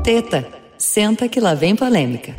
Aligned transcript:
Teta, 0.04 0.46
senta 0.76 1.26
que 1.30 1.40
lá 1.40 1.54
vem 1.54 1.74
polêmica. 1.74 2.34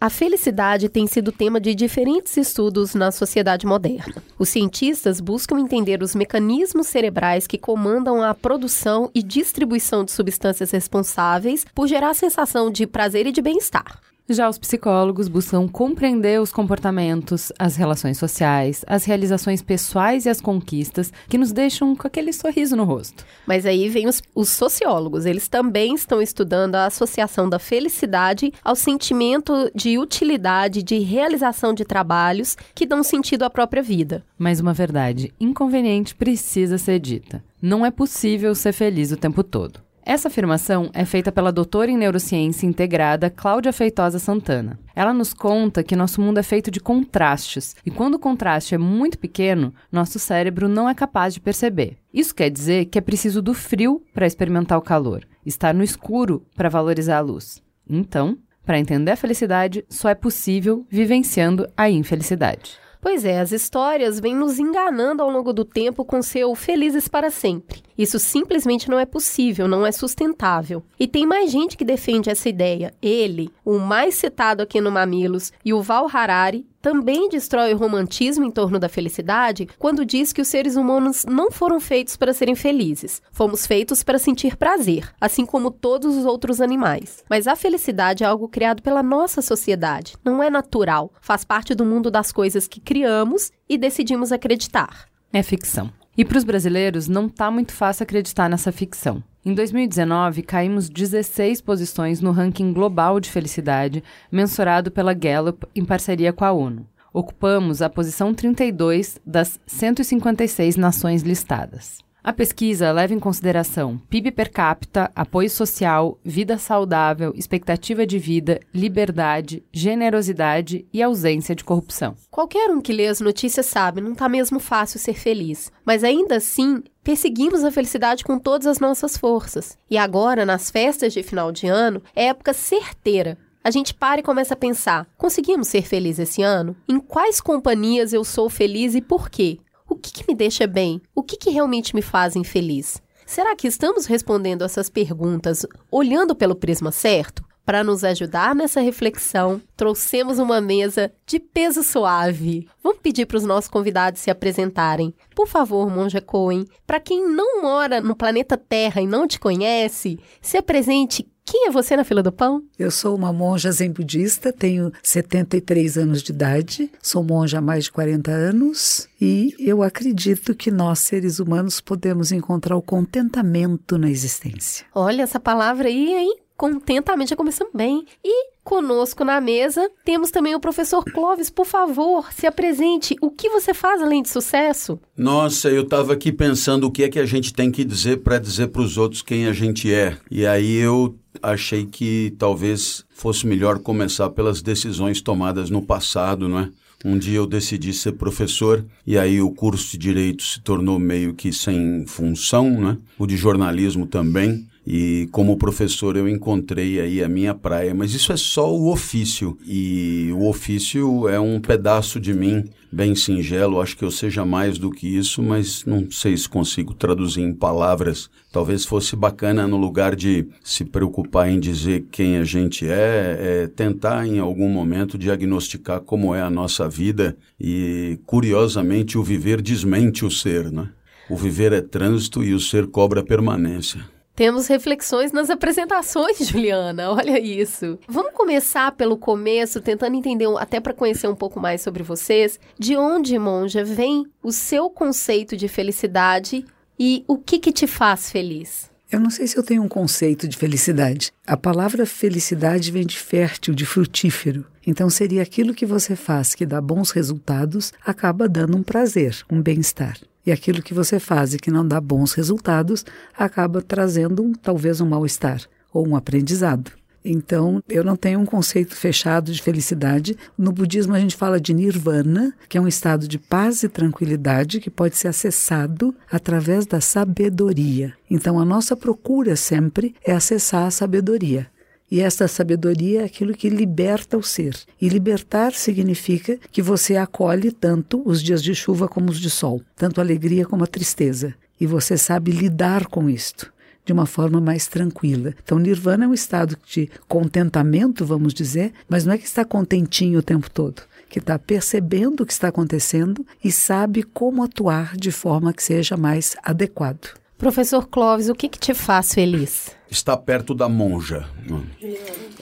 A 0.00 0.08
felicidade 0.08 0.88
tem 0.88 1.06
sido 1.06 1.30
tema 1.30 1.60
de 1.60 1.74
diferentes 1.74 2.38
estudos 2.38 2.94
na 2.94 3.12
sociedade 3.12 3.66
moderna. 3.66 4.14
Os 4.38 4.48
cientistas 4.48 5.20
buscam 5.20 5.60
entender 5.60 6.02
os 6.02 6.14
mecanismos 6.14 6.86
cerebrais 6.86 7.46
que 7.46 7.58
comandam 7.58 8.22
a 8.22 8.32
produção 8.32 9.10
e 9.14 9.22
distribuição 9.22 10.02
de 10.02 10.10
substâncias 10.10 10.70
responsáveis 10.70 11.66
por 11.74 11.86
gerar 11.86 12.08
a 12.08 12.14
sensação 12.14 12.70
de 12.70 12.86
prazer 12.86 13.26
e 13.26 13.32
de 13.32 13.42
bem-estar. 13.42 14.00
Já 14.32 14.48
os 14.48 14.58
psicólogos 14.58 15.26
buscam 15.26 15.66
compreender 15.66 16.40
os 16.40 16.52
comportamentos, 16.52 17.50
as 17.58 17.74
relações 17.74 18.16
sociais, 18.16 18.84
as 18.86 19.04
realizações 19.04 19.60
pessoais 19.60 20.24
e 20.24 20.28
as 20.28 20.40
conquistas 20.40 21.12
que 21.28 21.36
nos 21.36 21.50
deixam 21.50 21.96
com 21.96 22.06
aquele 22.06 22.32
sorriso 22.32 22.76
no 22.76 22.84
rosto. 22.84 23.26
Mas 23.44 23.66
aí 23.66 23.88
vem 23.88 24.06
os, 24.06 24.22
os 24.32 24.48
sociólogos, 24.50 25.26
eles 25.26 25.48
também 25.48 25.96
estão 25.96 26.22
estudando 26.22 26.76
a 26.76 26.86
associação 26.86 27.48
da 27.48 27.58
felicidade 27.58 28.52
ao 28.62 28.76
sentimento 28.76 29.68
de 29.74 29.98
utilidade, 29.98 30.84
de 30.84 31.00
realização 31.00 31.74
de 31.74 31.84
trabalhos 31.84 32.56
que 32.72 32.86
dão 32.86 33.02
sentido 33.02 33.42
à 33.42 33.50
própria 33.50 33.82
vida. 33.82 34.24
Mas 34.38 34.60
uma 34.60 34.72
verdade 34.72 35.34
inconveniente 35.40 36.14
precisa 36.14 36.78
ser 36.78 37.00
dita. 37.00 37.42
Não 37.60 37.84
é 37.84 37.90
possível 37.90 38.54
ser 38.54 38.72
feliz 38.72 39.10
o 39.10 39.16
tempo 39.16 39.42
todo. 39.42 39.80
Essa 40.02 40.28
afirmação 40.28 40.90
é 40.94 41.04
feita 41.04 41.30
pela 41.30 41.52
doutora 41.52 41.90
em 41.90 41.96
neurociência 41.96 42.66
integrada 42.66 43.28
Cláudia 43.28 43.72
Feitosa 43.72 44.18
Santana. 44.18 44.78
Ela 44.96 45.12
nos 45.12 45.34
conta 45.34 45.82
que 45.82 45.94
nosso 45.94 46.20
mundo 46.20 46.38
é 46.38 46.42
feito 46.42 46.70
de 46.70 46.80
contrastes, 46.80 47.76
e 47.84 47.90
quando 47.90 48.14
o 48.14 48.18
contraste 48.18 48.74
é 48.74 48.78
muito 48.78 49.18
pequeno, 49.18 49.74
nosso 49.92 50.18
cérebro 50.18 50.68
não 50.68 50.88
é 50.88 50.94
capaz 50.94 51.34
de 51.34 51.40
perceber. 51.40 51.98
Isso 52.12 52.34
quer 52.34 52.50
dizer 52.50 52.86
que 52.86 52.98
é 52.98 53.02
preciso 53.02 53.42
do 53.42 53.52
frio 53.52 54.02
para 54.14 54.26
experimentar 54.26 54.78
o 54.78 54.82
calor, 54.82 55.26
estar 55.44 55.74
no 55.74 55.84
escuro 55.84 56.44
para 56.56 56.68
valorizar 56.70 57.18
a 57.18 57.20
luz. 57.20 57.62
Então, 57.88 58.38
para 58.64 58.78
entender 58.78 59.10
a 59.10 59.16
felicidade, 59.16 59.84
só 59.88 60.08
é 60.08 60.14
possível 60.14 60.86
vivenciando 60.88 61.68
a 61.76 61.90
infelicidade. 61.90 62.78
Pois 63.00 63.24
é, 63.24 63.40
as 63.40 63.50
histórias 63.50 64.20
vêm 64.20 64.36
nos 64.36 64.58
enganando 64.58 65.22
ao 65.22 65.30
longo 65.30 65.54
do 65.54 65.64
tempo 65.64 66.04
com 66.04 66.20
seu 66.20 66.54
felizes 66.54 67.08
para 67.08 67.30
sempre. 67.30 67.82
Isso 67.96 68.18
simplesmente 68.18 68.90
não 68.90 68.98
é 68.98 69.06
possível, 69.06 69.66
não 69.66 69.86
é 69.86 69.92
sustentável. 69.92 70.82
E 70.98 71.08
tem 71.08 71.26
mais 71.26 71.50
gente 71.50 71.78
que 71.78 71.84
defende 71.84 72.28
essa 72.28 72.48
ideia. 72.48 72.92
Ele, 73.00 73.50
o 73.64 73.78
mais 73.78 74.16
citado 74.16 74.62
aqui 74.62 74.80
no 74.80 74.90
Mamilos, 74.90 75.50
e 75.64 75.72
o 75.72 75.80
Val 75.80 76.08
Harari, 76.12 76.66
também 76.80 77.28
destrói 77.28 77.74
o 77.74 77.76
romantismo 77.76 78.44
em 78.44 78.50
torno 78.50 78.78
da 78.78 78.88
felicidade 78.88 79.68
quando 79.78 80.04
diz 80.04 80.32
que 80.32 80.40
os 80.40 80.48
seres 80.48 80.76
humanos 80.76 81.24
não 81.24 81.50
foram 81.50 81.78
feitos 81.78 82.16
para 82.16 82.32
serem 82.32 82.54
felizes. 82.54 83.20
Fomos 83.30 83.66
feitos 83.66 84.02
para 84.02 84.18
sentir 84.18 84.56
prazer, 84.56 85.12
assim 85.20 85.44
como 85.44 85.70
todos 85.70 86.16
os 86.16 86.24
outros 86.24 86.60
animais. 86.60 87.22
Mas 87.28 87.46
a 87.46 87.54
felicidade 87.54 88.24
é 88.24 88.26
algo 88.26 88.48
criado 88.48 88.82
pela 88.82 89.02
nossa 89.02 89.42
sociedade, 89.42 90.16
não 90.24 90.42
é 90.42 90.48
natural, 90.48 91.12
faz 91.20 91.44
parte 91.44 91.74
do 91.74 91.84
mundo 91.84 92.10
das 92.10 92.32
coisas 92.32 92.66
que 92.66 92.80
criamos 92.80 93.50
e 93.68 93.76
decidimos 93.76 94.32
acreditar. 94.32 95.06
É 95.32 95.42
ficção. 95.42 95.90
E 96.16 96.24
para 96.24 96.38
os 96.38 96.44
brasileiros, 96.44 97.08
não 97.08 97.28
tá 97.28 97.50
muito 97.50 97.72
fácil 97.72 98.02
acreditar 98.02 98.48
nessa 98.48 98.72
ficção. 98.72 99.22
Em 99.42 99.54
2019, 99.54 100.42
caímos 100.42 100.90
16 100.90 101.62
posições 101.62 102.20
no 102.20 102.30
ranking 102.30 102.74
global 102.74 103.18
de 103.18 103.30
felicidade, 103.30 104.04
mensurado 104.30 104.90
pela 104.90 105.14
Gallup 105.14 105.66
em 105.74 105.82
parceria 105.82 106.30
com 106.30 106.44
a 106.44 106.52
ONU. 106.52 106.86
Ocupamos 107.10 107.80
a 107.80 107.88
posição 107.88 108.34
32 108.34 109.18
das 109.24 109.58
156 109.66 110.76
nações 110.76 111.22
listadas. 111.22 112.00
A 112.22 112.34
pesquisa 112.34 112.92
leva 112.92 113.14
em 113.14 113.18
consideração 113.18 113.96
PIB 114.10 114.30
per 114.32 114.50
capita, 114.50 115.10
apoio 115.16 115.48
social, 115.48 116.18
vida 116.22 116.58
saudável, 116.58 117.32
expectativa 117.34 118.06
de 118.06 118.18
vida, 118.18 118.60
liberdade, 118.74 119.64
generosidade 119.72 120.86
e 120.92 121.02
ausência 121.02 121.54
de 121.54 121.64
corrupção. 121.64 122.14
Qualquer 122.30 122.70
um 122.70 122.80
que 122.80 122.92
lê 122.92 123.06
as 123.06 123.20
notícias 123.20 123.64
sabe, 123.64 124.02
não 124.02 124.12
está 124.12 124.28
mesmo 124.28 124.60
fácil 124.60 124.98
ser 124.98 125.14
feliz. 125.14 125.72
Mas 125.82 126.04
ainda 126.04 126.36
assim, 126.36 126.82
perseguimos 127.02 127.64
a 127.64 127.72
felicidade 127.72 128.22
com 128.22 128.38
todas 128.38 128.66
as 128.66 128.78
nossas 128.78 129.16
forças. 129.16 129.78
E 129.88 129.96
agora, 129.96 130.44
nas 130.44 130.70
festas 130.70 131.14
de 131.14 131.22
final 131.22 131.50
de 131.50 131.66
ano, 131.66 132.02
é 132.14 132.26
época 132.26 132.52
certeira 132.52 133.38
a 133.62 133.70
gente 133.70 133.92
para 133.92 134.20
e 134.20 134.24
começa 134.24 134.54
a 134.54 134.56
pensar: 134.56 135.06
conseguimos 135.16 135.68
ser 135.68 135.82
felizes 135.82 136.30
esse 136.30 136.42
ano? 136.42 136.74
Em 136.88 136.98
quais 136.98 137.40
companhias 137.40 138.12
eu 138.12 138.24
sou 138.24 138.48
feliz 138.48 138.94
e 138.94 139.02
por 139.02 139.28
quê? 139.28 139.58
O 139.90 139.96
que, 139.96 140.12
que 140.12 140.24
me 140.28 140.36
deixa 140.36 140.68
bem? 140.68 141.02
O 141.12 141.20
que, 141.20 141.36
que 141.36 141.50
realmente 141.50 141.96
me 141.96 142.00
faz 142.00 142.36
infeliz? 142.36 143.02
Será 143.26 143.56
que 143.56 143.66
estamos 143.66 144.06
respondendo 144.06 144.64
essas 144.64 144.88
perguntas 144.88 145.66
olhando 145.90 146.32
pelo 146.32 146.54
prisma 146.54 146.92
certo? 146.92 147.44
Para 147.66 147.82
nos 147.82 148.04
ajudar 148.04 148.54
nessa 148.54 148.80
reflexão, 148.80 149.60
trouxemos 149.76 150.38
uma 150.38 150.60
mesa 150.60 151.12
de 151.26 151.40
peso 151.40 151.82
suave. 151.82 152.68
Vamos 152.82 153.00
pedir 153.00 153.26
para 153.26 153.36
os 153.36 153.44
nossos 153.44 153.68
convidados 153.68 154.20
se 154.20 154.30
apresentarem. 154.30 155.12
Por 155.34 155.48
favor, 155.48 155.90
Monja 155.90 156.20
Cohen, 156.20 156.64
para 156.86 157.00
quem 157.00 157.28
não 157.28 157.60
mora 157.60 158.00
no 158.00 158.14
planeta 158.14 158.56
Terra 158.56 159.02
e 159.02 159.08
não 159.08 159.26
te 159.26 159.40
conhece, 159.40 160.20
se 160.40 160.56
apresente 160.56 161.28
Quem 161.50 161.66
é 161.66 161.70
você 161.72 161.96
na 161.96 162.04
fila 162.04 162.22
do 162.22 162.30
pão? 162.30 162.62
Eu 162.78 162.92
sou 162.92 163.12
uma 163.12 163.32
monja 163.32 163.72
zen 163.72 163.90
budista, 163.90 164.52
tenho 164.52 164.92
73 165.02 165.98
anos 165.98 166.22
de 166.22 166.30
idade, 166.30 166.88
sou 167.02 167.24
monja 167.24 167.58
há 167.58 167.60
mais 167.60 167.84
de 167.84 167.90
40 167.90 168.30
anos 168.30 169.08
e 169.20 169.56
eu 169.58 169.82
acredito 169.82 170.54
que 170.54 170.70
nós, 170.70 171.00
seres 171.00 171.40
humanos, 171.40 171.80
podemos 171.80 172.30
encontrar 172.30 172.76
o 172.76 172.82
contentamento 172.82 173.98
na 173.98 174.08
existência. 174.08 174.86
Olha 174.94 175.22
essa 175.22 175.40
palavra 175.40 175.88
aí, 175.88 176.14
hein? 176.14 176.38
Contentamento 176.56 177.30
já 177.30 177.36
começamos 177.36 177.72
bem. 177.74 178.04
E 178.22 178.50
conosco 178.62 179.24
na 179.24 179.40
mesa 179.40 179.90
temos 180.04 180.30
também 180.30 180.54
o 180.54 180.60
professor 180.60 181.02
Clóvis. 181.04 181.50
Por 181.50 181.66
favor, 181.66 182.32
se 182.32 182.46
apresente. 182.46 183.16
O 183.20 183.30
que 183.30 183.48
você 183.48 183.74
faz 183.74 184.00
além 184.00 184.22
de 184.22 184.28
sucesso? 184.28 185.00
Nossa, 185.16 185.68
eu 185.68 185.82
estava 185.82 186.12
aqui 186.12 186.30
pensando 186.30 186.86
o 186.86 186.92
que 186.92 187.02
é 187.02 187.08
que 187.08 187.18
a 187.18 187.26
gente 187.26 187.52
tem 187.52 187.72
que 187.72 187.82
dizer 187.82 188.18
para 188.18 188.38
dizer 188.38 188.68
para 188.68 188.82
os 188.82 188.96
outros 188.96 189.22
quem 189.22 189.46
a 189.46 189.52
gente 189.52 189.92
é. 189.92 190.16
E 190.30 190.46
aí 190.46 190.76
eu 190.76 191.18
achei 191.42 191.86
que 191.86 192.34
talvez 192.38 193.04
fosse 193.14 193.46
melhor 193.46 193.78
começar 193.78 194.30
pelas 194.30 194.62
decisões 194.62 195.20
tomadas 195.20 195.70
no 195.70 195.82
passado, 195.82 196.48
não 196.48 196.60
é? 196.60 196.70
Um 197.04 197.16
dia 197.16 197.38
eu 197.38 197.46
decidi 197.46 197.94
ser 197.94 198.12
professor 198.12 198.84
e 199.06 199.16
aí 199.16 199.40
o 199.40 199.50
curso 199.50 199.92
de 199.92 199.98
direito 199.98 200.42
se 200.42 200.60
tornou 200.60 200.98
meio 200.98 201.32
que 201.32 201.50
sem 201.50 202.04
função, 202.06 202.70
né? 202.70 202.98
O 203.18 203.26
de 203.26 203.36
jornalismo 203.36 204.06
também. 204.06 204.66
E 204.86 205.28
como 205.30 205.56
professor 205.56 206.16
eu 206.16 206.28
encontrei 206.28 207.00
aí 207.00 207.22
a 207.22 207.28
minha 207.28 207.54
praia, 207.54 207.94
mas 207.94 208.12
isso 208.12 208.32
é 208.32 208.36
só 208.36 208.74
o 208.74 208.90
ofício. 208.90 209.56
E 209.66 210.30
o 210.34 210.46
ofício 210.46 211.28
é 211.28 211.40
um 211.40 211.60
pedaço 211.60 212.20
de 212.20 212.34
mim 212.34 212.64
bem 212.92 213.14
singelo, 213.14 213.80
acho 213.80 213.96
que 213.96 214.04
eu 214.04 214.10
seja 214.10 214.44
mais 214.44 214.78
do 214.78 214.90
que 214.90 215.06
isso, 215.06 215.42
mas 215.42 215.84
não 215.84 216.10
sei 216.10 216.36
se 216.36 216.48
consigo 216.48 216.94
traduzir 216.94 217.42
em 217.42 217.54
palavras. 217.54 218.28
Talvez 218.52 218.84
fosse 218.84 219.14
bacana 219.14 219.66
no 219.66 219.76
lugar 219.76 220.16
de 220.16 220.48
se 220.62 220.84
preocupar 220.84 221.48
em 221.48 221.60
dizer 221.60 222.06
quem 222.10 222.36
a 222.36 222.44
gente 222.44 222.86
é, 222.86 223.62
é 223.62 223.66
tentar 223.68 224.26
em 224.26 224.38
algum 224.38 224.68
momento 224.68 225.16
diagnosticar 225.16 226.00
como 226.00 226.34
é 226.34 226.42
a 226.42 226.50
nossa 226.50 226.88
vida 226.88 227.36
e 227.58 228.18
curiosamente 228.26 229.16
o 229.16 229.22
viver 229.22 229.62
desmente 229.62 230.24
o 230.24 230.30
ser, 230.30 230.70
né? 230.72 230.90
O 231.28 231.36
viver 231.36 231.72
é 231.72 231.80
trânsito 231.80 232.42
e 232.42 232.52
o 232.52 232.58
ser 232.58 232.88
cobra 232.88 233.22
permanência. 233.22 234.00
Temos 234.40 234.68
reflexões 234.68 235.32
nas 235.32 235.50
apresentações, 235.50 236.38
Juliana. 236.48 237.10
Olha 237.10 237.38
isso. 237.38 237.98
Vamos 238.08 238.32
começar 238.32 238.90
pelo 238.92 239.18
começo, 239.18 239.82
tentando 239.82 240.16
entender, 240.16 240.46
até 240.56 240.80
para 240.80 240.94
conhecer 240.94 241.28
um 241.28 241.34
pouco 241.34 241.60
mais 241.60 241.82
sobre 241.82 242.02
vocês, 242.02 242.58
de 242.78 242.96
onde, 242.96 243.38
monja, 243.38 243.84
vem 243.84 244.24
o 244.42 244.50
seu 244.50 244.88
conceito 244.88 245.58
de 245.58 245.68
felicidade 245.68 246.64
e 246.98 247.22
o 247.28 247.36
que, 247.36 247.58
que 247.58 247.70
te 247.70 247.86
faz 247.86 248.30
feliz? 248.30 248.90
Eu 249.12 249.20
não 249.20 249.28
sei 249.28 249.46
se 249.46 249.58
eu 249.58 249.62
tenho 249.62 249.82
um 249.82 249.88
conceito 249.88 250.48
de 250.48 250.56
felicidade. 250.56 251.30
A 251.46 251.54
palavra 251.58 252.06
felicidade 252.06 252.90
vem 252.90 253.04
de 253.04 253.18
fértil, 253.18 253.74
de 253.74 253.84
frutífero. 253.84 254.64
Então 254.86 255.10
seria 255.10 255.42
aquilo 255.42 255.74
que 255.74 255.84
você 255.84 256.16
faz 256.16 256.54
que 256.54 256.64
dá 256.64 256.80
bons 256.80 257.10
resultados, 257.10 257.92
acaba 258.06 258.48
dando 258.48 258.74
um 258.74 258.82
prazer, 258.82 259.36
um 259.50 259.60
bem-estar. 259.60 260.16
E 260.44 260.52
aquilo 260.52 260.82
que 260.82 260.94
você 260.94 261.20
faz 261.20 261.54
e 261.54 261.58
que 261.58 261.70
não 261.70 261.86
dá 261.86 262.00
bons 262.00 262.32
resultados 262.32 263.04
acaba 263.36 263.82
trazendo 263.82 264.52
talvez 264.62 265.00
um 265.00 265.06
mal-estar 265.06 265.62
ou 265.92 266.06
um 266.06 266.16
aprendizado. 266.16 266.92
Então, 267.24 267.82
eu 267.88 268.02
não 268.02 268.16
tenho 268.16 268.40
um 268.40 268.46
conceito 268.46 268.96
fechado 268.96 269.52
de 269.52 269.60
felicidade. 269.60 270.36
No 270.56 270.72
budismo, 270.72 271.14
a 271.14 271.20
gente 271.20 271.36
fala 271.36 271.60
de 271.60 271.74
nirvana, 271.74 272.54
que 272.68 272.78
é 272.78 272.80
um 272.80 272.88
estado 272.88 273.28
de 273.28 273.38
paz 273.38 273.82
e 273.82 273.88
tranquilidade 273.88 274.80
que 274.80 274.88
pode 274.88 275.16
ser 275.16 275.28
acessado 275.28 276.14
através 276.30 276.86
da 276.86 277.00
sabedoria. 277.00 278.14
Então, 278.30 278.58
a 278.58 278.64
nossa 278.64 278.96
procura 278.96 279.54
sempre 279.54 280.14
é 280.24 280.32
acessar 280.32 280.86
a 280.86 280.90
sabedoria. 280.90 281.66
E 282.10 282.20
esta 282.20 282.48
sabedoria 282.48 283.22
é 283.22 283.24
aquilo 283.24 283.54
que 283.54 283.68
liberta 283.68 284.36
o 284.36 284.42
ser. 284.42 284.76
E 285.00 285.08
libertar 285.08 285.72
significa 285.72 286.58
que 286.72 286.82
você 286.82 287.16
acolhe 287.16 287.70
tanto 287.70 288.20
os 288.24 288.42
dias 288.42 288.62
de 288.62 288.74
chuva 288.74 289.08
como 289.08 289.30
os 289.30 289.38
de 289.38 289.48
sol, 289.48 289.80
tanto 289.94 290.20
a 290.20 290.24
alegria 290.24 290.66
como 290.66 290.82
a 290.82 290.88
tristeza. 290.88 291.54
E 291.80 291.86
você 291.86 292.18
sabe 292.18 292.50
lidar 292.50 293.06
com 293.06 293.30
isto 293.30 293.72
de 294.04 294.12
uma 294.12 294.26
forma 294.26 294.60
mais 294.60 294.88
tranquila. 294.88 295.54
Então, 295.62 295.78
nirvana 295.78 296.24
é 296.24 296.28
um 296.28 296.34
estado 296.34 296.76
de 296.84 297.08
contentamento, 297.28 298.24
vamos 298.24 298.52
dizer, 298.52 298.92
mas 299.08 299.24
não 299.24 299.34
é 299.34 299.38
que 299.38 299.46
está 299.46 299.64
contentinho 299.64 300.40
o 300.40 300.42
tempo 300.42 300.68
todo, 300.68 301.02
que 301.28 301.38
está 301.38 301.58
percebendo 301.58 302.42
o 302.42 302.46
que 302.46 302.52
está 302.52 302.68
acontecendo 302.68 303.46
e 303.62 303.70
sabe 303.70 304.24
como 304.24 304.64
atuar 304.64 305.16
de 305.16 305.30
forma 305.30 305.72
que 305.72 305.82
seja 305.82 306.16
mais 306.16 306.56
adequado. 306.62 307.38
Professor 307.56 308.08
Clóvis, 308.08 308.48
o 308.48 308.54
que, 308.54 308.68
que 308.68 308.78
te 308.78 308.94
faz 308.94 309.34
feliz? 309.34 309.99
Está 310.10 310.36
perto 310.36 310.74
da 310.74 310.88
monja. 310.88 311.46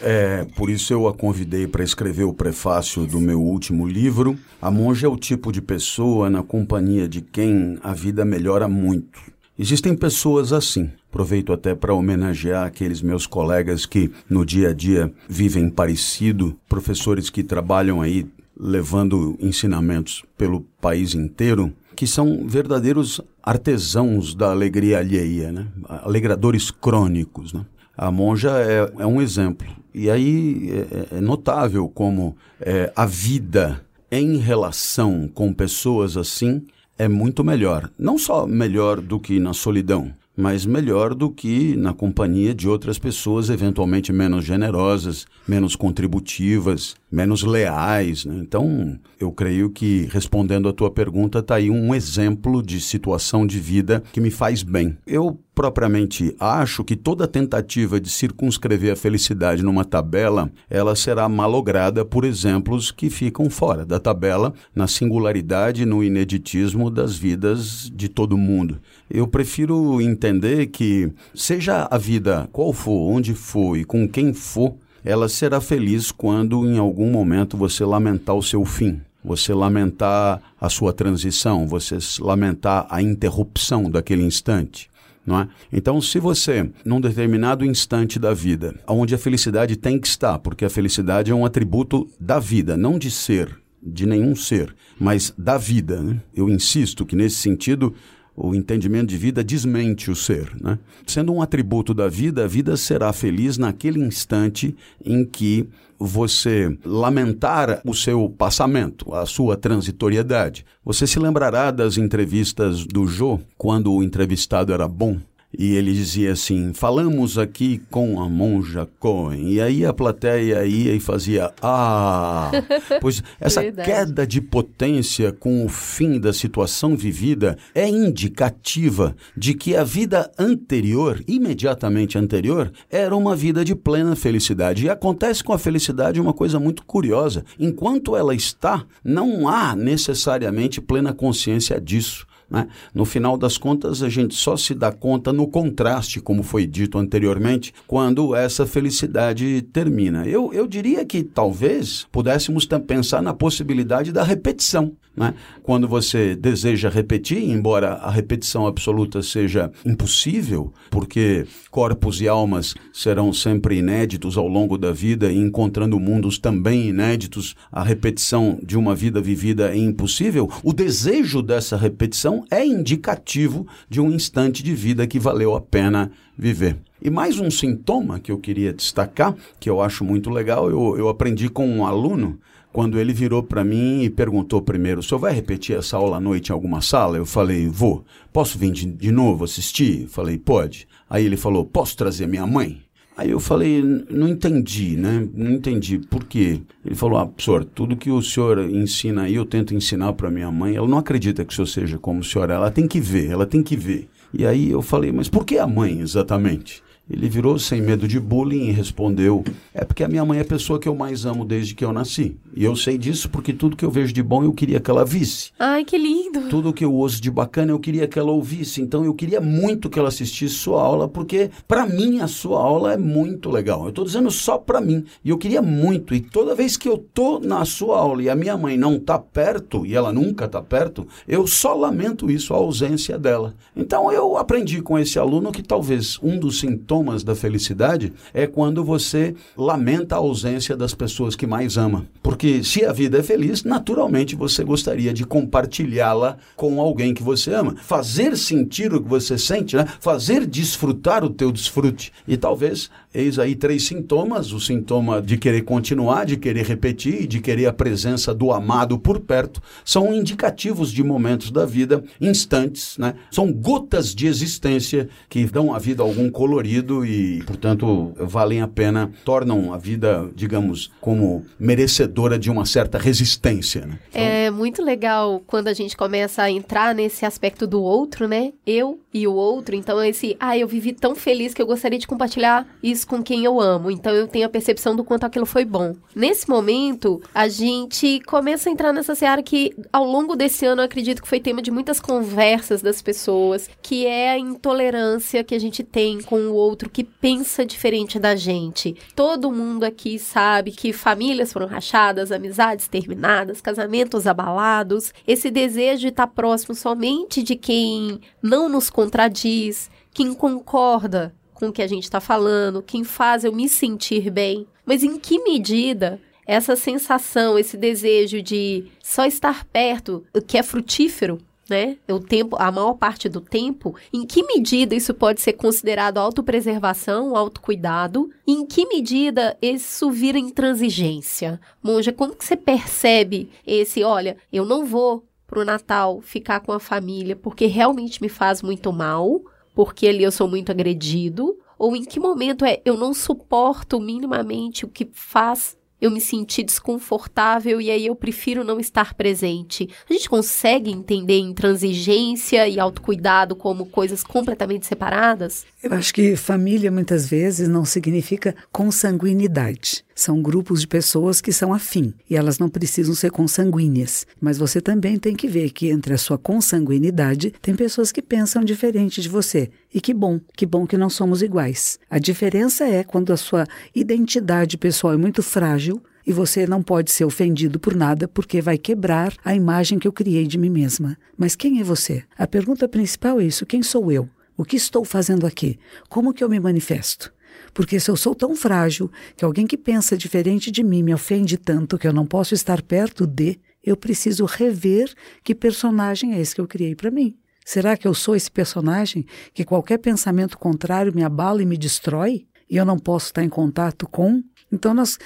É, 0.00 0.46
por 0.56 0.68
isso 0.68 0.92
eu 0.92 1.08
a 1.08 1.14
convidei 1.14 1.66
para 1.66 1.82
escrever 1.82 2.24
o 2.24 2.34
prefácio 2.34 3.06
do 3.06 3.20
meu 3.20 3.40
último 3.40 3.86
livro. 3.86 4.38
A 4.60 4.70
monja 4.70 5.06
é 5.06 5.10
o 5.10 5.16
tipo 5.16 5.50
de 5.50 5.62
pessoa 5.62 6.28
na 6.28 6.42
companhia 6.42 7.08
de 7.08 7.20
quem 7.20 7.78
a 7.82 7.94
vida 7.94 8.24
melhora 8.24 8.68
muito. 8.68 9.18
Existem 9.58 9.96
pessoas 9.96 10.52
assim. 10.52 10.90
Aproveito 11.08 11.52
até 11.52 11.74
para 11.74 11.94
homenagear 11.94 12.66
aqueles 12.66 13.02
meus 13.02 13.26
colegas 13.26 13.86
que 13.86 14.10
no 14.28 14.44
dia 14.44 14.68
a 14.68 14.72
dia 14.74 15.12
vivem 15.28 15.68
parecido, 15.68 16.56
professores 16.68 17.30
que 17.30 17.42
trabalham 17.42 18.00
aí 18.00 18.26
levando 18.58 19.36
ensinamentos 19.40 20.24
pelo 20.36 20.60
país 20.80 21.14
inteiro 21.14 21.72
que 21.98 22.06
são 22.06 22.46
verdadeiros 22.46 23.20
artesãos 23.42 24.32
da 24.32 24.52
alegria 24.52 25.00
alheia, 25.00 25.50
né? 25.50 25.66
alegradores 25.88 26.70
crônicos. 26.70 27.52
Né? 27.52 27.66
A 27.96 28.08
monja 28.08 28.50
é, 28.50 28.88
é, 29.02 29.04
um 29.04 29.20
exemplo. 29.20 29.66
E 29.92 30.08
aí 30.08 30.70
é, 30.70 31.16
é 31.16 31.20
notável 31.20 31.88
como 31.88 32.36
é, 32.60 32.92
a 32.94 33.04
vida 33.04 33.84
em 34.12 34.36
relação 34.36 35.28
com 35.34 35.52
pessoas 35.52 36.16
assim 36.16 36.62
é 36.96 37.08
muito 37.08 37.42
melhor. 37.42 37.90
Não 37.98 38.16
só 38.16 38.46
melhor 38.46 39.00
do 39.00 39.18
que 39.18 39.40
na 39.40 39.52
solidão, 39.52 40.14
mas 40.36 40.64
melhor 40.64 41.14
do 41.14 41.28
que 41.28 41.74
na 41.74 41.92
companhia 41.92 42.54
de 42.54 42.68
outras 42.68 42.96
pessoas 42.96 43.50
eventualmente 43.50 44.12
menos 44.12 44.44
generosas, 44.44 45.26
menos 45.48 45.74
contributivas, 45.74 46.94
menos 47.10 47.42
leais. 47.42 48.24
Né? 48.24 48.36
Então, 48.40 48.98
eu 49.18 49.32
creio 49.32 49.70
que, 49.70 50.08
respondendo 50.12 50.68
à 50.68 50.72
tua 50.72 50.90
pergunta, 50.90 51.38
está 51.40 51.56
aí 51.56 51.70
um 51.70 51.94
exemplo 51.94 52.62
de 52.62 52.80
situação 52.80 53.46
de 53.46 53.58
vida 53.58 54.02
que 54.12 54.20
me 54.20 54.30
faz 54.30 54.62
bem. 54.62 54.96
Eu 55.06 55.38
propriamente 55.54 56.36
acho 56.38 56.84
que 56.84 56.94
toda 56.94 57.26
tentativa 57.26 58.00
de 58.00 58.08
circunscrever 58.08 58.92
a 58.92 58.96
felicidade 58.96 59.60
numa 59.60 59.84
tabela, 59.84 60.52
ela 60.70 60.94
será 60.94 61.28
malograda 61.28 62.04
por 62.04 62.24
exemplos 62.24 62.92
que 62.92 63.10
ficam 63.10 63.50
fora 63.50 63.84
da 63.84 63.98
tabela, 63.98 64.54
na 64.72 64.86
singularidade 64.86 65.82
e 65.82 65.86
no 65.86 66.04
ineditismo 66.04 66.88
das 66.88 67.16
vidas 67.16 67.90
de 67.92 68.08
todo 68.08 68.38
mundo. 68.38 68.78
Eu 69.10 69.26
prefiro 69.26 70.00
entender 70.00 70.66
que, 70.66 71.10
seja 71.34 71.88
a 71.90 71.98
vida 71.98 72.48
qual 72.52 72.72
for, 72.72 73.10
onde 73.10 73.34
for 73.34 73.76
e 73.76 73.84
com 73.84 74.08
quem 74.08 74.32
for, 74.32 74.76
ela 75.04 75.28
será 75.28 75.60
feliz 75.60 76.10
quando 76.10 76.66
em 76.66 76.78
algum 76.78 77.10
momento 77.10 77.56
você 77.56 77.84
lamentar 77.84 78.36
o 78.36 78.42
seu 78.42 78.64
fim, 78.64 79.00
você 79.24 79.52
lamentar 79.52 80.40
a 80.60 80.68
sua 80.68 80.92
transição, 80.92 81.66
você 81.66 81.98
lamentar 82.20 82.86
a 82.90 83.02
interrupção 83.02 83.90
daquele 83.90 84.22
instante. 84.22 84.88
É? 85.30 85.48
Então, 85.70 86.00
se 86.00 86.18
você, 86.18 86.70
num 86.84 87.00
determinado 87.00 87.64
instante 87.64 88.18
da 88.18 88.32
vida, 88.32 88.74
onde 88.86 89.14
a 89.14 89.18
felicidade 89.18 89.76
tem 89.76 89.98
que 89.98 90.06
estar, 90.06 90.38
porque 90.38 90.64
a 90.64 90.70
felicidade 90.70 91.30
é 91.30 91.34
um 91.34 91.44
atributo 91.44 92.08
da 92.18 92.38
vida, 92.38 92.78
não 92.78 92.98
de 92.98 93.10
ser, 93.10 93.54
de 93.82 94.06
nenhum 94.06 94.34
ser, 94.34 94.74
mas 94.98 95.32
da 95.36 95.58
vida. 95.58 96.00
Né? 96.00 96.20
Eu 96.34 96.48
insisto 96.48 97.04
que, 97.04 97.14
nesse 97.14 97.36
sentido, 97.36 97.94
o 98.40 98.54
entendimento 98.54 99.08
de 99.08 99.16
vida 99.16 99.42
desmente 99.42 100.10
o 100.10 100.16
ser. 100.16 100.50
Né? 100.60 100.78
Sendo 101.06 101.32
um 101.32 101.42
atributo 101.42 101.92
da 101.92 102.08
vida, 102.08 102.44
a 102.44 102.46
vida 102.46 102.76
será 102.76 103.12
feliz 103.12 103.58
naquele 103.58 104.00
instante 104.00 104.76
em 105.04 105.24
que 105.24 105.68
você 105.98 106.78
lamentar 106.84 107.80
o 107.84 107.92
seu 107.92 108.30
passamento, 108.30 109.12
a 109.12 109.26
sua 109.26 109.56
transitoriedade. 109.56 110.64
Você 110.84 111.06
se 111.08 111.18
lembrará 111.18 111.72
das 111.72 111.98
entrevistas 111.98 112.86
do 112.86 113.06
Jô, 113.08 113.40
quando 113.56 113.92
o 113.92 114.02
entrevistado 114.02 114.72
era 114.72 114.86
bom, 114.86 115.18
e 115.56 115.74
ele 115.74 115.94
dizia 115.94 116.32
assim: 116.32 116.72
Falamos 116.74 117.38
aqui 117.38 117.80
com 117.90 118.20
a 118.20 118.28
monja 118.28 118.86
Cohen. 118.98 119.50
E 119.50 119.60
aí 119.60 119.84
a 119.84 119.94
plateia 119.94 120.64
ia 120.66 120.94
e 120.94 121.00
fazia: 121.00 121.52
Ah! 121.62 122.50
Pois 123.00 123.22
essa 123.40 123.62
queda 123.72 124.26
de 124.26 124.40
potência 124.40 125.32
com 125.32 125.64
o 125.64 125.68
fim 125.68 126.18
da 126.18 126.32
situação 126.32 126.96
vivida 126.96 127.56
é 127.74 127.88
indicativa 127.88 129.14
de 129.36 129.54
que 129.54 129.76
a 129.76 129.84
vida 129.84 130.30
anterior, 130.38 131.22
imediatamente 131.26 132.18
anterior, 132.18 132.72
era 132.90 133.14
uma 133.16 133.36
vida 133.36 133.64
de 133.64 133.74
plena 133.74 134.16
felicidade. 134.16 134.84
E 134.84 134.90
acontece 134.90 135.42
com 135.42 135.52
a 135.52 135.58
felicidade 135.58 136.20
uma 136.20 136.32
coisa 136.32 136.58
muito 136.58 136.84
curiosa: 136.84 137.44
enquanto 137.58 138.16
ela 138.16 138.34
está, 138.34 138.84
não 139.02 139.48
há 139.48 139.74
necessariamente 139.74 140.80
plena 140.80 141.12
consciência 141.12 141.80
disso. 141.80 142.26
Né? 142.50 142.66
No 142.94 143.04
final 143.04 143.36
das 143.36 143.58
contas, 143.58 144.02
a 144.02 144.08
gente 144.08 144.34
só 144.34 144.56
se 144.56 144.74
dá 144.74 144.90
conta 144.90 145.32
no 145.32 145.46
contraste, 145.46 146.20
como 146.20 146.42
foi 146.42 146.66
dito 146.66 146.98
anteriormente, 146.98 147.74
quando 147.86 148.34
essa 148.34 148.66
felicidade 148.66 149.62
termina. 149.72 150.26
Eu, 150.26 150.52
eu 150.52 150.66
diria 150.66 151.04
que 151.04 151.22
talvez 151.22 152.06
pudéssemos 152.10 152.66
pensar 152.86 153.22
na 153.22 153.34
possibilidade 153.34 154.12
da 154.12 154.22
repetição. 154.22 154.92
Né? 155.18 155.34
Quando 155.62 155.88
você 155.88 156.36
deseja 156.36 156.88
repetir, 156.88 157.42
embora 157.42 157.94
a 157.94 158.10
repetição 158.10 158.66
absoluta 158.66 159.20
seja 159.20 159.70
impossível, 159.84 160.72
porque 160.90 161.44
corpos 161.70 162.20
e 162.20 162.28
almas 162.28 162.74
serão 162.92 163.32
sempre 163.32 163.78
inéditos 163.78 164.38
ao 164.38 164.46
longo 164.46 164.78
da 164.78 164.92
vida 164.92 165.32
e 165.32 165.36
encontrando 165.36 165.98
mundos 165.98 166.38
também 166.38 166.88
inéditos, 166.88 167.56
a 167.72 167.82
repetição 167.82 168.58
de 168.62 168.78
uma 168.78 168.94
vida 168.94 169.20
vivida 169.20 169.74
é 169.74 169.76
impossível, 169.76 170.48
o 170.62 170.72
desejo 170.72 171.42
dessa 171.42 171.76
repetição 171.76 172.44
é 172.50 172.64
indicativo 172.64 173.66
de 173.88 174.00
um 174.00 174.12
instante 174.12 174.62
de 174.62 174.74
vida 174.74 175.06
que 175.06 175.18
valeu 175.18 175.56
a 175.56 175.60
pena 175.60 176.12
viver. 176.36 176.76
E 177.02 177.10
mais 177.10 177.38
um 177.38 177.50
sintoma 177.50 178.20
que 178.20 178.30
eu 178.30 178.38
queria 178.38 178.72
destacar, 178.72 179.34
que 179.58 179.68
eu 179.68 179.80
acho 179.80 180.04
muito 180.04 180.30
legal, 180.30 180.70
eu, 180.70 180.96
eu 180.96 181.08
aprendi 181.08 181.48
com 181.48 181.66
um 181.66 181.84
aluno 181.84 182.38
quando 182.72 182.98
ele 182.98 183.12
virou 183.12 183.42
para 183.42 183.64
mim 183.64 184.02
e 184.02 184.10
perguntou 184.10 184.62
primeiro: 184.62 185.00
o 185.00 185.02
senhor 185.02 185.18
vai 185.18 185.32
repetir 185.32 185.76
essa 185.76 185.96
aula 185.96 186.16
à 186.16 186.20
noite 186.20 186.50
em 186.50 186.52
alguma 186.52 186.80
sala? 186.80 187.16
Eu 187.16 187.26
falei: 187.26 187.68
vou. 187.68 188.04
Posso 188.32 188.58
vir 188.58 188.70
de, 188.70 188.86
de 188.86 189.10
novo 189.10 189.44
assistir? 189.44 190.06
Falei: 190.08 190.38
pode. 190.38 190.86
Aí 191.08 191.24
ele 191.24 191.36
falou: 191.36 191.64
posso 191.64 191.96
trazer 191.96 192.26
minha 192.26 192.46
mãe? 192.46 192.82
Aí 193.18 193.30
eu 193.30 193.40
falei, 193.40 193.82
não 194.08 194.28
entendi, 194.28 194.96
né? 194.96 195.26
Não 195.34 195.50
entendi 195.50 195.98
por 195.98 196.22
quê. 196.22 196.60
Ele 196.86 196.94
falou, 196.94 197.18
ah, 197.18 197.26
professor, 197.26 197.64
tudo 197.64 197.96
que 197.96 198.12
o 198.12 198.22
senhor 198.22 198.60
ensina 198.70 199.22
aí, 199.22 199.34
eu 199.34 199.44
tento 199.44 199.74
ensinar 199.74 200.12
para 200.12 200.30
minha 200.30 200.52
mãe. 200.52 200.76
Ela 200.76 200.86
não 200.86 200.98
acredita 200.98 201.44
que 201.44 201.52
o 201.52 201.56
senhor 201.56 201.66
seja 201.66 201.98
como 201.98 202.20
o 202.20 202.24
senhor, 202.24 202.48
ela 202.48 202.70
tem 202.70 202.86
que 202.86 203.00
ver, 203.00 203.28
ela 203.28 203.44
tem 203.44 203.60
que 203.60 203.74
ver. 203.74 204.08
E 204.32 204.46
aí 204.46 204.70
eu 204.70 204.80
falei, 204.80 205.10
mas 205.10 205.28
por 205.28 205.44
que 205.44 205.58
a 205.58 205.66
mãe 205.66 205.98
exatamente? 205.98 206.80
Ele 207.10 207.28
virou 207.28 207.58
sem 207.58 207.80
medo 207.80 208.06
de 208.06 208.20
bullying 208.20 208.68
e 208.68 208.70
respondeu: 208.70 209.42
É 209.72 209.84
porque 209.84 210.04
a 210.04 210.08
minha 210.08 210.24
mãe 210.24 210.38
é 210.38 210.42
a 210.42 210.44
pessoa 210.44 210.78
que 210.78 210.86
eu 210.88 210.94
mais 210.94 211.24
amo 211.24 211.44
desde 211.44 211.74
que 211.74 211.84
eu 211.84 211.92
nasci. 211.92 212.36
E 212.54 212.64
eu 212.64 212.76
sei 212.76 212.98
disso 212.98 213.30
porque 213.30 213.52
tudo 213.52 213.76
que 213.76 213.84
eu 213.84 213.90
vejo 213.90 214.12
de 214.12 214.22
bom 214.22 214.44
eu 214.44 214.52
queria 214.52 214.78
que 214.78 214.90
ela 214.90 215.04
visse. 215.04 215.50
Ai, 215.58 215.84
que 215.84 215.96
lindo! 215.96 216.48
Tudo 216.50 216.72
que 216.72 216.84
eu 216.84 216.92
ouço 216.92 217.20
de 217.20 217.30
bacana 217.30 217.70
eu 217.72 217.78
queria 217.78 218.06
que 218.06 218.18
ela 218.18 218.30
ouvisse. 218.30 218.82
Então 218.82 219.04
eu 219.04 219.14
queria 219.14 219.40
muito 219.40 219.88
que 219.88 219.98
ela 219.98 220.08
assistisse 220.08 220.54
sua 220.54 220.82
aula, 220.82 221.08
porque 221.08 221.50
para 221.66 221.86
mim 221.86 222.20
a 222.20 222.26
sua 222.26 222.60
aula 222.60 222.92
é 222.92 222.96
muito 222.98 223.50
legal. 223.50 223.84
Eu 223.84 223.88
estou 223.88 224.04
dizendo 224.04 224.30
só 224.30 224.58
para 224.58 224.80
mim. 224.80 225.04
E 225.24 225.30
eu 225.30 225.38
queria 225.38 225.62
muito. 225.62 226.14
E 226.14 226.20
toda 226.20 226.54
vez 226.54 226.76
que 226.76 226.88
eu 226.88 226.98
tô 226.98 227.38
na 227.38 227.64
sua 227.64 227.98
aula 227.98 228.22
e 228.22 228.28
a 228.28 228.36
minha 228.36 228.56
mãe 228.56 228.76
não 228.76 228.98
tá 228.98 229.18
perto, 229.18 229.86
e 229.86 229.94
ela 229.94 230.12
nunca 230.12 230.46
tá 230.46 230.60
perto, 230.60 231.06
eu 231.26 231.46
só 231.46 231.72
lamento 231.74 232.30
isso, 232.30 232.52
a 232.52 232.58
ausência 232.58 233.18
dela. 233.18 233.54
Então 233.74 234.12
eu 234.12 234.36
aprendi 234.36 234.82
com 234.82 234.98
esse 234.98 235.18
aluno 235.18 235.50
que 235.50 235.62
talvez 235.62 236.18
um 236.22 236.38
dos 236.38 236.58
sintomas 236.58 236.97
sintomas 236.98 237.22
da 237.22 237.34
felicidade 237.34 238.12
é 238.34 238.46
quando 238.46 238.84
você 238.84 239.34
lamenta 239.56 240.16
a 240.16 240.18
ausência 240.18 240.76
das 240.76 240.94
pessoas 240.94 241.36
que 241.36 241.46
mais 241.46 241.76
ama. 241.76 242.06
Porque 242.22 242.62
se 242.64 242.84
a 242.84 242.92
vida 242.92 243.18
é 243.18 243.22
feliz, 243.22 243.62
naturalmente 243.64 244.34
você 244.34 244.64
gostaria 244.64 245.12
de 245.12 245.24
compartilhá-la 245.24 246.36
com 246.56 246.80
alguém 246.80 247.14
que 247.14 247.22
você 247.22 247.52
ama. 247.54 247.76
Fazer 247.82 248.36
sentir 248.36 248.92
o 248.92 249.02
que 249.02 249.08
você 249.08 249.38
sente, 249.38 249.76
né? 249.76 249.86
fazer 250.00 250.44
desfrutar 250.46 251.24
o 251.24 251.30
teu 251.30 251.52
desfrute. 251.52 252.12
E 252.26 252.36
talvez, 252.36 252.90
eis 253.12 253.38
aí 253.38 253.54
três 253.54 253.84
sintomas: 253.84 254.52
o 254.52 254.60
sintoma 254.60 255.20
de 255.20 255.36
querer 255.36 255.62
continuar, 255.62 256.24
de 256.24 256.36
querer 256.36 256.64
repetir, 256.64 257.26
de 257.26 257.40
querer 257.40 257.66
a 257.66 257.72
presença 257.72 258.34
do 258.34 258.52
amado 258.52 258.98
por 258.98 259.20
perto, 259.20 259.62
são 259.84 260.14
indicativos 260.14 260.92
de 260.92 261.02
momentos 261.02 261.50
da 261.50 261.64
vida, 261.64 262.04
instantes, 262.20 262.96
né? 262.98 263.14
são 263.30 263.52
gotas 263.52 264.14
de 264.14 264.26
existência 264.26 265.08
que 265.28 265.44
dão 265.44 265.74
à 265.74 265.78
vida 265.78 266.02
algum 266.02 266.30
colorido 266.30 267.04
e, 267.04 267.42
portanto, 267.44 268.12
valem 268.16 268.60
a 268.60 268.68
pena, 268.68 269.10
tornam 269.24 269.72
a 269.72 269.78
vida, 269.78 270.30
digamos, 270.34 270.90
como 271.00 271.44
merecedora 271.58 272.38
de 272.38 272.50
uma 272.50 272.64
certa 272.64 272.98
resistência. 272.98 273.86
Né? 273.86 273.98
Então... 274.10 274.22
É 274.22 274.50
muito 274.50 274.82
legal 274.82 275.42
quando 275.46 275.68
a 275.68 275.74
gente 275.74 275.96
começa 275.96 276.42
a 276.42 276.50
entrar 276.50 276.94
nesse 276.94 277.24
aspecto 277.24 277.66
do 277.66 277.82
outro, 277.82 278.26
né? 278.26 278.52
Eu 278.66 278.98
e 279.12 279.26
o 279.26 279.34
outro. 279.34 279.74
Então, 279.74 280.02
esse, 280.02 280.36
ah, 280.40 280.56
eu 280.56 280.66
vivi 280.66 280.92
tão 280.92 281.14
feliz 281.14 281.54
que 281.54 281.60
eu 281.60 281.66
gostaria 281.66 281.98
de 281.98 282.06
compartilhar 282.06 282.66
isso 282.82 282.97
com 283.04 283.22
quem 283.22 283.44
eu 283.44 283.60
amo. 283.60 283.90
Então, 283.90 284.14
eu 284.14 284.26
tenho 284.26 284.46
a 284.46 284.50
percepção 284.50 284.94
do 284.94 285.04
quanto 285.04 285.24
aquilo 285.24 285.46
foi 285.46 285.64
bom. 285.64 285.94
Nesse 286.14 286.48
momento, 286.48 287.20
a 287.34 287.48
gente 287.48 288.20
começa 288.26 288.68
a 288.68 288.72
entrar 288.72 288.92
nessa 288.92 289.14
seara 289.14 289.42
que, 289.42 289.74
ao 289.92 290.04
longo 290.04 290.34
desse 290.36 290.64
ano, 290.66 290.82
eu 290.82 290.86
acredito 290.86 291.22
que 291.22 291.28
foi 291.28 291.40
tema 291.40 291.62
de 291.62 291.70
muitas 291.70 292.00
conversas 292.00 292.82
das 292.82 293.00
pessoas, 293.02 293.68
que 293.82 294.06
é 294.06 294.30
a 294.30 294.38
intolerância 294.38 295.44
que 295.44 295.54
a 295.54 295.58
gente 295.58 295.82
tem 295.82 296.20
com 296.22 296.36
o 296.36 296.54
outro 296.54 296.90
que 296.90 297.04
pensa 297.04 297.64
diferente 297.64 298.18
da 298.18 298.34
gente. 298.34 298.96
Todo 299.14 299.52
mundo 299.52 299.84
aqui 299.84 300.18
sabe 300.18 300.72
que 300.72 300.92
famílias 300.92 301.52
foram 301.52 301.66
rachadas, 301.66 302.32
amizades 302.32 302.88
terminadas, 302.88 303.60
casamentos 303.60 304.26
abalados. 304.26 305.12
Esse 305.26 305.50
desejo 305.50 306.00
de 306.00 306.08
estar 306.08 306.26
próximo 306.26 306.74
somente 306.74 307.42
de 307.42 307.56
quem 307.56 308.20
não 308.42 308.68
nos 308.68 308.90
contradiz, 308.90 309.90
quem 310.12 310.34
concorda 310.34 311.34
com 311.58 311.68
o 311.68 311.72
que 311.72 311.82
a 311.82 311.86
gente 311.86 312.04
está 312.04 312.20
falando, 312.20 312.82
quem 312.82 313.02
faz 313.02 313.44
eu 313.44 313.52
me 313.52 313.68
sentir 313.68 314.30
bem. 314.30 314.66
Mas 314.86 315.02
em 315.02 315.18
que 315.18 315.42
medida 315.42 316.20
essa 316.46 316.76
sensação, 316.76 317.58
esse 317.58 317.76
desejo 317.76 318.40
de 318.40 318.86
só 319.02 319.26
estar 319.26 319.66
perto, 319.66 320.24
que 320.46 320.56
é 320.56 320.62
frutífero, 320.62 321.38
né? 321.68 321.98
O 322.08 322.18
tempo, 322.18 322.56
a 322.58 322.72
maior 322.72 322.94
parte 322.94 323.28
do 323.28 323.40
tempo, 323.40 323.94
em 324.10 324.24
que 324.24 324.42
medida 324.42 324.94
isso 324.94 325.12
pode 325.12 325.42
ser 325.42 325.52
considerado 325.52 326.16
autopreservação, 326.16 327.36
autocuidado? 327.36 328.30
E 328.46 328.52
em 328.52 328.64
que 328.64 328.86
medida 328.86 329.58
isso 329.60 330.10
vira 330.10 330.38
intransigência? 330.38 331.60
Monja, 331.82 332.12
como 332.12 332.34
que 332.34 332.44
você 332.44 332.56
percebe 332.56 333.50
esse, 333.66 334.02
olha, 334.02 334.38
eu 334.50 334.64
não 334.64 334.86
vou 334.86 335.28
pro 335.46 335.64
Natal 335.64 336.20
ficar 336.22 336.60
com 336.60 336.72
a 336.72 336.80
família 336.80 337.36
porque 337.36 337.66
realmente 337.66 338.22
me 338.22 338.28
faz 338.28 338.62
muito 338.62 338.90
mal, 338.92 339.42
porque 339.78 340.08
ali 340.08 340.24
eu 340.24 340.32
sou 340.32 340.48
muito 340.48 340.72
agredido, 340.72 341.56
ou 341.78 341.94
em 341.94 342.04
que 342.04 342.18
momento 342.18 342.64
é 342.64 342.82
eu 342.84 342.96
não 342.96 343.14
suporto 343.14 344.00
minimamente 344.00 344.84
o 344.84 344.88
que 344.88 345.08
faz 345.12 345.76
eu 346.00 346.10
me 346.10 346.20
senti 346.20 346.62
desconfortável 346.62 347.80
e 347.80 347.90
aí 347.90 348.06
eu 348.06 348.14
prefiro 348.14 348.64
não 348.64 348.78
estar 348.78 349.14
presente. 349.14 349.88
A 350.08 350.12
gente 350.12 350.28
consegue 350.28 350.90
entender 350.90 351.38
intransigência 351.38 352.68
e 352.68 352.78
autocuidado 352.78 353.56
como 353.56 353.86
coisas 353.86 354.22
completamente 354.22 354.86
separadas? 354.86 355.66
Eu 355.82 355.92
acho 355.92 356.14
que 356.14 356.36
família 356.36 356.90
muitas 356.90 357.28
vezes 357.28 357.68
não 357.68 357.84
significa 357.84 358.54
consanguinidade. 358.70 360.04
São 360.18 360.42
grupos 360.42 360.80
de 360.80 360.88
pessoas 360.88 361.40
que 361.40 361.52
são 361.52 361.72
afim 361.72 362.12
e 362.28 362.34
elas 362.34 362.58
não 362.58 362.68
precisam 362.68 363.14
ser 363.14 363.30
consanguíneas. 363.30 364.26
Mas 364.40 364.58
você 364.58 364.80
também 364.80 365.16
tem 365.16 365.36
que 365.36 365.46
ver 365.46 365.70
que 365.70 365.90
entre 365.90 366.12
a 366.12 366.18
sua 366.18 366.36
consanguinidade 366.36 367.54
tem 367.62 367.72
pessoas 367.76 368.10
que 368.10 368.20
pensam 368.20 368.64
diferente 368.64 369.22
de 369.22 369.28
você. 369.28 369.70
E 369.94 370.00
que 370.00 370.12
bom, 370.12 370.40
que 370.56 370.66
bom 370.66 370.88
que 370.88 370.96
não 370.96 371.08
somos 371.08 371.40
iguais. 371.40 372.00
A 372.10 372.18
diferença 372.18 372.84
é 372.84 373.04
quando 373.04 373.32
a 373.32 373.36
sua 373.36 373.64
identidade 373.94 374.76
pessoal 374.76 375.12
é 375.12 375.16
muito 375.16 375.40
frágil 375.40 376.02
e 376.26 376.32
você 376.32 376.66
não 376.66 376.82
pode 376.82 377.12
ser 377.12 377.24
ofendido 377.24 377.78
por 377.78 377.94
nada 377.94 378.26
porque 378.26 378.60
vai 378.60 378.76
quebrar 378.76 379.32
a 379.44 379.54
imagem 379.54 380.00
que 380.00 380.08
eu 380.08 380.12
criei 380.12 380.48
de 380.48 380.58
mim 380.58 380.68
mesma. 380.68 381.16
Mas 381.36 381.54
quem 381.54 381.78
é 381.78 381.84
você? 381.84 382.24
A 382.36 382.44
pergunta 382.44 382.88
principal 382.88 383.38
é 383.38 383.44
isso: 383.44 383.64
quem 383.64 383.84
sou 383.84 384.10
eu? 384.10 384.28
O 384.56 384.64
que 384.64 384.74
estou 384.74 385.04
fazendo 385.04 385.46
aqui? 385.46 385.78
Como 386.08 386.34
que 386.34 386.42
eu 386.42 386.48
me 386.48 386.58
manifesto? 386.58 387.32
Porque 387.72 388.00
se 388.00 388.10
eu 388.10 388.16
sou 388.16 388.34
tão 388.34 388.54
frágil 388.54 389.10
que 389.36 389.44
alguém 389.44 389.66
que 389.66 389.76
pensa 389.76 390.16
diferente 390.16 390.70
de 390.70 390.82
mim 390.82 391.02
me 391.02 391.14
ofende 391.14 391.56
tanto 391.56 391.98
que 391.98 392.06
eu 392.06 392.12
não 392.12 392.26
posso 392.26 392.54
estar 392.54 392.82
perto 392.82 393.26
de, 393.26 393.58
eu 393.82 393.96
preciso 393.96 394.44
rever 394.44 395.12
que 395.42 395.54
personagem 395.54 396.34
é 396.34 396.40
esse 396.40 396.54
que 396.54 396.60
eu 396.60 396.66
criei 396.66 396.94
para 396.94 397.10
mim. 397.10 397.36
Será 397.64 397.96
que 397.96 398.08
eu 398.08 398.14
sou 398.14 398.34
esse 398.34 398.50
personagem 398.50 399.26
que 399.52 399.64
qualquer 399.64 399.98
pensamento 399.98 400.58
contrário 400.58 401.14
me 401.14 401.22
abala 401.22 401.62
e 401.62 401.66
me 401.66 401.76
destrói? 401.76 402.46
E 402.70 402.76
eu 402.76 402.84
não 402.84 402.98
posso 402.98 403.26
estar 403.26 403.42
em 403.42 403.48
contato 403.48 404.08
com? 404.08 404.42
Então, 404.70 404.92
nós 404.92 405.18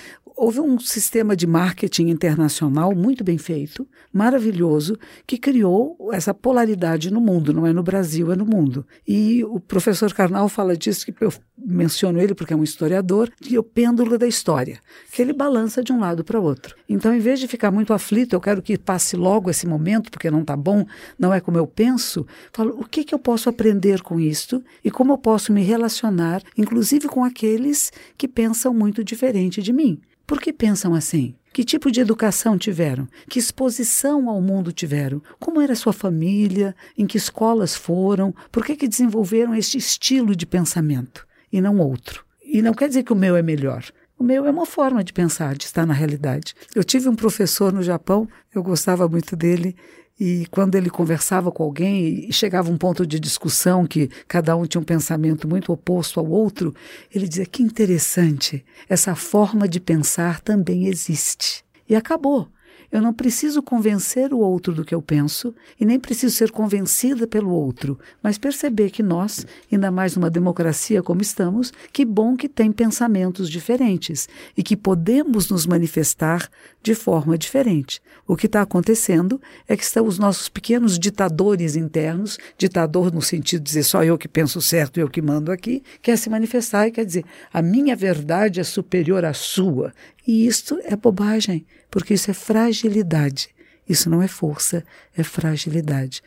houve 0.42 0.58
um 0.58 0.76
sistema 0.76 1.36
de 1.36 1.46
marketing 1.46 2.08
internacional 2.08 2.92
muito 2.96 3.22
bem 3.22 3.38
feito, 3.38 3.86
maravilhoso, 4.12 4.98
que 5.24 5.38
criou 5.38 5.96
essa 6.12 6.34
polaridade 6.34 7.12
no 7.12 7.20
mundo, 7.20 7.52
não 7.52 7.64
é 7.64 7.72
no 7.72 7.80
Brasil, 7.80 8.32
é 8.32 8.34
no 8.34 8.44
mundo. 8.44 8.84
E 9.06 9.44
o 9.44 9.60
professor 9.60 10.12
Karnal 10.12 10.48
fala 10.48 10.76
disso, 10.76 11.06
que 11.06 11.14
eu 11.24 11.32
menciono 11.56 12.20
ele 12.20 12.34
porque 12.34 12.52
é 12.52 12.56
um 12.56 12.64
historiador, 12.64 13.30
de 13.40 13.56
o 13.56 13.62
pêndulo 13.62 14.18
da 14.18 14.26
história, 14.26 14.80
que 15.12 15.22
ele 15.22 15.32
balança 15.32 15.80
de 15.80 15.92
um 15.92 16.00
lado 16.00 16.24
para 16.24 16.40
o 16.40 16.42
outro. 16.42 16.74
Então, 16.88 17.14
em 17.14 17.20
vez 17.20 17.38
de 17.38 17.46
ficar 17.46 17.70
muito 17.70 17.92
aflito, 17.92 18.34
eu 18.34 18.40
quero 18.40 18.60
que 18.60 18.76
passe 18.76 19.14
logo 19.14 19.48
esse 19.48 19.64
momento, 19.64 20.10
porque 20.10 20.28
não 20.28 20.40
está 20.40 20.56
bom, 20.56 20.84
não 21.16 21.32
é 21.32 21.40
como 21.40 21.56
eu 21.56 21.68
penso, 21.68 22.26
falo, 22.52 22.80
o 22.80 22.84
que, 22.84 23.04
que 23.04 23.14
eu 23.14 23.18
posso 23.20 23.48
aprender 23.48 24.02
com 24.02 24.18
isto 24.18 24.60
e 24.82 24.90
como 24.90 25.12
eu 25.12 25.18
posso 25.18 25.52
me 25.52 25.62
relacionar, 25.62 26.42
inclusive 26.58 27.06
com 27.06 27.22
aqueles 27.22 27.92
que 28.18 28.26
pensam 28.26 28.74
muito 28.74 29.04
diferente 29.04 29.62
de 29.62 29.72
mim. 29.72 30.00
Por 30.26 30.40
que 30.40 30.52
pensam 30.52 30.94
assim? 30.94 31.34
Que 31.52 31.64
tipo 31.64 31.90
de 31.90 32.00
educação 32.00 32.56
tiveram? 32.56 33.06
Que 33.28 33.38
exposição 33.38 34.30
ao 34.30 34.40
mundo 34.40 34.72
tiveram? 34.72 35.22
Como 35.38 35.60
era 35.60 35.74
sua 35.74 35.92
família? 35.92 36.74
Em 36.96 37.06
que 37.06 37.18
escolas 37.18 37.74
foram? 37.74 38.34
Por 38.50 38.64
que, 38.64 38.74
que 38.74 38.88
desenvolveram 38.88 39.54
este 39.54 39.76
estilo 39.76 40.34
de 40.34 40.46
pensamento 40.46 41.26
e 41.52 41.60
não 41.60 41.78
outro? 41.78 42.24
E 42.42 42.62
não 42.62 42.72
quer 42.72 42.88
dizer 42.88 43.02
que 43.02 43.12
o 43.12 43.16
meu 43.16 43.36
é 43.36 43.42
melhor. 43.42 43.84
O 44.18 44.24
meu 44.24 44.46
é 44.46 44.50
uma 44.50 44.64
forma 44.64 45.02
de 45.02 45.12
pensar, 45.12 45.56
de 45.56 45.64
estar 45.64 45.84
na 45.84 45.92
realidade. 45.92 46.54
Eu 46.74 46.84
tive 46.84 47.08
um 47.08 47.14
professor 47.14 47.72
no 47.72 47.82
Japão, 47.82 48.28
eu 48.54 48.62
gostava 48.62 49.08
muito 49.08 49.34
dele, 49.34 49.76
e 50.24 50.46
quando 50.52 50.76
ele 50.76 50.88
conversava 50.88 51.50
com 51.50 51.64
alguém 51.64 52.28
e 52.28 52.32
chegava 52.32 52.70
um 52.70 52.78
ponto 52.78 53.04
de 53.04 53.18
discussão 53.18 53.84
que 53.84 54.08
cada 54.28 54.54
um 54.54 54.64
tinha 54.64 54.80
um 54.80 54.84
pensamento 54.84 55.48
muito 55.48 55.72
oposto 55.72 56.20
ao 56.20 56.30
outro, 56.30 56.72
ele 57.12 57.26
dizia 57.26 57.44
que 57.44 57.60
interessante, 57.60 58.64
essa 58.88 59.16
forma 59.16 59.66
de 59.66 59.80
pensar 59.80 60.40
também 60.40 60.86
existe. 60.86 61.64
E 61.88 61.96
acabou. 61.96 62.48
Eu 62.92 63.00
não 63.00 63.14
preciso 63.14 63.62
convencer 63.62 64.34
o 64.34 64.38
outro 64.38 64.74
do 64.74 64.84
que 64.84 64.94
eu 64.94 65.00
penso 65.00 65.54
e 65.80 65.86
nem 65.86 65.98
preciso 65.98 66.36
ser 66.36 66.50
convencida 66.50 67.26
pelo 67.26 67.50
outro, 67.50 67.98
mas 68.22 68.36
perceber 68.36 68.90
que 68.90 69.02
nós, 69.02 69.46
ainda 69.72 69.90
mais 69.90 70.14
numa 70.14 70.28
democracia 70.28 71.02
como 71.02 71.22
estamos, 71.22 71.72
que 71.90 72.04
bom 72.04 72.36
que 72.36 72.50
tem 72.50 72.70
pensamentos 72.70 73.48
diferentes 73.48 74.28
e 74.54 74.62
que 74.62 74.76
podemos 74.76 75.48
nos 75.48 75.64
manifestar 75.64 76.50
de 76.82 76.94
forma 76.94 77.38
diferente. 77.38 77.98
O 78.26 78.36
que 78.36 78.44
está 78.44 78.60
acontecendo 78.60 79.40
é 79.66 79.74
que 79.74 79.84
estão 79.84 80.06
os 80.06 80.18
nossos 80.18 80.50
pequenos 80.50 80.98
ditadores 80.98 81.76
internos, 81.76 82.36
ditador 82.58 83.10
no 83.10 83.22
sentido 83.22 83.62
de 83.62 83.68
dizer 83.68 83.84
só 83.84 84.04
eu 84.04 84.18
que 84.18 84.28
penso 84.28 84.60
certo 84.60 84.98
e 84.98 85.00
eu 85.00 85.08
que 85.08 85.22
mando 85.22 85.50
aqui, 85.50 85.82
quer 86.02 86.18
se 86.18 86.28
manifestar 86.28 86.88
e 86.88 86.90
quer 86.90 87.06
dizer 87.06 87.24
a 87.50 87.62
minha 87.62 87.96
verdade 87.96 88.60
é 88.60 88.64
superior 88.64 89.24
à 89.24 89.32
sua. 89.32 89.94
E 90.26 90.46
isto 90.46 90.78
é 90.84 90.94
bobagem 90.94 91.64
porque 91.92 92.14
isso 92.14 92.30
é 92.30 92.34
fragilidade. 92.34 93.50
Isso 93.86 94.08
não 94.08 94.22
é 94.22 94.26
força, 94.26 94.82
é 95.14 95.22
fragilidade. 95.22 96.22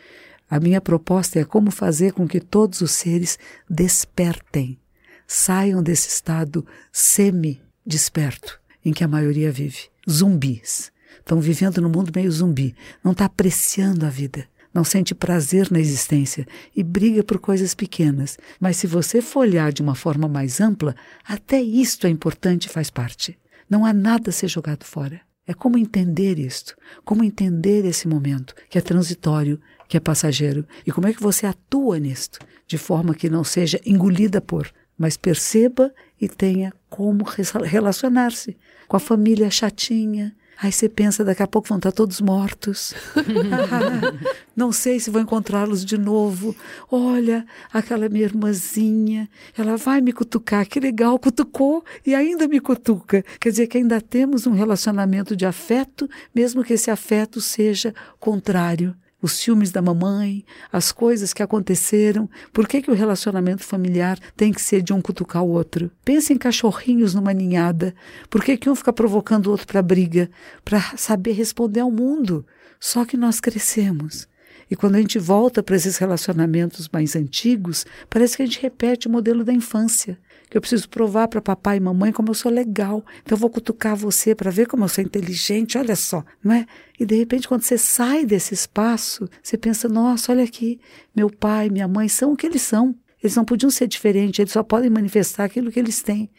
A 0.48 0.60
minha 0.60 0.80
proposta 0.80 1.40
é 1.40 1.44
como 1.44 1.72
fazer 1.72 2.14
com 2.14 2.28
que 2.28 2.40
todos 2.40 2.82
os 2.82 2.92
seres 2.92 3.40
despertem, 3.68 4.78
saiam 5.26 5.82
desse 5.82 6.08
estado 6.08 6.64
semi-desperto 6.92 8.62
em 8.86 8.94
que 8.94 9.04
a 9.04 9.08
maioria 9.08 9.52
vive. 9.52 9.90
Zumbis. 10.08 10.92
Estão 11.18 11.42
vivendo 11.42 11.82
no 11.82 11.90
mundo 11.90 12.12
meio 12.16 12.32
zumbi. 12.32 12.76
Não 13.04 13.14
está 13.14 13.26
apreciando 13.26 14.06
a 14.06 14.10
vida. 14.10 14.48
Não 14.72 14.84
sente 14.84 15.16
prazer 15.16 15.72
na 15.72 15.80
existência 15.80 16.46
e 16.76 16.84
briga 16.84 17.24
por 17.24 17.40
coisas 17.40 17.74
pequenas. 17.74 18.38
Mas 18.60 18.78
se 18.78 18.86
você 18.86 19.20
for 19.20 19.40
olhar 19.40 19.74
de 19.74 19.82
uma 19.82 19.96
forma 19.96 20.28
mais 20.28 20.62
ampla, 20.62 20.96
até 21.24 21.60
isto 21.60 22.06
é 22.06 22.10
importante 22.12 22.66
e 22.66 22.70
faz 22.70 22.92
parte. 22.92 23.36
Não 23.68 23.84
há 23.84 23.94
nada 23.94 24.30
a 24.30 24.34
ser 24.34 24.48
jogado 24.48 24.84
fora. 24.84 25.20
É 25.48 25.54
como 25.54 25.78
entender 25.78 26.40
isto, 26.40 26.76
como 27.04 27.24
entender 27.24 27.86
esse 27.86 28.08
momento, 28.08 28.56
que 28.70 28.78
é 28.78 28.82
transitório, 28.82 29.60
que 29.88 29.96
é 29.96 30.00
passageiro, 30.00 30.66
e 30.86 30.92
como 30.92 31.08
é 31.08 31.14
que 31.14 31.22
você 31.22 31.46
atua 31.46 32.00
nisto, 32.00 32.40
de 32.66 32.78
forma 32.78 33.14
que 33.14 33.30
não 33.30 33.44
seja 33.44 33.80
engolida 33.86 34.42
por, 34.42 34.72
mas 34.98 35.18
perceba 35.18 35.94
e 36.20 36.28
tenha 36.28 36.74
como 36.90 37.24
relacionar-se 37.64 38.58
com 38.88 38.98
a 38.98 39.00
família 39.00 39.52
chatinha, 39.52 40.36
Aí 40.62 40.72
você 40.72 40.88
pensa, 40.88 41.24
daqui 41.24 41.44
a 41.44 41.48
pouco 41.48 41.68
vão 41.68 41.78
estar 41.78 41.92
todos 41.92 42.22
mortos. 42.22 42.94
não 44.56 44.72
sei 44.72 45.00
se 45.00 45.10
vou 45.10 45.22
encontrá-los 45.22 45.84
de 45.84 45.98
novo. 45.98 46.56
Olha, 46.90 47.46
aquela 47.72 48.08
minha 48.08 48.26
irmãzinha, 48.26 49.30
ela 49.58 49.76
vai 49.78 50.02
me 50.02 50.14
cutucar. 50.14 50.66
Que 50.66 50.80
legal, 50.80 51.20
cutucou 51.20 51.84
e 52.06 52.16
ainda 52.16 52.48
me 52.48 52.60
cutuca. 52.60 53.24
Quer 53.40 53.50
dizer 53.50 53.68
que 53.68 53.78
ainda 53.78 54.00
temos 54.00 54.48
um 54.48 54.54
relacionamento 54.54 55.36
de 55.36 55.46
afeto, 55.46 56.10
mesmo 56.34 56.64
que 56.64 56.74
esse 56.74 56.90
afeto 56.90 57.42
seja 57.42 57.94
contrário 58.20 58.96
os 59.26 59.34
ciúmes 59.34 59.72
da 59.72 59.82
mamãe, 59.82 60.46
as 60.72 60.92
coisas 60.92 61.34
que 61.34 61.42
aconteceram. 61.42 62.30
Por 62.54 62.68
que, 62.68 62.82
que 62.82 62.92
o 62.92 62.94
relacionamento 62.94 63.64
familiar 63.64 64.20
tem 64.38 64.54
que 64.54 64.62
ser 64.62 64.84
de 64.84 64.94
um 64.94 65.02
cutucar 65.02 65.44
o 65.44 65.50
outro? 65.50 65.92
Pense 66.06 66.32
em 66.32 66.38
cachorrinhos 66.38 67.16
numa 67.16 67.34
ninhada. 67.34 67.96
Por 68.30 68.44
que, 68.44 68.56
que 68.56 68.70
um 68.70 68.76
fica 68.76 68.94
provocando 68.94 69.48
o 69.48 69.52
outro 69.52 69.66
para 69.66 69.82
briga? 69.82 70.30
Para 70.64 70.80
saber 70.96 71.32
responder 71.32 71.80
ao 71.80 71.90
mundo. 71.90 72.46
Só 72.80 73.04
que 73.04 73.18
nós 73.18 73.40
crescemos. 73.40 74.28
E 74.70 74.76
quando 74.76 74.96
a 74.96 75.00
gente 75.00 75.18
volta 75.18 75.64
para 75.64 75.76
esses 75.76 75.98
relacionamentos 75.98 76.88
mais 76.92 77.16
antigos, 77.16 77.86
parece 78.10 78.38
que 78.38 78.44
a 78.44 78.46
gente 78.46 78.62
repete 78.62 79.08
o 79.08 79.12
modelo 79.12 79.44
da 79.44 79.54
infância 79.54 80.18
que 80.50 80.58
eu 80.58 80.62
preciso 80.62 80.88
provar 80.90 81.28
para 81.28 81.42
papai 81.42 81.78
e 81.78 81.80
mamãe 81.80 82.12
como 82.12 82.30
eu 82.30 82.34
sou 82.34 82.52
legal. 82.52 83.04
Então 83.24 83.36
eu 83.36 83.40
vou 83.40 83.50
cutucar 83.50 83.96
você 83.96 84.36
para 84.36 84.52
ver 84.52 84.68
como 84.68 84.84
eu 84.84 84.90
sou 84.90 85.04
inteligente, 85.04 85.78
olha 85.78 85.96
só, 85.96 86.24
não 86.44 86.54
é? 86.54 86.66
E 87.00 87.06
de 87.06 87.16
repente 87.16 87.48
quando 87.48 87.64
você 87.64 87.78
sai 87.78 88.26
desse 88.26 88.54
espaço, 88.54 89.28
você 89.42 89.58
pensa, 89.58 89.88
nossa, 89.88 90.32
olha 90.32 90.44
aqui, 90.44 90.80
meu 91.16 91.30
pai, 91.30 91.70
minha 91.70 91.88
mãe 91.88 92.08
são 92.08 92.34
o 92.34 92.38
que 92.38 92.48
eles 92.48 92.62
são. 92.62 92.96
Eles 93.22 93.36
não 93.36 93.44
podiam 93.46 93.72
ser 93.72 93.88
diferentes, 93.88 94.40
eles 94.40 94.52
só 94.52 94.62
podem 94.62 94.90
manifestar 94.90 95.46
aquilo 95.46 95.72
que 95.72 95.80
eles 95.80 96.02
têm. 96.02 96.30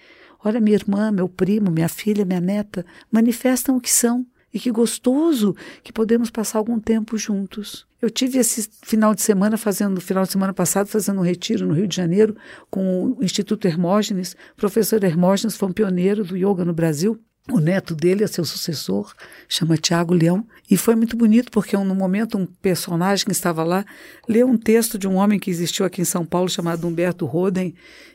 Olha, 0.45 0.61
minha 0.61 0.77
irmã, 0.77 1.11
meu 1.11 1.29
primo, 1.29 1.71
minha 1.71 1.89
filha, 1.89 2.25
minha 2.25 2.41
neta, 2.41 2.87
manifestam 3.11 3.77
o 3.77 3.81
que 3.81 3.91
são. 3.91 4.25
E 4.55 4.61
que 4.61 4.71
gostoso 4.71 5.55
que 5.83 5.93
podemos 5.93 6.31
passar 6.31 6.59
algum 6.59 6.79
tempo 6.79 7.19
juntos. 7.19 7.86
Eu 8.01 8.11
tive 8.11 8.39
esse 8.39 8.69
final 8.83 9.15
de 9.15 9.23
semana 9.23 9.57
fazendo, 9.57 10.01
final 10.01 10.25
de 10.25 10.33
semana 10.33 10.53
passado, 10.53 10.87
fazendo 10.87 11.19
um 11.19 11.25
retiro 11.25 11.67
no 11.67 11.75
Rio 11.75 11.89
de 11.89 11.97
Janeiro 11.97 12.37
com 12.71 13.17
o 13.19 13.25
Instituto 13.25 13.67
Hermógenes. 13.67 14.37
O 14.53 14.57
professor 14.57 15.03
Hermógenes 15.03 15.57
foi 15.57 15.69
um 15.69 15.73
pioneiro 15.73 16.25
do 16.25 16.37
yoga 16.37 16.65
no 16.65 16.75
Brasil. 16.75 17.19
O 17.51 17.61
neto 17.61 17.95
dele 17.95 18.25
é 18.25 18.27
seu 18.27 18.45
sucessor, 18.45 19.15
chama 19.49 19.77
Tiago 19.77 20.13
Leão, 20.13 20.45
e 20.69 20.77
foi 20.77 20.97
muito 20.97 21.17
bonito 21.17 21.49
porque 21.53 21.77
no 21.77 21.95
momento 21.95 22.37
um 22.37 22.45
personagem 22.45 23.25
que 23.25 23.31
estava 23.31 23.63
lá 23.63 23.85
leu 24.29 24.49
um 24.49 24.59
texto 24.59 24.99
de 24.99 25.07
um 25.07 25.15
homem 25.15 25.39
que 25.39 25.49
existiu 25.49 25.87
aqui 25.87 26.03
em 26.03 26.05
São 26.05 26.27
Paulo 26.27 26.49
chamado 26.49 26.89
Humberto 26.89 27.25
Roden. 27.25 27.73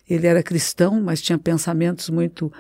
Ele 0.09 0.27
era 0.27 0.43
cristão, 0.43 1.01
mas 1.01 1.21
tinha 1.21 1.39
pensamentos 1.39 2.09
muito 2.09 2.51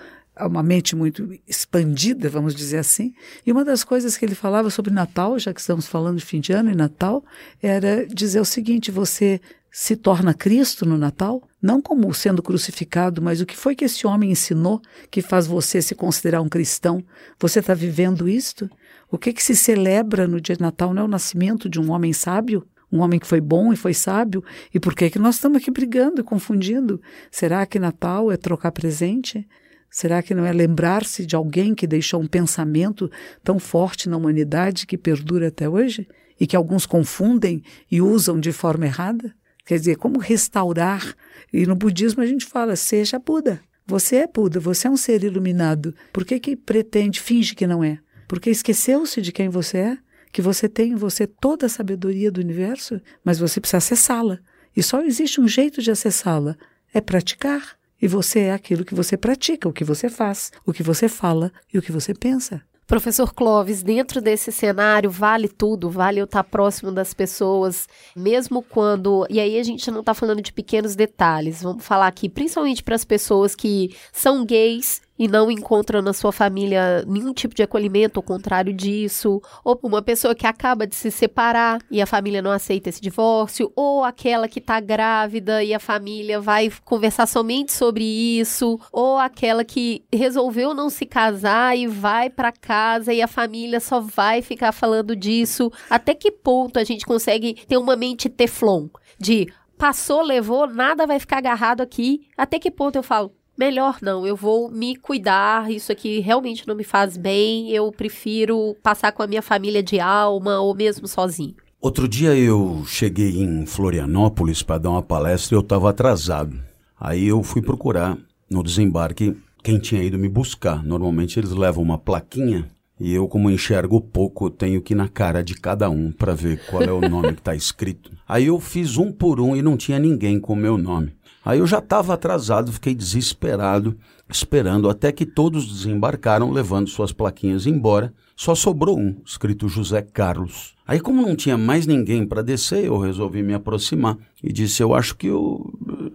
uma 0.47 0.63
mente 0.63 0.95
muito 0.95 1.33
expandida, 1.47 2.29
vamos 2.29 2.55
dizer 2.55 2.77
assim. 2.77 3.13
E 3.45 3.51
uma 3.51 3.63
das 3.63 3.83
coisas 3.83 4.17
que 4.17 4.25
ele 4.25 4.35
falava 4.35 4.69
sobre 4.69 4.91
Natal, 4.91 5.37
já 5.39 5.53
que 5.53 5.59
estamos 5.59 5.87
falando 5.87 6.17
de 6.17 6.25
fim 6.25 6.39
de 6.39 6.53
ano 6.53 6.71
e 6.71 6.75
Natal, 6.75 7.23
era 7.61 8.05
dizer 8.07 8.39
o 8.39 8.45
seguinte: 8.45 8.91
você 8.91 9.39
se 9.71 9.95
torna 9.95 10.33
Cristo 10.33 10.85
no 10.85 10.97
Natal, 10.97 11.41
não 11.61 11.81
como 11.81 12.13
sendo 12.13 12.43
crucificado, 12.43 13.21
mas 13.21 13.39
o 13.39 13.45
que 13.45 13.55
foi 13.55 13.73
que 13.75 13.85
esse 13.85 14.05
homem 14.05 14.31
ensinou 14.31 14.81
que 15.09 15.21
faz 15.21 15.47
você 15.47 15.81
se 15.81 15.95
considerar 15.95 16.41
um 16.41 16.49
cristão? 16.49 17.03
Você 17.39 17.59
está 17.59 17.73
vivendo 17.73 18.27
isto? 18.27 18.69
O 19.09 19.17
que, 19.17 19.31
que 19.31 19.43
se 19.43 19.55
celebra 19.55 20.27
no 20.27 20.41
dia 20.41 20.55
de 20.55 20.61
Natal 20.61 20.93
não 20.93 21.03
é 21.03 21.05
o 21.05 21.07
nascimento 21.07 21.69
de 21.69 21.79
um 21.79 21.91
homem 21.91 22.11
sábio? 22.11 22.67
um 22.91 22.99
homem 22.99 23.19
que 23.19 23.27
foi 23.27 23.39
bom 23.39 23.71
e 23.71 23.75
foi 23.75 23.93
sábio, 23.93 24.43
e 24.73 24.79
por 24.79 24.93
que 24.93 25.09
que 25.09 25.17
nós 25.17 25.35
estamos 25.35 25.61
aqui 25.61 25.71
brigando 25.71 26.19
e 26.19 26.23
confundindo? 26.23 27.01
Será 27.31 27.65
que 27.65 27.79
Natal 27.79 28.31
é 28.31 28.37
trocar 28.37 28.71
presente? 28.71 29.47
Será 29.93 30.23
que 30.23 30.33
não 30.33 30.45
é 30.45 30.53
lembrar-se 30.53 31.25
de 31.25 31.35
alguém 31.35 31.75
que 31.75 31.85
deixou 31.85 32.21
um 32.21 32.27
pensamento 32.27 33.11
tão 33.43 33.59
forte 33.59 34.07
na 34.07 34.15
humanidade 34.15 34.87
que 34.87 34.97
perdura 34.97 35.49
até 35.49 35.67
hoje? 35.67 36.07
E 36.39 36.47
que 36.47 36.55
alguns 36.55 36.85
confundem 36.85 37.61
e 37.91 38.01
usam 38.01 38.39
de 38.39 38.53
forma 38.53 38.85
errada? 38.85 39.35
Quer 39.65 39.77
dizer, 39.77 39.97
como 39.97 40.17
restaurar? 40.17 41.13
E 41.51 41.65
no 41.65 41.75
budismo 41.75 42.23
a 42.23 42.25
gente 42.25 42.45
fala, 42.45 42.77
seja 42.77 43.19
Buda. 43.19 43.61
Você 43.85 44.15
é 44.15 44.27
Buda, 44.27 44.61
você 44.61 44.87
é 44.87 44.89
um 44.89 44.95
ser 44.95 45.25
iluminado. 45.25 45.93
Por 46.13 46.23
que, 46.23 46.39
que 46.39 46.55
pretende, 46.55 47.19
finge 47.19 47.53
que 47.53 47.67
não 47.67 47.83
é? 47.83 47.99
Porque 48.29 48.49
esqueceu-se 48.49 49.21
de 49.21 49.33
quem 49.33 49.49
você 49.49 49.77
é? 49.77 49.97
Que 50.31 50.41
você 50.41 50.69
tem 50.69 50.93
em 50.93 50.95
você 50.95 51.27
toda 51.27 51.65
a 51.65 51.69
sabedoria 51.69 52.31
do 52.31 52.39
universo, 52.39 53.01
mas 53.25 53.37
você 53.37 53.59
precisa 53.59 53.79
acessá-la. 53.79 54.39
E 54.73 54.81
só 54.81 55.03
existe 55.03 55.41
um 55.41 55.47
jeito 55.49 55.81
de 55.81 55.91
acessá-la: 55.91 56.55
é 56.93 57.01
praticar. 57.01 57.80
E 58.01 58.07
você 58.07 58.39
é 58.41 58.53
aquilo 58.53 58.83
que 58.83 58.95
você 58.95 59.15
pratica, 59.15 59.69
o 59.69 59.73
que 59.73 59.83
você 59.83 60.09
faz, 60.09 60.51
o 60.65 60.73
que 60.73 60.81
você 60.81 61.07
fala 61.07 61.51
e 61.73 61.77
o 61.77 61.81
que 61.81 61.91
você 61.91 62.13
pensa. 62.13 62.61
Professor 62.91 63.33
Clóvis, 63.33 63.81
dentro 63.81 64.19
desse 64.19 64.51
cenário, 64.51 65.09
vale 65.09 65.47
tudo, 65.47 65.89
vale 65.89 66.19
eu 66.19 66.25
estar 66.25 66.43
próximo 66.43 66.91
das 66.91 67.13
pessoas, 67.13 67.87
mesmo 68.13 68.61
quando. 68.61 69.25
E 69.29 69.39
aí 69.39 69.57
a 69.57 69.63
gente 69.63 69.89
não 69.89 70.01
está 70.01 70.13
falando 70.13 70.41
de 70.41 70.51
pequenos 70.51 70.93
detalhes, 70.93 71.61
vamos 71.63 71.85
falar 71.85 72.07
aqui, 72.07 72.27
principalmente 72.27 72.83
para 72.83 72.95
as 72.95 73.05
pessoas 73.05 73.55
que 73.55 73.95
são 74.11 74.43
gays 74.43 75.01
e 75.21 75.27
não 75.27 75.51
encontra 75.51 76.01
na 76.01 76.13
sua 76.13 76.31
família 76.31 77.05
nenhum 77.05 77.31
tipo 77.31 77.53
de 77.53 77.61
acolhimento, 77.61 78.17
ao 78.17 78.23
contrário 78.23 78.73
disso, 78.73 79.39
ou 79.63 79.79
uma 79.83 80.01
pessoa 80.01 80.33
que 80.33 80.47
acaba 80.47 80.87
de 80.87 80.95
se 80.95 81.11
separar 81.11 81.79
e 81.91 82.01
a 82.01 82.07
família 82.07 82.41
não 82.41 82.49
aceita 82.49 82.89
esse 82.89 82.99
divórcio, 82.99 83.71
ou 83.75 84.03
aquela 84.03 84.47
que 84.47 84.57
está 84.57 84.79
grávida 84.79 85.63
e 85.63 85.75
a 85.75 85.79
família 85.79 86.41
vai 86.41 86.71
conversar 86.83 87.27
somente 87.27 87.71
sobre 87.71 88.03
isso, 88.03 88.79
ou 88.91 89.19
aquela 89.19 89.63
que 89.63 90.03
resolveu 90.11 90.73
não 90.73 90.89
se 90.89 91.05
casar 91.05 91.77
e 91.77 91.85
vai 91.85 92.27
para 92.27 92.51
casa 92.51 93.13
e 93.13 93.21
a 93.21 93.27
família 93.27 93.79
só 93.79 93.99
vai 93.99 94.41
ficar 94.41 94.71
falando 94.71 95.15
disso. 95.15 95.71
Até 95.87 96.15
que 96.15 96.31
ponto 96.31 96.79
a 96.79 96.83
gente 96.83 97.05
consegue 97.05 97.53
ter 97.67 97.77
uma 97.77 97.95
mente 97.95 98.27
teflon 98.27 98.87
de 99.19 99.53
passou, 99.77 100.23
levou, 100.23 100.65
nada 100.65 101.05
vai 101.05 101.19
ficar 101.19 101.37
agarrado 101.37 101.81
aqui? 101.81 102.27
Até 102.35 102.57
que 102.57 102.71
ponto 102.71 102.95
eu 102.95 103.03
falo, 103.03 103.31
melhor 103.61 103.99
não, 104.01 104.25
eu 104.25 104.35
vou 104.35 104.71
me 104.71 104.95
cuidar, 104.95 105.71
isso 105.71 105.91
aqui 105.91 106.19
realmente 106.19 106.67
não 106.67 106.73
me 106.73 106.83
faz 106.83 107.15
bem, 107.15 107.69
eu 107.69 107.91
prefiro 107.91 108.75
passar 108.81 109.11
com 109.11 109.21
a 109.21 109.27
minha 109.27 109.41
família 109.43 109.83
de 109.83 109.99
alma 109.99 110.59
ou 110.59 110.73
mesmo 110.73 111.07
sozinho? 111.07 111.53
Outro 111.79 112.07
dia 112.07 112.35
eu 112.35 112.83
cheguei 112.87 113.39
em 113.39 113.67
Florianópolis 113.67 114.63
para 114.63 114.79
dar 114.79 114.89
uma 114.89 115.03
palestra 115.03 115.53
e 115.53 115.57
eu 115.57 115.61
estava 115.61 115.91
atrasado. 115.91 116.59
Aí 116.99 117.27
eu 117.27 117.43
fui 117.43 117.61
procurar 117.61 118.17
no 118.49 118.63
desembarque 118.63 119.37
quem 119.63 119.77
tinha 119.77 120.01
ido 120.01 120.17
me 120.17 120.27
buscar. 120.27 120.83
Normalmente 120.83 121.39
eles 121.39 121.51
levam 121.51 121.83
uma 121.83 121.99
plaquinha 121.99 122.67
e 122.99 123.13
eu, 123.13 123.27
como 123.27 123.49
enxergo 123.49 124.01
pouco, 124.01 124.49
tenho 124.49 124.81
que 124.81 124.93
ir 124.93 124.95
na 124.95 125.07
cara 125.07 125.43
de 125.43 125.53
cada 125.53 125.87
um 125.87 126.11
para 126.11 126.33
ver 126.33 126.63
qual 126.65 126.81
é 126.81 126.91
o 126.91 127.01
nome 127.01 127.33
que 127.33 127.41
está 127.41 127.55
escrito. 127.55 128.11
Aí 128.27 128.47
eu 128.47 128.59
fiz 128.59 128.97
um 128.97 129.11
por 129.11 129.39
um 129.39 129.55
e 129.55 129.61
não 129.61 129.77
tinha 129.77 129.99
ninguém 129.99 130.39
com 130.39 130.53
o 130.53 130.55
meu 130.55 130.77
nome. 130.77 131.13
Aí 131.43 131.59
eu 131.59 131.67
já 131.67 131.79
estava 131.79 132.13
atrasado, 132.13 132.71
fiquei 132.71 132.93
desesperado, 132.93 133.97
esperando 134.29 134.89
até 134.89 135.11
que 135.11 135.25
todos 135.25 135.65
desembarcaram, 135.65 136.51
levando 136.51 136.89
suas 136.89 137.11
plaquinhas 137.11 137.65
embora. 137.65 138.13
Só 138.35 138.55
sobrou 138.55 138.97
um, 138.97 139.17
escrito 139.25 139.67
José 139.67 140.01
Carlos. 140.01 140.73
Aí, 140.87 140.99
como 140.99 141.21
não 141.21 141.35
tinha 141.35 141.57
mais 141.57 141.87
ninguém 141.87 142.25
para 142.25 142.41
descer, 142.41 142.85
eu 142.85 142.97
resolvi 142.97 143.41
me 143.41 143.53
aproximar 143.53 144.17
e 144.43 144.51
disse: 144.51 144.83
Eu 144.83 144.93
acho 144.93 145.15
que 145.15 145.27
eu... 145.27 145.73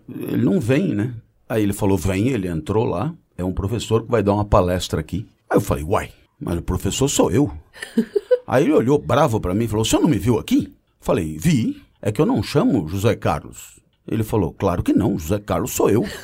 ele 0.09 0.45
não 0.45 0.61
vem, 0.61 0.95
né? 0.95 1.15
Aí 1.49 1.63
ele 1.63 1.73
falou: 1.73 1.97
Vem, 1.97 2.29
ele 2.29 2.49
entrou 2.49 2.85
lá. 2.85 3.15
É 3.39 3.45
um 3.45 3.53
professor 3.53 4.03
que 4.03 4.11
vai 4.11 4.23
dar 4.23 4.35
uma 4.35 4.45
palestra 4.45 5.01
aqui. 5.01 5.27
Aí 5.49 5.57
eu 5.57 5.61
falei: 5.61 5.85
Uai, 5.85 6.11
mas 6.41 6.59
o 6.59 6.63
professor 6.63 7.09
sou 7.09 7.31
eu. 7.31 7.51
Aí 8.47 8.65
ele 8.65 8.73
olhou 8.73 8.99
bravo 8.99 9.41
para 9.41 9.55
mim 9.55 9.65
e 9.65 9.69
falou: 9.69 9.83
O 9.83 9.87
senhor 9.87 10.03
não 10.03 10.09
me 10.09 10.19
viu 10.19 10.39
aqui? 10.39 10.73
Falei: 11.01 11.37
Vi. 11.39 11.83
É 12.03 12.13
que 12.13 12.21
eu 12.21 12.27
não 12.27 12.43
chamo 12.43 12.87
José 12.87 13.17
Carlos. 13.17 13.81
Ele 14.07 14.23
falou: 14.23 14.53
Claro 14.53 14.83
que 14.83 14.93
não, 14.93 15.19
José 15.19 15.39
Carlos 15.39 15.73
sou 15.73 15.91
eu. 15.91 16.05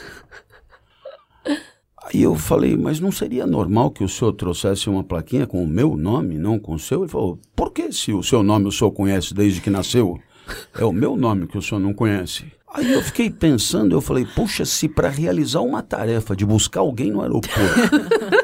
Aí 2.04 2.20
eu 2.20 2.34
falei, 2.34 2.76
mas 2.76 2.98
não 2.98 3.12
seria 3.12 3.46
normal 3.46 3.90
que 3.90 4.02
o 4.02 4.08
senhor 4.08 4.32
trouxesse 4.32 4.90
uma 4.90 5.04
plaquinha 5.04 5.46
com 5.46 5.62
o 5.62 5.66
meu 5.66 5.96
nome, 5.96 6.36
não 6.36 6.58
com 6.58 6.74
o 6.74 6.78
seu? 6.78 7.02
Ele 7.02 7.08
falou, 7.08 7.38
por 7.54 7.72
que 7.72 7.92
se 7.92 8.12
o 8.12 8.22
seu 8.24 8.42
nome 8.42 8.66
o 8.66 8.72
senhor 8.72 8.90
conhece 8.90 9.32
desde 9.32 9.60
que 9.60 9.70
nasceu? 9.70 10.18
É 10.76 10.84
o 10.84 10.92
meu 10.92 11.16
nome 11.16 11.46
que 11.46 11.56
o 11.56 11.62
senhor 11.62 11.80
não 11.80 11.94
conhece. 11.94 12.52
Aí 12.74 12.90
eu 12.90 13.02
fiquei 13.02 13.30
pensando, 13.30 13.94
eu 13.94 14.00
falei, 14.00 14.26
puxa, 14.26 14.64
se 14.64 14.88
para 14.88 15.08
realizar 15.08 15.60
uma 15.60 15.82
tarefa 15.82 16.34
de 16.34 16.44
buscar 16.44 16.80
alguém 16.80 17.10
no 17.10 17.20
aeroporto 17.20 17.54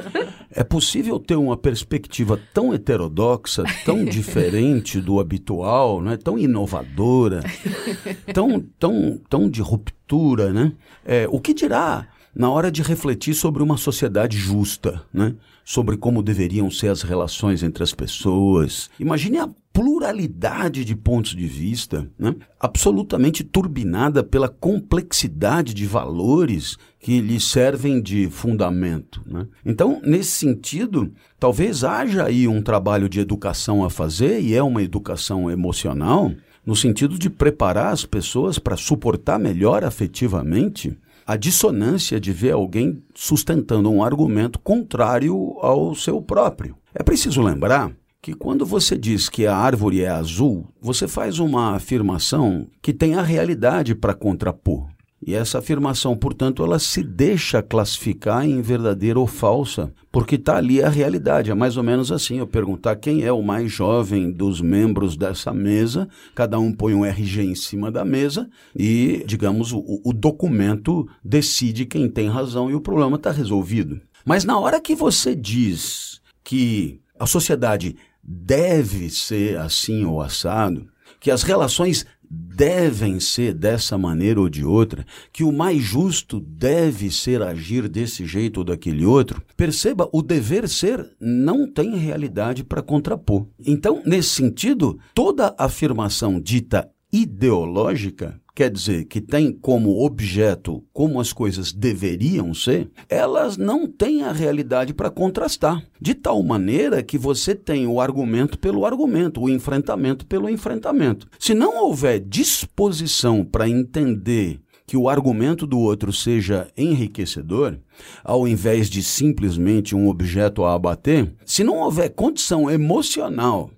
é 0.58 0.64
possível 0.64 1.20
ter 1.20 1.36
uma 1.36 1.56
perspectiva 1.56 2.36
tão 2.52 2.74
heterodoxa, 2.74 3.62
tão 3.84 4.02
diferente 4.04 5.00
do 5.00 5.20
habitual, 5.20 6.02
né? 6.02 6.16
tão 6.16 6.36
inovadora, 6.36 7.44
tão, 8.34 8.58
tão, 8.76 9.20
tão 9.30 9.48
de 9.48 9.62
ruptura, 9.62 10.52
né? 10.52 10.72
É, 11.04 11.28
o 11.30 11.38
que 11.38 11.54
dirá 11.54 12.08
na 12.34 12.50
hora 12.50 12.72
de 12.72 12.82
refletir 12.82 13.34
sobre 13.34 13.62
uma 13.62 13.76
sociedade 13.76 14.36
justa, 14.36 15.00
né? 15.14 15.36
sobre 15.64 15.96
como 15.96 16.24
deveriam 16.24 16.68
ser 16.72 16.88
as 16.88 17.02
relações 17.02 17.62
entre 17.62 17.84
as 17.84 17.94
pessoas. 17.94 18.90
Imagine 18.98 19.38
a 19.38 19.48
pluralidade 19.78 20.84
de 20.84 20.96
pontos 20.96 21.36
de 21.36 21.46
vista, 21.46 22.10
né? 22.18 22.34
absolutamente 22.58 23.44
turbinada 23.44 24.24
pela 24.24 24.48
complexidade 24.48 25.72
de 25.72 25.86
valores 25.86 26.76
que 26.98 27.20
lhe 27.20 27.38
servem 27.38 28.02
de 28.02 28.28
fundamento. 28.28 29.22
Né? 29.24 29.46
Então, 29.64 30.00
nesse 30.04 30.32
sentido, 30.32 31.12
talvez 31.38 31.84
haja 31.84 32.24
aí 32.24 32.48
um 32.48 32.60
trabalho 32.60 33.08
de 33.08 33.20
educação 33.20 33.84
a 33.84 33.88
fazer, 33.88 34.40
e 34.40 34.52
é 34.52 34.60
uma 34.60 34.82
educação 34.82 35.48
emocional, 35.48 36.32
no 36.66 36.74
sentido 36.74 37.16
de 37.16 37.30
preparar 37.30 37.92
as 37.92 38.04
pessoas 38.04 38.58
para 38.58 38.76
suportar 38.76 39.38
melhor 39.38 39.84
afetivamente 39.84 40.98
a 41.24 41.36
dissonância 41.36 42.18
de 42.18 42.32
ver 42.32 42.50
alguém 42.50 43.00
sustentando 43.14 43.88
um 43.88 44.02
argumento 44.02 44.58
contrário 44.58 45.56
ao 45.60 45.94
seu 45.94 46.20
próprio. 46.20 46.76
É 46.92 47.04
preciso 47.04 47.40
lembrar 47.40 47.92
que 48.20 48.34
quando 48.34 48.66
você 48.66 48.96
diz 48.96 49.28
que 49.28 49.46
a 49.46 49.56
árvore 49.56 50.02
é 50.02 50.08
azul, 50.08 50.66
você 50.80 51.06
faz 51.06 51.38
uma 51.38 51.74
afirmação 51.74 52.66
que 52.82 52.92
tem 52.92 53.14
a 53.14 53.22
realidade 53.22 53.94
para 53.94 54.14
contrapor. 54.14 54.88
E 55.20 55.34
essa 55.34 55.58
afirmação, 55.58 56.16
portanto, 56.16 56.62
ela 56.62 56.78
se 56.78 57.02
deixa 57.02 57.60
classificar 57.60 58.46
em 58.46 58.62
verdadeira 58.62 59.18
ou 59.18 59.26
falsa, 59.26 59.92
porque 60.12 60.36
está 60.36 60.56
ali 60.56 60.80
a 60.80 60.88
realidade. 60.88 61.50
É 61.50 61.54
mais 61.54 61.76
ou 61.76 61.82
menos 61.82 62.12
assim: 62.12 62.38
eu 62.38 62.46
perguntar 62.46 62.94
quem 62.96 63.24
é 63.24 63.32
o 63.32 63.42
mais 63.42 63.70
jovem 63.72 64.30
dos 64.30 64.60
membros 64.60 65.16
dessa 65.16 65.52
mesa, 65.52 66.08
cada 66.36 66.58
um 66.60 66.72
põe 66.72 66.94
um 66.94 67.04
RG 67.04 67.42
em 67.42 67.54
cima 67.56 67.90
da 67.90 68.04
mesa 68.04 68.48
e, 68.76 69.24
digamos, 69.26 69.72
o, 69.72 70.00
o 70.04 70.12
documento 70.12 71.08
decide 71.24 71.84
quem 71.84 72.08
tem 72.08 72.28
razão 72.28 72.70
e 72.70 72.74
o 72.74 72.80
problema 72.80 73.16
está 73.16 73.32
resolvido. 73.32 74.00
Mas 74.24 74.44
na 74.44 74.58
hora 74.58 74.80
que 74.80 74.94
você 74.94 75.34
diz 75.34 76.20
que 76.44 77.00
a 77.18 77.26
sociedade 77.26 77.96
deve 78.30 79.08
ser 79.08 79.56
assim 79.56 80.04
ou 80.04 80.20
assado, 80.20 80.86
que 81.18 81.30
as 81.30 81.42
relações 81.42 82.04
devem 82.30 83.18
ser 83.18 83.54
dessa 83.54 83.96
maneira 83.96 84.38
ou 84.38 84.50
de 84.50 84.62
outra, 84.62 85.06
que 85.32 85.42
o 85.42 85.50
mais 85.50 85.82
justo 85.82 86.38
deve 86.38 87.10
ser 87.10 87.40
agir 87.40 87.88
desse 87.88 88.26
jeito 88.26 88.58
ou 88.58 88.64
daquele 88.64 89.06
outro, 89.06 89.42
perceba, 89.56 90.06
o 90.12 90.20
dever 90.20 90.68
ser 90.68 91.08
não 91.18 91.66
tem 91.66 91.96
realidade 91.96 92.62
para 92.62 92.82
contrapor. 92.82 93.46
Então, 93.66 94.02
nesse 94.04 94.28
sentido, 94.28 94.98
toda 95.14 95.54
afirmação 95.56 96.38
dita 96.38 96.90
ideológica 97.10 98.38
quer 98.58 98.72
dizer, 98.72 99.04
que 99.04 99.20
tem 99.20 99.52
como 99.52 100.04
objeto 100.04 100.82
como 100.92 101.20
as 101.20 101.32
coisas 101.32 101.72
deveriam 101.72 102.52
ser, 102.52 102.90
elas 103.08 103.56
não 103.56 103.86
têm 103.86 104.24
a 104.24 104.32
realidade 104.32 104.92
para 104.92 105.12
contrastar. 105.12 105.80
De 106.00 106.12
tal 106.12 106.42
maneira 106.42 107.00
que 107.00 107.16
você 107.16 107.54
tem 107.54 107.86
o 107.86 108.00
argumento 108.00 108.58
pelo 108.58 108.84
argumento, 108.84 109.40
o 109.40 109.48
enfrentamento 109.48 110.26
pelo 110.26 110.50
enfrentamento. 110.50 111.28
Se 111.38 111.54
não 111.54 111.84
houver 111.84 112.18
disposição 112.18 113.44
para 113.44 113.68
entender 113.68 114.58
que 114.88 114.96
o 114.96 115.08
argumento 115.08 115.64
do 115.64 115.78
outro 115.78 116.12
seja 116.12 116.66
enriquecedor, 116.76 117.78
ao 118.24 118.48
invés 118.48 118.90
de 118.90 119.04
simplesmente 119.04 119.94
um 119.94 120.08
objeto 120.08 120.64
a 120.64 120.74
abater, 120.74 121.32
se 121.44 121.62
não 121.62 121.76
houver 121.76 122.08
condição 122.08 122.68
emocional 122.68 123.70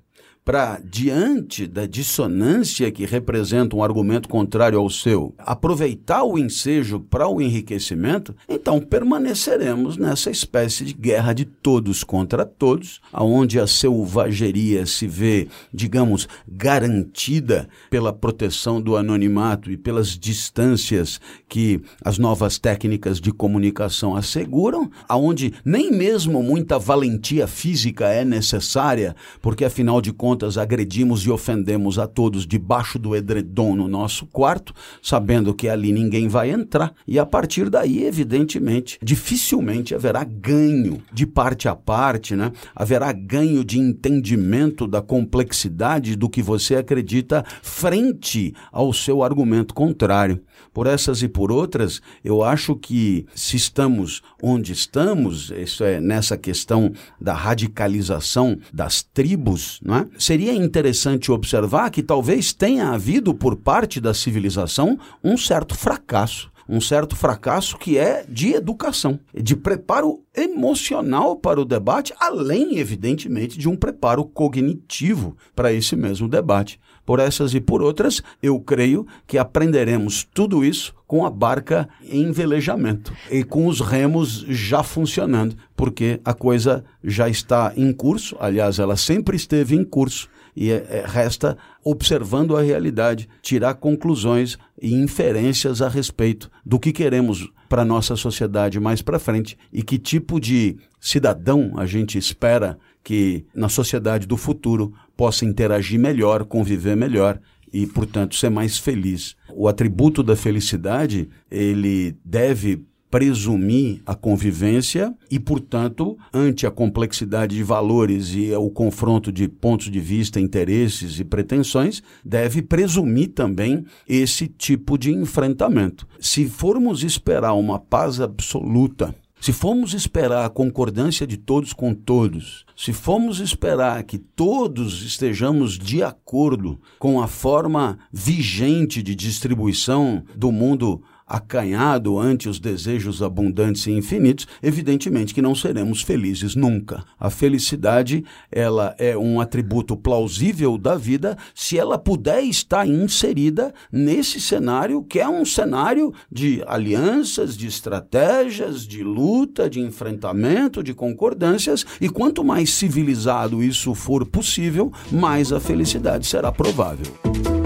para, 0.51 0.81
diante 0.83 1.65
da 1.65 1.87
dissonância 1.87 2.91
que 2.91 3.07
representa 3.07 3.77
um 3.77 3.85
argumento 3.85 4.29
contrário 4.29 4.81
ao 4.81 4.91
seu, 4.91 5.33
aproveitar 5.39 6.25
o 6.25 6.37
ensejo 6.37 6.99
para 6.99 7.29
o 7.29 7.41
enriquecimento, 7.41 8.35
então 8.49 8.81
permaneceremos 8.81 9.97
nessa 9.97 10.29
espécie 10.29 10.85
de 10.85 10.93
guerra 10.93 11.33
de 11.35 11.45
todos 11.45 12.03
contra 12.03 12.45
todos, 12.45 13.01
aonde 13.13 13.61
a 13.61 13.67
selvageria 13.69 14.85
se 14.87 15.07
vê, 15.07 15.47
digamos, 15.73 16.27
garantida 16.49 17.69
pela 17.89 18.13
proteção 18.13 18.83
do 18.83 18.97
anonimato 18.97 19.71
e 19.71 19.77
pelas 19.77 20.19
distâncias 20.19 21.21
que 21.49 21.81
as 22.05 22.19
novas 22.19 22.59
técnicas 22.59 23.21
de 23.21 23.31
comunicação 23.33 24.17
asseguram, 24.17 24.91
aonde 25.09 25.55
nem 25.65 25.93
mesmo 25.93 26.43
muita 26.43 26.77
valentia 26.77 27.47
física 27.47 28.09
é 28.09 28.25
necessária, 28.25 29.15
porque 29.41 29.65
afinal 29.65 30.01
de 30.01 30.13
contas 30.13 30.40
contas, 30.41 30.57
agredimos 30.57 31.27
e 31.27 31.31
ofendemos 31.31 31.99
a 31.99 32.07
todos 32.07 32.47
debaixo 32.47 32.99
do 32.99 33.15
edredom 33.15 33.77
no 33.77 33.87
nosso 33.87 34.25
quarto, 34.27 34.73
sabendo 35.03 35.53
que 35.53 35.69
ali 35.69 35.93
ninguém 35.93 36.29
vai 36.29 36.51
entrar. 36.51 36.95
E 37.07 37.19
a 37.19 37.27
partir 37.27 37.69
daí, 37.69 38.05
evidentemente, 38.05 38.99
dificilmente 39.03 39.95
haverá 39.95 40.25
ganho 40.25 41.03
de 41.13 41.27
parte 41.27 41.69
a 41.69 41.77
parte, 41.77 42.35
né? 42.35 42.53
Haverá 42.75 43.13
ganho 43.13 43.63
de 43.63 43.79
entendimento 43.79 44.87
da 44.87 45.03
complexidade 45.03 46.17
do 46.17 46.29
que 46.29 46.41
você 46.43 46.77
acredita 46.77 47.45
frente 47.63 48.55
ao 48.73 48.93
seu 48.95 49.23
argumento 49.23 49.75
contrário. 49.75 50.41
Por 50.73 50.87
essas 50.87 51.23
e 51.23 51.29
por 51.29 51.53
outras, 51.53 52.01
eu 52.25 52.43
acho 52.43 52.75
que 52.77 53.27
se 53.35 53.57
estamos 53.57 54.23
onde 54.43 54.73
estamos, 54.73 55.51
isso 55.51 55.85
é 55.85 56.01
nessa 56.01 56.37
questão 56.37 56.93
da 57.21 57.33
radicalização 57.33 58.59
das 58.73 59.03
tribos, 59.03 59.81
não 59.83 59.97
é? 59.97 60.07
seria 60.19 60.53
interessante 60.53 61.31
observar 61.31 61.91
que 61.91 62.03
talvez 62.03 62.53
tenha 62.53 62.89
havido 62.91 63.35
por 63.35 63.57
parte 63.57 64.01
da 64.01 64.15
civilização 64.15 64.99
um 65.23 65.37
certo 65.37 65.75
fracasso 65.75 66.51
um 66.71 66.81
certo 66.81 67.17
fracasso 67.17 67.77
que 67.77 67.99
é 67.99 68.25
de 68.29 68.53
educação, 68.53 69.19
de 69.35 69.57
preparo 69.57 70.21
emocional 70.37 71.35
para 71.35 71.61
o 71.61 71.65
debate, 71.65 72.15
além, 72.19 72.79
evidentemente, 72.79 73.59
de 73.59 73.69
um 73.69 73.75
preparo 73.75 74.25
cognitivo 74.25 75.37
para 75.55 75.73
esse 75.73 75.97
mesmo 75.97 76.29
debate. 76.29 76.79
Por 77.05 77.19
essas 77.19 77.55
e 77.55 77.61
por 77.61 77.83
outras, 77.83 78.23
eu 78.41 78.61
creio 78.61 79.05
que 79.27 79.37
aprenderemos 79.37 80.23
tudo 80.33 80.65
isso 80.65 80.95
com 81.09 81.27
a 81.27 81.31
barca 81.31 81.89
em 82.09 82.31
velejamento 82.31 83.13
e 83.29 83.43
com 83.43 83.67
os 83.67 83.81
remos 83.81 84.45
já 84.49 84.85
funcionando, 84.85 85.57
porque 85.75 86.21
a 86.25 86.33
coisa 86.33 86.85
já 87.03 87.29
está 87.29 87.73
em 87.77 87.93
curso, 87.93 88.37
aliás, 88.39 88.79
ela 88.79 88.97
sempre 88.97 89.37
esteve 89.37 89.75
em 89.75 89.83
curso 89.83 90.29
e 90.55 90.71
é, 90.71 90.87
é, 90.89 91.05
resta, 91.07 91.57
observando 91.85 92.57
a 92.57 92.63
realidade, 92.63 93.29
tirar 93.43 93.75
conclusões 93.75 94.59
e 94.81 94.95
inferências 94.95 95.83
a 95.83 95.89
respeito 95.89 96.51
do 96.65 96.79
que 96.79 96.93
queremos 96.93 97.51
para 97.69 97.83
a 97.83 97.85
nossa 97.85 98.17
sociedade 98.17 98.81
mais 98.81 99.01
para 99.01 99.19
frente 99.19 99.57
e 99.73 99.83
que 99.83 99.99
tipo 99.99 100.41
de 100.41 100.77
cidadão 101.01 101.73
a 101.77 101.87
gente 101.87 102.19
espera 102.19 102.77
que 103.03 103.47
na 103.55 103.69
sociedade 103.69 104.27
do 104.27 104.37
futuro 104.37 104.93
possa 105.17 105.45
interagir 105.45 105.99
melhor, 105.99 106.45
conviver 106.45 106.97
melhor 106.97 107.39
e, 107.73 107.87
portanto, 107.87 108.35
ser 108.35 108.51
mais 108.51 108.79
feliz. 108.79 109.37
O 109.55 109.69
atributo 109.69 110.23
da 110.23 110.35
felicidade, 110.35 111.29
ele 111.51 112.17
deve 112.25 112.85
presumir 113.11 114.01
a 114.07 114.15
convivência 114.15 115.15
e, 115.31 115.41
portanto, 115.41 116.17
ante 116.33 116.67
a 116.67 116.71
complexidade 116.71 117.57
de 117.57 117.63
valores 117.63 118.29
e 118.35 118.53
o 118.55 118.71
confronto 118.71 119.33
de 119.33 119.49
pontos 119.49 119.91
de 119.91 120.01
vista, 120.01 120.39
interesses 120.39 121.19
e 121.19 121.25
pretensões, 121.25 122.03
deve 122.25 122.63
presumir 122.63 123.33
também 123.33 123.85
esse 124.09 124.47
tipo 124.47 124.97
de 124.97 125.11
enfrentamento. 125.11 126.07
Se 126.21 126.49
formos 126.49 127.03
esperar 127.03 127.55
uma 127.55 127.79
paz 127.79 128.21
absoluta, 128.21 129.15
se 129.41 129.55
formos 129.55 129.95
esperar 129.95 130.45
a 130.45 130.51
concordância 130.51 131.27
de 131.27 131.39
todos 131.39 131.73
com 131.73 131.95
todos, 131.95 132.67
se 132.77 132.93
formos 132.93 133.41
esperar 133.41 134.03
que 134.05 134.19
todos 134.19 135.03
estejamos 135.03 135.79
de 135.79 136.03
acordo 136.03 136.79
com 136.99 137.23
a 137.23 137.27
forma 137.27 137.99
vigente 138.13 139.03
de 139.03 139.15
distribuição 139.15 140.23
do 140.37 140.53
mundo 140.53 141.03
acanhado 141.31 142.19
ante 142.19 142.49
os 142.49 142.59
desejos 142.59 143.23
abundantes 143.23 143.87
e 143.87 143.93
infinitos, 143.93 144.49
evidentemente 144.61 145.33
que 145.33 145.41
não 145.41 145.55
seremos 145.55 146.03
felizes 146.03 146.57
nunca. 146.57 147.05
A 147.19 147.31
felicidade, 147.31 148.25
ela 148.51 148.97
é 148.99 149.17
um 149.17 149.41
atributo 149.41 149.97
plausível 149.97 150.77
da 150.77 150.97
vida 150.97 151.39
se 151.55 151.79
ela 151.79 151.97
puder 151.97 152.43
estar 152.43 152.85
inserida 152.85 153.73
nesse 153.93 154.41
cenário 154.41 155.05
que 155.05 155.21
é 155.21 155.29
um 155.29 155.45
cenário 155.45 156.13
de 156.31 156.65
alianças, 156.67 157.57
de 157.57 157.69
estratégias, 157.69 158.85
de 158.85 159.05
luta, 159.05 159.71
de 159.71 159.79
enfrentamento, 159.79 160.83
de 160.83 160.93
concordâncias, 160.93 161.87
e 162.01 162.09
quanto 162.09 162.43
mais 162.43 162.71
civilizado 162.71 163.63
isso 163.63 163.95
for 163.95 164.27
possível, 164.27 164.93
mais 165.13 165.53
a 165.53 165.61
felicidade 165.61 166.27
será 166.27 166.51
provável. 166.51 167.60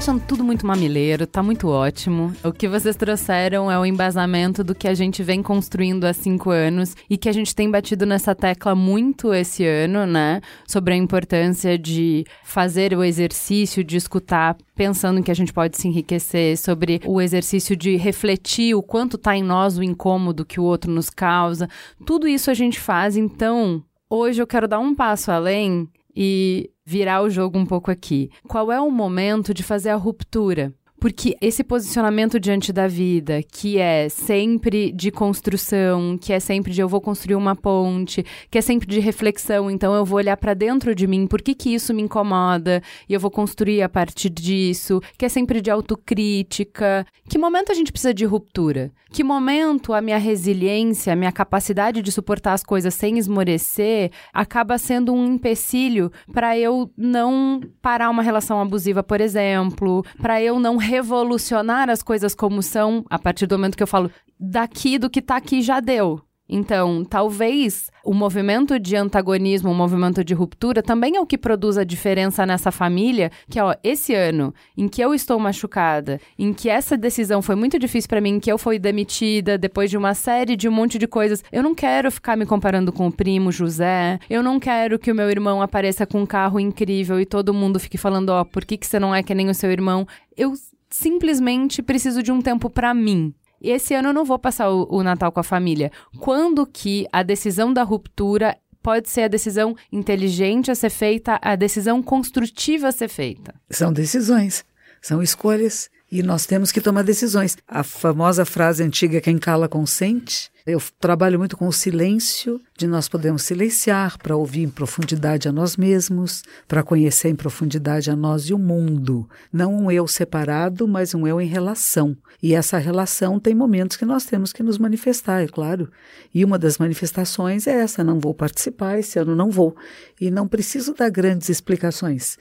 Achando 0.00 0.22
tudo 0.26 0.42
muito 0.42 0.66
mamileiro, 0.66 1.26
tá 1.26 1.42
muito 1.42 1.68
ótimo. 1.68 2.32
O 2.42 2.50
que 2.50 2.66
vocês 2.66 2.96
trouxeram 2.96 3.70
é 3.70 3.78
o 3.78 3.84
embasamento 3.84 4.64
do 4.64 4.74
que 4.74 4.88
a 4.88 4.94
gente 4.94 5.22
vem 5.22 5.42
construindo 5.42 6.06
há 6.06 6.14
cinco 6.14 6.48
anos 6.48 6.96
e 7.08 7.18
que 7.18 7.28
a 7.28 7.32
gente 7.32 7.54
tem 7.54 7.70
batido 7.70 8.06
nessa 8.06 8.34
tecla 8.34 8.74
muito 8.74 9.34
esse 9.34 9.62
ano, 9.62 10.06
né? 10.06 10.40
Sobre 10.66 10.94
a 10.94 10.96
importância 10.96 11.78
de 11.78 12.24
fazer 12.42 12.96
o 12.96 13.04
exercício 13.04 13.84
de 13.84 13.98
escutar 13.98 14.56
pensando 14.74 15.22
que 15.22 15.30
a 15.30 15.34
gente 15.34 15.52
pode 15.52 15.76
se 15.76 15.86
enriquecer, 15.86 16.56
sobre 16.56 17.02
o 17.04 17.20
exercício 17.20 17.76
de 17.76 17.96
refletir 17.96 18.74
o 18.74 18.82
quanto 18.82 19.18
tá 19.18 19.36
em 19.36 19.42
nós 19.42 19.76
o 19.76 19.82
incômodo 19.82 20.46
que 20.46 20.58
o 20.58 20.64
outro 20.64 20.90
nos 20.90 21.10
causa. 21.10 21.68
Tudo 22.06 22.26
isso 22.26 22.50
a 22.50 22.54
gente 22.54 22.80
faz, 22.80 23.18
então 23.18 23.84
hoje 24.08 24.40
eu 24.40 24.46
quero 24.46 24.66
dar 24.66 24.78
um 24.78 24.94
passo 24.94 25.30
além 25.30 25.86
e 26.14 26.70
virar 26.84 27.22
o 27.22 27.30
jogo 27.30 27.58
um 27.58 27.66
pouco 27.66 27.90
aqui. 27.90 28.30
Qual 28.48 28.70
é 28.72 28.80
o 28.80 28.90
momento 28.90 29.54
de 29.54 29.62
fazer 29.62 29.90
a 29.90 29.96
ruptura? 29.96 30.74
Porque 31.00 31.34
esse 31.40 31.64
posicionamento 31.64 32.38
diante 32.38 32.72
da 32.72 32.86
vida, 32.86 33.42
que 33.42 33.78
é 33.78 34.10
sempre 34.10 34.92
de 34.92 35.10
construção, 35.10 36.18
que 36.18 36.30
é 36.30 36.38
sempre 36.38 36.72
de 36.72 36.82
eu 36.82 36.88
vou 36.88 37.00
construir 37.00 37.36
uma 37.36 37.56
ponte, 37.56 38.24
que 38.50 38.58
é 38.58 38.60
sempre 38.60 38.86
de 38.86 39.00
reflexão, 39.00 39.70
então 39.70 39.94
eu 39.94 40.04
vou 40.04 40.18
olhar 40.18 40.36
para 40.36 40.52
dentro 40.52 40.94
de 40.94 41.06
mim, 41.06 41.26
por 41.26 41.40
que 41.40 41.54
que 41.54 41.74
isso 41.74 41.94
me 41.94 42.02
incomoda, 42.02 42.82
e 43.08 43.14
eu 43.14 43.18
vou 43.18 43.30
construir 43.30 43.80
a 43.80 43.88
partir 43.88 44.28
disso, 44.28 45.00
que 45.16 45.24
é 45.24 45.28
sempre 45.28 45.62
de 45.62 45.70
autocrítica. 45.70 47.06
Que 47.28 47.38
momento 47.38 47.72
a 47.72 47.74
gente 47.74 47.92
precisa 47.92 48.12
de 48.12 48.26
ruptura? 48.26 48.92
Que 49.12 49.24
momento 49.24 49.92
a 49.92 50.00
minha 50.00 50.18
resiliência, 50.18 51.12
a 51.12 51.16
minha 51.16 51.32
capacidade 51.32 52.00
de 52.00 52.12
suportar 52.12 52.52
as 52.52 52.62
coisas 52.62 52.94
sem 52.94 53.18
esmorecer, 53.18 54.12
acaba 54.32 54.78
sendo 54.78 55.12
um 55.12 55.34
empecilho 55.34 56.12
para 56.32 56.56
eu 56.56 56.90
não 56.96 57.60
parar 57.82 58.08
uma 58.08 58.22
relação 58.22 58.60
abusiva, 58.60 59.02
por 59.02 59.20
exemplo, 59.20 60.04
para 60.20 60.40
eu 60.40 60.60
não 60.60 60.76
revolucionar 60.90 61.88
as 61.88 62.02
coisas 62.02 62.34
como 62.34 62.62
são 62.62 63.04
a 63.08 63.18
partir 63.18 63.46
do 63.46 63.56
momento 63.56 63.76
que 63.76 63.82
eu 63.82 63.86
falo 63.86 64.10
daqui 64.38 64.98
do 64.98 65.08
que 65.08 65.22
tá 65.22 65.36
aqui 65.36 65.62
já 65.62 65.78
deu. 65.78 66.20
Então, 66.52 67.04
talvez 67.04 67.92
o 68.04 68.12
movimento 68.12 68.76
de 68.76 68.96
antagonismo, 68.96 69.70
o 69.70 69.74
movimento 69.74 70.24
de 70.24 70.34
ruptura, 70.34 70.82
também 70.82 71.14
é 71.14 71.20
o 71.20 71.26
que 71.26 71.38
produz 71.38 71.78
a 71.78 71.84
diferença 71.84 72.44
nessa 72.44 72.72
família, 72.72 73.30
que 73.48 73.56
é, 73.56 73.62
ó, 73.62 73.72
esse 73.84 74.12
ano 74.12 74.52
em 74.76 74.88
que 74.88 75.00
eu 75.00 75.14
estou 75.14 75.38
machucada, 75.38 76.20
em 76.36 76.52
que 76.52 76.68
essa 76.68 76.96
decisão 76.96 77.40
foi 77.40 77.54
muito 77.54 77.78
difícil 77.78 78.08
para 78.08 78.20
mim, 78.20 78.40
que 78.40 78.50
eu 78.50 78.58
fui 78.58 78.80
demitida 78.80 79.56
depois 79.56 79.90
de 79.90 79.96
uma 79.96 80.12
série 80.12 80.56
de 80.56 80.68
um 80.68 80.72
monte 80.72 80.98
de 80.98 81.06
coisas. 81.06 81.44
Eu 81.52 81.62
não 81.62 81.72
quero 81.72 82.10
ficar 82.10 82.36
me 82.36 82.44
comparando 82.44 82.90
com 82.90 83.06
o 83.06 83.12
primo 83.12 83.52
José, 83.52 84.18
eu 84.28 84.42
não 84.42 84.58
quero 84.58 84.98
que 84.98 85.12
o 85.12 85.14
meu 85.14 85.30
irmão 85.30 85.62
apareça 85.62 86.04
com 86.04 86.22
um 86.22 86.26
carro 86.26 86.58
incrível 86.58 87.20
e 87.20 87.26
todo 87.26 87.54
mundo 87.54 87.78
fique 87.78 87.96
falando, 87.96 88.30
ó, 88.30 88.42
por 88.42 88.64
que, 88.64 88.76
que 88.76 88.88
você 88.88 88.98
não 88.98 89.14
é 89.14 89.22
que 89.22 89.36
nem 89.36 89.48
o 89.48 89.54
seu 89.54 89.70
irmão? 89.70 90.04
Eu 90.36 90.52
simplesmente 90.90 91.82
preciso 91.82 92.22
de 92.22 92.32
um 92.32 92.42
tempo 92.42 92.68
para 92.68 92.92
mim. 92.92 93.34
E 93.60 93.70
esse 93.70 93.94
ano 93.94 94.08
eu 94.08 94.14
não 94.14 94.24
vou 94.24 94.38
passar 94.38 94.70
o, 94.70 94.86
o 94.90 95.02
Natal 95.02 95.30
com 95.30 95.40
a 95.40 95.44
família. 95.44 95.92
Quando 96.18 96.66
que 96.66 97.06
a 97.12 97.22
decisão 97.22 97.72
da 97.72 97.82
ruptura 97.82 98.56
pode 98.82 99.08
ser 99.08 99.22
a 99.22 99.28
decisão 99.28 99.76
inteligente 99.92 100.70
a 100.70 100.74
ser 100.74 100.90
feita, 100.90 101.38
a 101.42 101.54
decisão 101.54 102.02
construtiva 102.02 102.88
a 102.88 102.92
ser 102.92 103.08
feita? 103.08 103.54
São 103.70 103.92
decisões, 103.92 104.64
são 105.00 105.22
escolhas 105.22 105.90
e 106.10 106.22
nós 106.22 106.44
temos 106.44 106.72
que 106.72 106.80
tomar 106.80 107.02
decisões. 107.02 107.56
A 107.68 107.84
famosa 107.84 108.44
frase 108.44 108.82
antiga: 108.82 109.20
quem 109.20 109.38
cala 109.38 109.68
consente. 109.68 110.50
Eu 110.66 110.80
trabalho 111.00 111.38
muito 111.38 111.56
com 111.56 111.66
o 111.66 111.72
silêncio, 111.72 112.60
de 112.76 112.86
nós 112.86 113.08
podemos 113.08 113.42
silenciar 113.42 114.18
para 114.18 114.36
ouvir 114.36 114.62
em 114.62 114.68
profundidade 114.68 115.48
a 115.48 115.52
nós 115.52 115.76
mesmos, 115.76 116.42
para 116.68 116.82
conhecer 116.82 117.28
em 117.28 117.34
profundidade 117.34 118.10
a 118.10 118.14
nós 118.14 118.44
e 118.44 118.54
o 118.54 118.58
mundo. 118.58 119.28
Não 119.50 119.74
um 119.74 119.90
eu 119.90 120.06
separado, 120.06 120.86
mas 120.86 121.14
um 121.14 121.26
eu 121.26 121.40
em 121.40 121.46
relação. 121.46 122.14
E 122.42 122.54
essa 122.54 122.76
relação 122.76 123.40
tem 123.40 123.54
momentos 123.54 123.96
que 123.96 124.04
nós 124.04 124.24
temos 124.24 124.52
que 124.52 124.62
nos 124.62 124.76
manifestar, 124.76 125.42
é 125.42 125.48
claro. 125.48 125.90
E 126.32 126.44
uma 126.44 126.58
das 126.58 126.76
manifestações 126.76 127.66
é 127.66 127.80
essa: 127.80 128.04
não 128.04 128.20
vou 128.20 128.34
participar, 128.34 128.98
esse 128.98 129.18
ano 129.18 129.34
não 129.34 129.50
vou. 129.50 129.74
E 130.20 130.30
não 130.30 130.46
preciso 130.46 130.94
dar 130.94 131.08
grandes 131.08 131.48
explicações. 131.48 132.36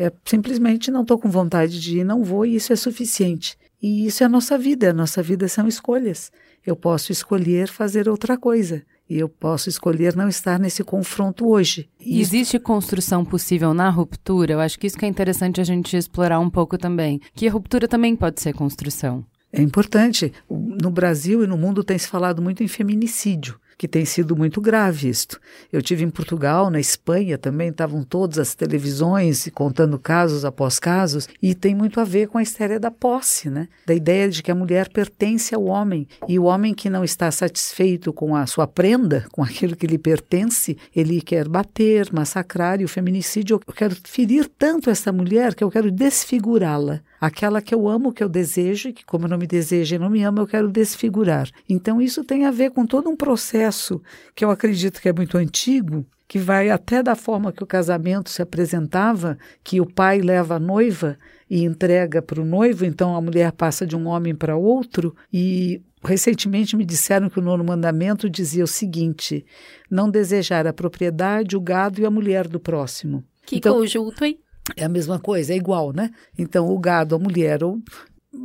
É 0.00 0.10
simplesmente 0.24 0.90
não 0.90 1.02
estou 1.02 1.18
com 1.18 1.28
vontade 1.28 1.78
de 1.78 1.98
ir, 1.98 2.04
não 2.04 2.24
vou, 2.24 2.46
e 2.46 2.56
isso 2.56 2.72
é 2.72 2.76
suficiente. 2.76 3.58
E 3.82 4.06
isso 4.06 4.22
é 4.22 4.26
a 4.26 4.30
nossa 4.30 4.56
vida, 4.56 4.88
a 4.88 4.94
nossa 4.94 5.22
vida 5.22 5.46
são 5.46 5.68
escolhas. 5.68 6.32
Eu 6.64 6.74
posso 6.74 7.12
escolher 7.12 7.68
fazer 7.68 8.08
outra 8.08 8.38
coisa. 8.38 8.82
E 9.10 9.18
eu 9.18 9.28
posso 9.28 9.68
escolher 9.68 10.16
não 10.16 10.26
estar 10.26 10.58
nesse 10.58 10.82
confronto 10.82 11.46
hoje. 11.46 11.86
E 12.00 12.18
existe 12.18 12.58
construção 12.58 13.26
possível 13.26 13.74
na 13.74 13.90
ruptura? 13.90 14.54
Eu 14.54 14.60
acho 14.60 14.78
que 14.78 14.86
isso 14.86 14.96
que 14.96 15.04
é 15.04 15.08
interessante 15.08 15.60
a 15.60 15.64
gente 15.64 15.94
explorar 15.94 16.40
um 16.40 16.48
pouco 16.48 16.78
também. 16.78 17.20
Que 17.34 17.46
a 17.46 17.52
ruptura 17.52 17.86
também 17.86 18.16
pode 18.16 18.40
ser 18.40 18.54
construção. 18.54 19.22
É 19.52 19.60
importante. 19.60 20.32
No 20.48 20.90
Brasil 20.90 21.44
e 21.44 21.46
no 21.46 21.58
mundo 21.58 21.84
tem 21.84 21.98
se 21.98 22.08
falado 22.08 22.40
muito 22.40 22.62
em 22.62 22.68
feminicídio 22.68 23.60
que 23.80 23.88
tem 23.88 24.04
sido 24.04 24.36
muito 24.36 24.60
grave 24.60 25.08
isto. 25.08 25.40
Eu 25.72 25.80
tive 25.80 26.04
em 26.04 26.10
Portugal, 26.10 26.68
na 26.68 26.78
Espanha 26.78 27.38
também, 27.38 27.70
estavam 27.70 28.04
todas 28.04 28.38
as 28.38 28.54
televisões 28.54 29.48
contando 29.54 29.98
casos 29.98 30.44
após 30.44 30.78
casos, 30.78 31.26
e 31.40 31.54
tem 31.54 31.74
muito 31.74 31.98
a 31.98 32.04
ver 32.04 32.28
com 32.28 32.36
a 32.36 32.42
história 32.42 32.78
da 32.78 32.90
posse, 32.90 33.48
né? 33.48 33.68
Da 33.86 33.94
ideia 33.94 34.28
de 34.28 34.42
que 34.42 34.50
a 34.50 34.54
mulher 34.54 34.90
pertence 34.90 35.54
ao 35.54 35.64
homem, 35.64 36.06
e 36.28 36.38
o 36.38 36.44
homem 36.44 36.74
que 36.74 36.90
não 36.90 37.02
está 37.02 37.30
satisfeito 37.30 38.12
com 38.12 38.36
a 38.36 38.46
sua 38.46 38.66
prenda, 38.66 39.24
com 39.32 39.42
aquilo 39.42 39.74
que 39.74 39.86
lhe 39.86 39.96
pertence, 39.96 40.76
ele 40.94 41.22
quer 41.22 41.48
bater, 41.48 42.12
massacrar, 42.12 42.82
e 42.82 42.84
o 42.84 42.88
feminicídio, 42.88 43.62
eu 43.66 43.72
quero 43.72 43.96
ferir 44.04 44.46
tanto 44.58 44.90
essa 44.90 45.10
mulher 45.10 45.54
que 45.54 45.64
eu 45.64 45.70
quero 45.70 45.90
desfigurá-la 45.90 47.00
aquela 47.20 47.60
que 47.60 47.74
eu 47.74 47.88
amo, 47.88 48.12
que 48.12 48.24
eu 48.24 48.28
desejo, 48.28 48.88
e 48.88 48.92
que, 48.92 49.04
como 49.04 49.28
não 49.28 49.36
me 49.36 49.46
deseja 49.46 49.96
e 49.96 49.98
não 49.98 50.08
me 50.08 50.22
ama, 50.22 50.40
eu 50.40 50.46
quero 50.46 50.68
desfigurar. 50.68 51.50
Então, 51.68 52.00
isso 52.00 52.24
tem 52.24 52.46
a 52.46 52.50
ver 52.50 52.70
com 52.70 52.86
todo 52.86 53.10
um 53.10 53.16
processo 53.16 54.00
que 54.34 54.44
eu 54.44 54.50
acredito 54.50 55.00
que 55.00 55.08
é 55.08 55.12
muito 55.12 55.36
antigo, 55.36 56.06
que 56.26 56.38
vai 56.38 56.70
até 56.70 57.02
da 57.02 57.14
forma 57.14 57.52
que 57.52 57.62
o 57.62 57.66
casamento 57.66 58.30
se 58.30 58.40
apresentava, 58.40 59.36
que 59.62 59.80
o 59.80 59.86
pai 59.86 60.20
leva 60.20 60.56
a 60.56 60.60
noiva 60.60 61.18
e 61.48 61.64
entrega 61.64 62.22
para 62.22 62.40
o 62.40 62.44
noivo, 62.44 62.84
então 62.84 63.16
a 63.16 63.20
mulher 63.20 63.52
passa 63.52 63.84
de 63.84 63.96
um 63.96 64.06
homem 64.06 64.34
para 64.34 64.56
outro, 64.56 65.14
e 65.32 65.82
Recentemente 66.02 66.76
me 66.76 66.84
disseram 66.84 67.28
que 67.28 67.38
o 67.38 67.42
nono 67.42 67.62
mandamento 67.62 68.28
dizia 68.28 68.64
o 68.64 68.66
seguinte: 68.66 69.44
não 69.90 70.10
desejar 70.10 70.66
a 70.66 70.72
propriedade, 70.72 71.56
o 71.56 71.60
gado 71.60 72.00
e 72.00 72.06
a 72.06 72.10
mulher 72.10 72.48
do 72.48 72.58
próximo. 72.58 73.22
Que 73.44 73.56
então, 73.56 73.76
conjunto, 73.76 74.24
hein? 74.24 74.38
É 74.76 74.84
a 74.84 74.88
mesma 74.88 75.18
coisa, 75.18 75.52
é 75.52 75.56
igual, 75.56 75.92
né? 75.92 76.10
Então, 76.38 76.68
o 76.68 76.78
gado, 76.78 77.14
a 77.14 77.18
mulher, 77.18 77.60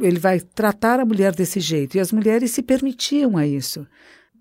ele 0.01 0.19
vai 0.19 0.39
tratar 0.39 0.99
a 0.99 1.05
mulher 1.05 1.33
desse 1.33 1.59
jeito. 1.59 1.95
E 1.95 1.99
as 1.99 2.11
mulheres 2.11 2.51
se 2.51 2.61
permitiam 2.61 3.37
a 3.37 3.45
isso. 3.45 3.85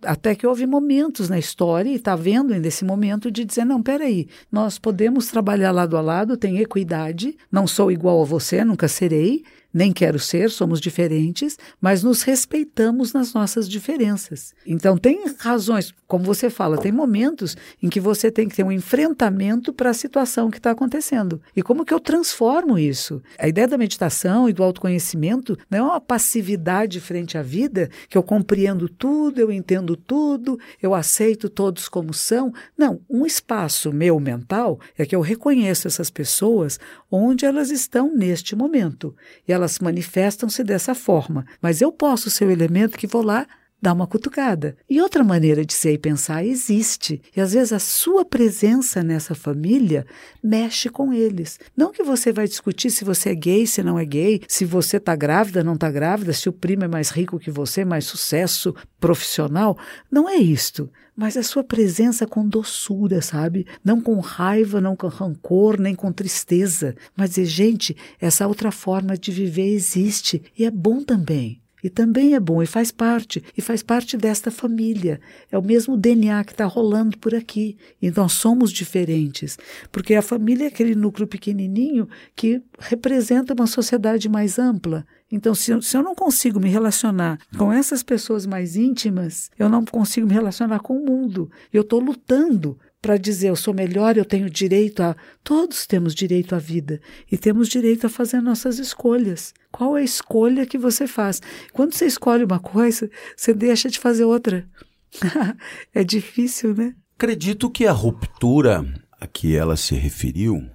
Até 0.02 0.34
que 0.34 0.46
houve 0.46 0.66
momentos 0.66 1.28
na 1.28 1.38
história, 1.38 1.88
e 1.88 1.94
está 1.94 2.14
vendo 2.14 2.52
ainda 2.52 2.68
esse 2.68 2.84
momento, 2.84 3.30
de 3.30 3.44
dizer: 3.44 3.64
não, 3.64 3.82
peraí, 3.82 4.28
nós 4.52 4.78
podemos 4.78 5.28
trabalhar 5.28 5.72
lado 5.72 5.96
a 5.96 6.00
lado, 6.00 6.36
tem 6.36 6.58
equidade, 6.58 7.36
não 7.50 7.66
sou 7.66 7.90
igual 7.90 8.20
a 8.20 8.24
você, 8.24 8.64
nunca 8.64 8.86
serei, 8.86 9.44
nem 9.74 9.92
quero 9.92 10.20
ser, 10.20 10.50
somos 10.50 10.80
diferentes, 10.80 11.58
mas 11.80 12.04
nos 12.04 12.22
respeitamos 12.22 13.12
nas 13.12 13.34
nossas 13.34 13.68
diferenças. 13.68 14.54
Então, 14.64 14.96
tem 14.96 15.24
razões, 15.36 15.92
como 16.06 16.24
você 16.24 16.48
fala, 16.48 16.78
tem 16.78 16.92
momentos 16.92 17.56
em 17.82 17.88
que 17.88 17.98
você 17.98 18.30
tem 18.30 18.48
que 18.48 18.54
ter 18.54 18.62
um 18.62 18.70
enfrentamento 18.70 19.72
para 19.72 19.90
a 19.90 19.94
situação 19.94 20.48
que 20.48 20.58
está 20.58 20.70
acontecendo. 20.70 21.42
E 21.56 21.62
como 21.62 21.84
que 21.84 21.92
eu 21.92 21.98
transformo 21.98 22.78
isso? 22.78 23.20
A 23.36 23.48
ideia 23.48 23.66
da 23.66 23.76
meditação 23.76 24.48
e 24.48 24.52
do 24.52 24.62
autoconhecimento 24.62 25.58
não 25.68 25.78
é 25.78 25.82
uma 25.82 26.00
passividade 26.00 27.00
frente 27.00 27.36
à 27.36 27.42
vida, 27.42 27.90
que 28.08 28.16
eu 28.16 28.22
compreendo 28.22 28.88
tudo, 28.88 29.40
eu 29.40 29.50
entendo 29.50 29.96
tudo, 29.96 30.56
eu 30.80 30.94
aceito 30.94 31.48
todos 31.48 31.88
como 31.88 32.14
são. 32.14 32.52
Não, 32.78 33.00
um 33.10 33.26
espaço 33.26 33.92
meu 33.92 34.20
mental 34.20 34.78
é 34.96 35.04
que 35.04 35.16
eu 35.16 35.20
reconheço 35.20 35.88
essas 35.88 36.10
pessoas 36.10 36.78
onde 37.10 37.44
elas 37.44 37.70
estão 37.70 38.14
neste 38.14 38.54
momento. 38.54 39.16
E 39.48 39.52
elas 39.52 39.63
elas 39.64 39.78
manifestam-se 39.78 40.62
dessa 40.62 40.94
forma, 40.94 41.44
mas 41.60 41.80
eu 41.80 41.90
posso 41.90 42.30
ser 42.30 42.46
o 42.46 42.50
elemento 42.50 42.98
que 42.98 43.06
vou 43.06 43.22
lá 43.22 43.46
dar 43.84 43.92
uma 43.92 44.06
cutucada. 44.06 44.76
E 44.88 44.98
outra 44.98 45.22
maneira 45.22 45.62
de 45.62 45.74
ser 45.74 45.92
e 45.92 45.98
pensar 45.98 46.42
existe. 46.42 47.20
E 47.36 47.40
às 47.40 47.52
vezes 47.52 47.70
a 47.70 47.78
sua 47.78 48.24
presença 48.24 49.02
nessa 49.02 49.34
família 49.34 50.06
mexe 50.42 50.88
com 50.88 51.12
eles. 51.12 51.60
Não 51.76 51.92
que 51.92 52.02
você 52.02 52.32
vai 52.32 52.48
discutir 52.48 52.90
se 52.90 53.04
você 53.04 53.28
é 53.30 53.34
gay, 53.34 53.66
se 53.66 53.82
não 53.82 53.98
é 53.98 54.04
gay, 54.06 54.40
se 54.48 54.64
você 54.64 54.96
está 54.96 55.14
grávida, 55.14 55.62
não 55.62 55.74
está 55.74 55.90
grávida, 55.90 56.32
se 56.32 56.48
o 56.48 56.52
primo 56.52 56.84
é 56.84 56.88
mais 56.88 57.10
rico 57.10 57.38
que 57.38 57.50
você, 57.50 57.84
mais 57.84 58.06
sucesso 58.06 58.74
profissional. 58.98 59.76
Não 60.10 60.26
é 60.30 60.36
isto. 60.36 60.90
Mas 61.14 61.36
a 61.36 61.42
sua 61.42 61.62
presença 61.62 62.26
com 62.26 62.48
doçura, 62.48 63.20
sabe? 63.20 63.66
Não 63.84 64.00
com 64.00 64.18
raiva, 64.18 64.80
não 64.80 64.96
com 64.96 65.08
rancor, 65.08 65.78
nem 65.78 65.94
com 65.94 66.10
tristeza. 66.10 66.96
Mas 67.14 67.30
dizer, 67.30 67.44
gente, 67.44 67.96
essa 68.18 68.48
outra 68.48 68.72
forma 68.72 69.14
de 69.14 69.30
viver 69.30 69.68
existe 69.68 70.42
e 70.58 70.64
é 70.64 70.70
bom 70.70 71.02
também. 71.04 71.63
E 71.84 71.90
também 71.90 72.34
é 72.34 72.40
bom 72.40 72.62
e 72.62 72.66
faz 72.66 72.90
parte, 72.90 73.44
e 73.54 73.60
faz 73.60 73.82
parte 73.82 74.16
desta 74.16 74.50
família. 74.50 75.20
É 75.52 75.58
o 75.58 75.62
mesmo 75.62 75.98
DNA 75.98 76.42
que 76.42 76.52
está 76.52 76.64
rolando 76.64 77.18
por 77.18 77.34
aqui. 77.34 77.76
E 78.00 78.10
nós 78.10 78.32
somos 78.32 78.72
diferentes, 78.72 79.58
porque 79.92 80.14
a 80.14 80.22
família 80.22 80.64
é 80.64 80.68
aquele 80.68 80.94
núcleo 80.94 81.28
pequenininho 81.28 82.08
que 82.34 82.62
representa 82.78 83.52
uma 83.52 83.66
sociedade 83.66 84.30
mais 84.30 84.58
ampla. 84.58 85.04
Então, 85.30 85.54
se 85.54 85.72
eu, 85.72 85.82
se 85.82 85.94
eu 85.94 86.02
não 86.02 86.14
consigo 86.14 86.58
me 86.58 86.70
relacionar 86.70 87.38
com 87.58 87.70
essas 87.70 88.02
pessoas 88.02 88.46
mais 88.46 88.76
íntimas, 88.76 89.50
eu 89.58 89.68
não 89.68 89.84
consigo 89.84 90.26
me 90.26 90.32
relacionar 90.32 90.80
com 90.80 90.96
o 90.96 91.04
mundo. 91.04 91.50
Eu 91.70 91.82
estou 91.82 92.00
lutando 92.00 92.78
para 93.04 93.18
dizer 93.18 93.50
eu 93.50 93.56
sou 93.56 93.74
melhor, 93.74 94.16
eu 94.16 94.24
tenho 94.24 94.48
direito 94.48 95.02
a. 95.02 95.14
Todos 95.42 95.86
temos 95.86 96.14
direito 96.14 96.54
à 96.54 96.58
vida 96.58 97.02
e 97.30 97.36
temos 97.36 97.68
direito 97.68 98.06
a 98.06 98.08
fazer 98.08 98.40
nossas 98.40 98.78
escolhas. 98.78 99.52
Qual 99.70 99.94
é 99.94 100.00
a 100.00 100.04
escolha 100.04 100.64
que 100.64 100.78
você 100.78 101.06
faz? 101.06 101.42
Quando 101.74 101.92
você 101.92 102.06
escolhe 102.06 102.44
uma 102.44 102.58
coisa, 102.58 103.10
você 103.36 103.52
deixa 103.52 103.90
de 103.90 103.98
fazer 103.98 104.24
outra. 104.24 104.66
é 105.94 106.02
difícil, 106.02 106.74
né? 106.74 106.94
Acredito 107.14 107.68
que 107.68 107.86
a 107.86 107.92
ruptura 107.92 108.82
a 109.20 109.26
que 109.26 109.54
ela 109.54 109.76
se 109.76 109.94
referiu, 109.94 110.66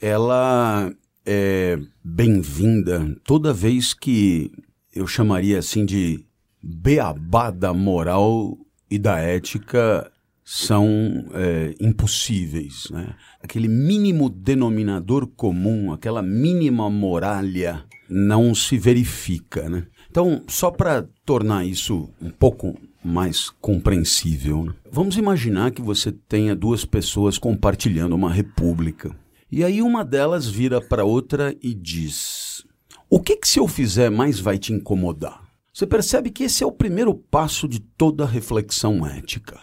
ela 0.00 0.94
é 1.26 1.76
bem-vinda 2.04 3.16
toda 3.24 3.52
vez 3.52 3.92
que 3.92 4.52
eu 4.94 5.08
chamaria 5.08 5.58
assim 5.58 5.84
de 5.84 6.24
beabá 6.62 7.50
da 7.50 7.74
moral 7.74 8.56
e 8.88 8.96
da 8.96 9.18
ética 9.18 10.08
são 10.44 11.24
é, 11.32 11.74
impossíveis. 11.80 12.88
Né? 12.90 13.14
Aquele 13.42 13.68
mínimo 13.68 14.28
denominador 14.28 15.26
comum, 15.26 15.92
aquela 15.92 16.22
mínima 16.22 16.90
moralha 16.90 17.84
não 18.08 18.54
se 18.54 18.76
verifica. 18.76 19.68
Né? 19.68 19.86
Então, 20.10 20.42
só 20.46 20.70
para 20.70 21.08
tornar 21.24 21.64
isso 21.64 22.10
um 22.20 22.30
pouco 22.30 22.78
mais 23.02 23.50
compreensível, 23.60 24.64
né? 24.64 24.74
vamos 24.90 25.16
imaginar 25.16 25.70
que 25.70 25.82
você 25.82 26.10
tenha 26.10 26.54
duas 26.54 26.84
pessoas 26.84 27.38
compartilhando 27.38 28.14
uma 28.14 28.32
república. 28.32 29.14
E 29.50 29.62
aí 29.62 29.82
uma 29.82 30.04
delas 30.04 30.48
vira 30.48 30.80
para 30.80 31.04
outra 31.04 31.54
e 31.62 31.74
diz: 31.74 32.64
O 33.10 33.20
que, 33.20 33.36
que 33.36 33.46
se 33.46 33.58
eu 33.58 33.68
fizer 33.68 34.10
mais 34.10 34.40
vai 34.40 34.58
te 34.58 34.72
incomodar? 34.72 35.44
Você 35.72 35.86
percebe 35.86 36.30
que 36.30 36.44
esse 36.44 36.64
é 36.64 36.66
o 36.66 36.72
primeiro 36.72 37.14
passo 37.14 37.68
de 37.68 37.78
toda 37.78 38.24
reflexão 38.24 39.06
ética. 39.06 39.60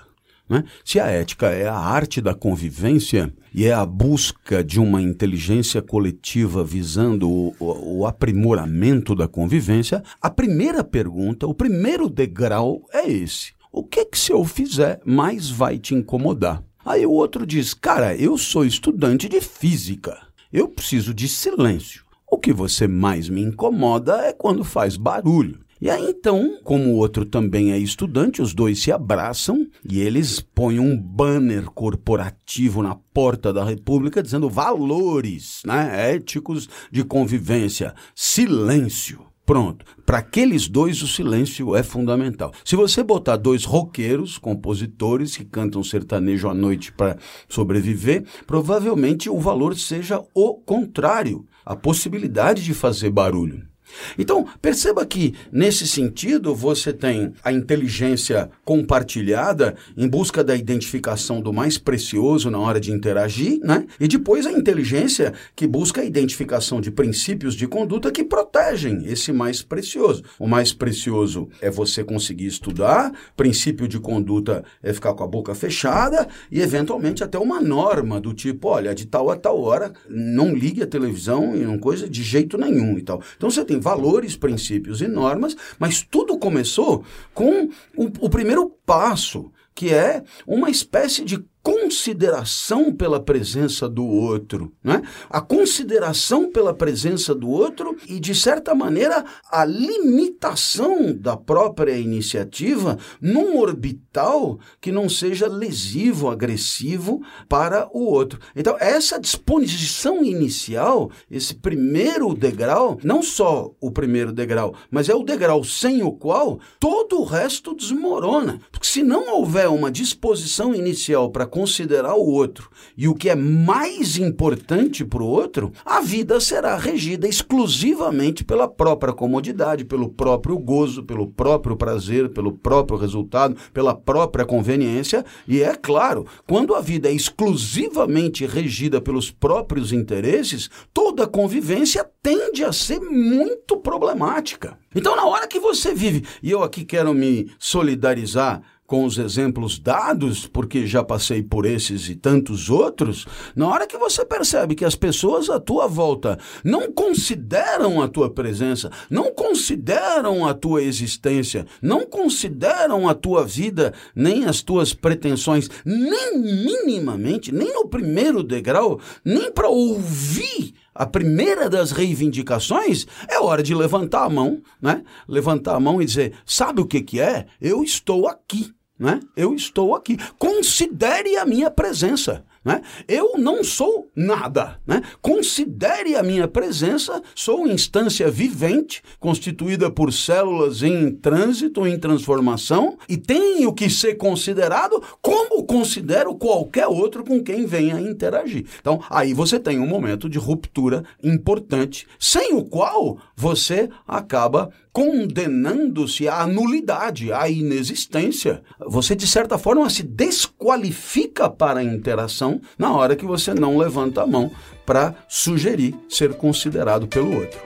Né? 0.51 0.65
Se 0.83 0.99
a 0.99 1.05
ética 1.07 1.47
é 1.47 1.65
a 1.65 1.77
arte 1.77 2.19
da 2.19 2.35
convivência 2.35 3.33
e 3.53 3.65
é 3.65 3.71
a 3.71 3.85
busca 3.85 4.61
de 4.61 4.81
uma 4.81 5.01
inteligência 5.01 5.81
coletiva 5.81 6.61
visando 6.61 7.29
o, 7.29 7.55
o, 7.57 7.99
o, 7.99 8.05
aprimoramento 8.05 9.15
da 9.15 9.29
convivência, 9.29 10.03
a 10.21 10.29
primeira 10.29 10.83
pergunta, 10.83 11.47
o 11.47 11.53
primeiro 11.53 12.09
degrau 12.09 12.81
é 12.93 13.09
esse: 13.09 13.53
o 13.71 13.81
que, 13.81 14.03
que 14.03 14.19
se 14.19 14.33
eu 14.33 14.43
fizer 14.43 14.99
mais 15.05 15.49
vai 15.49 15.79
te 15.79 15.95
incomodar? 15.95 16.61
Aí 16.83 17.05
o 17.05 17.11
outro 17.11 17.45
diz: 17.45 17.73
cara, 17.73 18.13
eu 18.13 18.37
sou 18.37 18.65
estudante 18.65 19.29
de 19.29 19.39
física, 19.39 20.17
eu 20.51 20.67
preciso 20.67 21.13
de 21.13 21.29
silêncio. 21.29 22.03
O 22.29 22.37
que 22.37 22.51
você 22.51 22.89
mais 22.89 23.29
me 23.29 23.41
incomoda 23.41 24.17
é 24.25 24.33
quando 24.33 24.65
faz 24.65 24.97
barulho. 24.97 25.59
E 25.81 25.89
aí 25.89 26.11
então, 26.21 26.59
como 26.63 26.91
o 26.91 26.97
outro 26.97 27.25
também 27.25 27.71
é 27.71 27.77
estudante, 27.79 28.43
os 28.43 28.53
dois 28.53 28.83
se 28.83 28.91
abraçam 28.91 29.67
e 29.83 29.99
eles 29.99 30.39
põem 30.39 30.77
um 30.77 30.95
banner 30.95 31.65
corporativo 31.65 32.83
na 32.83 32.93
porta 32.93 33.51
da 33.51 33.63
República 33.63 34.21
dizendo 34.21 34.47
valores 34.47 35.63
né, 35.65 36.13
éticos 36.13 36.69
de 36.91 37.03
convivência, 37.03 37.95
silêncio. 38.13 39.25
Pronto. 39.43 39.83
Para 40.05 40.19
aqueles 40.19 40.67
dois, 40.67 41.01
o 41.01 41.07
silêncio 41.07 41.75
é 41.75 41.81
fundamental. 41.81 42.53
Se 42.63 42.75
você 42.75 43.01
botar 43.01 43.37
dois 43.37 43.65
roqueiros, 43.65 44.37
compositores 44.37 45.35
que 45.35 45.43
cantam 45.43 45.83
sertanejo 45.83 46.47
à 46.47 46.53
noite 46.53 46.91
para 46.91 47.17
sobreviver, 47.49 48.23
provavelmente 48.45 49.31
o 49.31 49.39
valor 49.39 49.75
seja 49.75 50.23
o 50.35 50.53
contrário 50.53 51.47
a 51.65 51.75
possibilidade 51.75 52.63
de 52.63 52.75
fazer 52.75 53.09
barulho. 53.09 53.70
Então, 54.17 54.45
perceba 54.61 55.05
que, 55.05 55.33
nesse 55.51 55.87
sentido, 55.87 56.53
você 56.55 56.93
tem 56.93 57.33
a 57.43 57.51
inteligência 57.51 58.49
compartilhada 58.63 59.75
em 59.97 60.07
busca 60.07 60.43
da 60.43 60.55
identificação 60.55 61.41
do 61.41 61.53
mais 61.53 61.77
precioso 61.77 62.49
na 62.49 62.59
hora 62.59 62.79
de 62.79 62.91
interagir, 62.91 63.59
né? 63.63 63.85
E 63.99 64.07
depois 64.07 64.45
a 64.45 64.51
inteligência 64.51 65.33
que 65.55 65.67
busca 65.67 66.01
a 66.01 66.05
identificação 66.05 66.79
de 66.79 66.91
princípios 66.91 67.55
de 67.55 67.67
conduta 67.67 68.11
que 68.11 68.23
protegem 68.23 69.05
esse 69.05 69.31
mais 69.31 69.61
precioso. 69.61 70.23
O 70.39 70.47
mais 70.47 70.73
precioso 70.73 71.49
é 71.61 71.69
você 71.69 72.03
conseguir 72.03 72.47
estudar, 72.47 73.11
princípio 73.35 73.87
de 73.87 73.99
conduta 73.99 74.63
é 74.81 74.93
ficar 74.93 75.13
com 75.13 75.23
a 75.23 75.27
boca 75.27 75.53
fechada 75.55 76.27
e, 76.51 76.61
eventualmente, 76.61 77.23
até 77.23 77.37
uma 77.37 77.61
norma 77.61 78.19
do 78.19 78.33
tipo: 78.33 78.67
olha, 78.67 78.93
de 78.93 79.05
tal 79.05 79.29
a 79.29 79.35
tal 79.35 79.61
hora, 79.61 79.91
não 80.09 80.53
ligue 80.53 80.83
a 80.83 80.87
televisão 80.87 81.55
e 81.55 81.59
não 81.59 81.77
coisa 81.77 82.09
de 82.09 82.23
jeito 82.23 82.57
nenhum 82.57 82.97
e 82.97 83.01
tal. 83.01 83.21
Então, 83.35 83.49
você 83.49 83.65
tem 83.65 83.79
valores, 83.81 84.37
princípios 84.37 85.01
e 85.01 85.07
normas, 85.07 85.55
mas 85.77 86.01
tudo 86.01 86.37
começou 86.37 87.03
com 87.33 87.69
o, 87.97 88.05
o 88.19 88.29
primeiro 88.29 88.69
passo, 88.85 89.51
que 89.75 89.93
é 89.93 90.23
uma 90.45 90.69
espécie 90.69 91.25
de 91.25 91.43
consideração 91.63 92.91
pela 92.93 93.19
presença 93.19 93.87
do 93.87 94.05
outro, 94.05 94.71
né? 94.83 95.01
A 95.29 95.39
consideração 95.39 96.51
pela 96.51 96.73
presença 96.73 97.35
do 97.35 97.49
outro 97.49 97.95
e 98.07 98.19
de 98.19 98.33
certa 98.33 98.73
maneira 98.73 99.23
a 99.51 99.63
limitação 99.63 101.13
da 101.13 101.37
própria 101.37 101.95
iniciativa 101.97 102.97
num 103.21 103.57
orbital 103.57 104.59
que 104.79 104.91
não 104.91 105.07
seja 105.07 105.47
lesivo, 105.47 106.29
agressivo 106.29 107.21
para 107.47 107.87
o 107.93 108.05
outro. 108.05 108.39
Então, 108.55 108.75
essa 108.79 109.19
disposição 109.19 110.23
inicial, 110.23 111.11
esse 111.29 111.53
primeiro 111.53 112.33
degrau, 112.33 112.97
não 113.03 113.21
só 113.21 113.71
o 113.79 113.91
primeiro 113.91 114.31
degrau, 114.31 114.73
mas 114.89 115.09
é 115.09 115.15
o 115.15 115.23
degrau 115.23 115.63
sem 115.63 116.01
o 116.01 116.11
qual 116.11 116.59
todo 116.79 117.19
o 117.19 117.23
resto 117.23 117.75
desmorona. 117.75 118.59
Porque 118.71 118.87
se 118.87 119.03
não 119.03 119.35
houver 119.35 119.69
uma 119.69 119.91
disposição 119.91 120.73
inicial 120.73 121.29
para 121.29 121.50
considerar 121.51 122.15
o 122.15 122.25
outro 122.25 122.69
e 122.97 123.07
o 123.07 123.13
que 123.13 123.29
é 123.29 123.35
mais 123.35 124.17
importante 124.17 125.05
para 125.05 125.21
o 125.21 125.27
outro, 125.27 125.71
a 125.85 125.99
vida 126.01 126.39
será 126.39 126.77
regida 126.77 127.27
exclusivamente 127.27 128.43
pela 128.43 128.67
própria 128.67 129.13
comodidade, 129.13 129.85
pelo 129.85 130.09
próprio 130.09 130.57
gozo, 130.57 131.03
pelo 131.03 131.27
próprio 131.27 131.75
prazer, 131.75 132.29
pelo 132.29 132.53
próprio 132.53 132.97
resultado, 132.97 133.55
pela 133.73 133.93
própria 133.93 134.45
conveniência. 134.45 135.25
E 135.47 135.61
é 135.61 135.75
claro, 135.75 136.25
quando 136.47 136.73
a 136.73 136.81
vida 136.81 137.09
é 137.09 137.13
exclusivamente 137.13 138.45
regida 138.45 139.01
pelos 139.01 139.29
próprios 139.29 139.91
interesses, 139.91 140.69
toda 140.93 141.27
convivência 141.27 142.09
tende 142.23 142.63
a 142.63 142.71
ser 142.71 142.99
muito 143.01 143.77
problemática. 143.77 144.77
Então, 144.95 145.15
na 145.15 145.25
hora 145.25 145.47
que 145.47 145.59
você 145.59 145.93
vive, 145.93 146.25
e 146.41 146.51
eu 146.51 146.63
aqui 146.63 146.85
quero 146.85 147.13
me 147.13 147.51
solidarizar 147.59 148.61
com 148.91 149.05
os 149.05 149.17
exemplos 149.17 149.79
dados, 149.79 150.45
porque 150.45 150.85
já 150.85 151.01
passei 151.01 151.41
por 151.41 151.65
esses 151.65 152.09
e 152.09 152.15
tantos 152.15 152.69
outros, 152.69 153.25
na 153.55 153.69
hora 153.69 153.87
que 153.87 153.97
você 153.97 154.25
percebe 154.25 154.75
que 154.75 154.83
as 154.83 154.95
pessoas 154.95 155.49
à 155.49 155.61
tua 155.61 155.87
volta 155.87 156.37
não 156.61 156.91
consideram 156.91 158.01
a 158.01 158.09
tua 158.09 158.29
presença, 158.29 158.91
não 159.09 159.33
consideram 159.33 160.45
a 160.45 160.53
tua 160.53 160.83
existência, 160.83 161.65
não 161.81 162.05
consideram 162.05 163.07
a 163.07 163.13
tua 163.13 163.45
vida, 163.45 163.93
nem 164.13 164.43
as 164.43 164.61
tuas 164.61 164.93
pretensões, 164.93 165.69
nem 165.85 166.37
minimamente, 166.37 167.49
nem 167.49 167.73
no 167.73 167.87
primeiro 167.87 168.43
degrau, 168.43 168.99
nem 169.23 169.53
para 169.53 169.69
ouvir 169.69 170.73
a 170.93 171.05
primeira 171.05 171.69
das 171.69 171.91
reivindicações 171.91 173.07
é 173.29 173.39
hora 173.39 173.63
de 173.63 173.73
levantar 173.73 174.25
a 174.25 174.29
mão, 174.29 174.61
né? 174.81 175.03
Levantar 175.25 175.75
a 175.75 175.79
mão 175.79 176.01
e 176.01 176.05
dizer: 176.05 176.33
sabe 176.45 176.81
o 176.81 176.85
que, 176.85 176.99
que 177.01 177.21
é? 177.21 177.45
Eu 177.61 177.81
estou 177.81 178.27
aqui. 178.27 178.73
Né? 179.01 179.19
Eu 179.35 179.55
estou 179.55 179.95
aqui. 179.95 180.15
Considere 180.37 181.35
a 181.35 181.43
minha 181.43 181.71
presença. 181.71 182.45
Né? 182.63 182.83
Eu 183.07 183.33
não 183.39 183.63
sou 183.63 184.11
nada. 184.15 184.79
Né? 184.85 185.01
Considere 185.19 186.15
a 186.15 186.21
minha 186.21 186.47
presença, 186.47 187.19
sou 187.33 187.65
instância 187.65 188.29
vivente, 188.29 189.01
constituída 189.19 189.89
por 189.89 190.13
células 190.13 190.83
em 190.83 191.09
trânsito, 191.09 191.87
em 191.87 191.97
transformação, 191.97 192.95
e 193.09 193.17
tenho 193.17 193.73
que 193.73 193.89
ser 193.89 194.13
considerado 194.17 195.01
como 195.19 195.63
considero 195.63 196.35
qualquer 196.35 196.85
outro 196.85 197.23
com 197.23 197.41
quem 197.41 197.65
venha 197.65 197.99
interagir. 197.99 198.67
Então, 198.79 199.01
aí 199.09 199.33
você 199.33 199.59
tem 199.59 199.79
um 199.79 199.87
momento 199.87 200.29
de 200.29 200.37
ruptura 200.37 201.03
importante, 201.23 202.05
sem 202.19 202.53
o 202.53 202.63
qual 202.63 203.17
você 203.35 203.89
acaba 204.07 204.69
condenando-se 204.93 206.27
à 206.27 206.45
nulidade, 206.45 207.31
à 207.31 207.49
inexistência. 207.49 208.61
Você, 208.79 209.15
de 209.15 209.25
certa 209.25 209.57
forma, 209.57 209.89
se 209.89 210.03
desqualifica 210.03 211.49
para 211.49 211.79
a 211.79 211.83
interação 211.83 212.59
na 212.77 212.93
hora 212.93 213.15
que 213.15 213.25
você 213.25 213.53
não 213.53 213.77
levanta 213.77 214.23
a 214.23 214.27
mão 214.27 214.51
para 214.85 215.15
sugerir 215.27 215.95
ser 216.09 216.33
considerado 216.33 217.07
pelo 217.07 217.35
outro. 217.35 217.59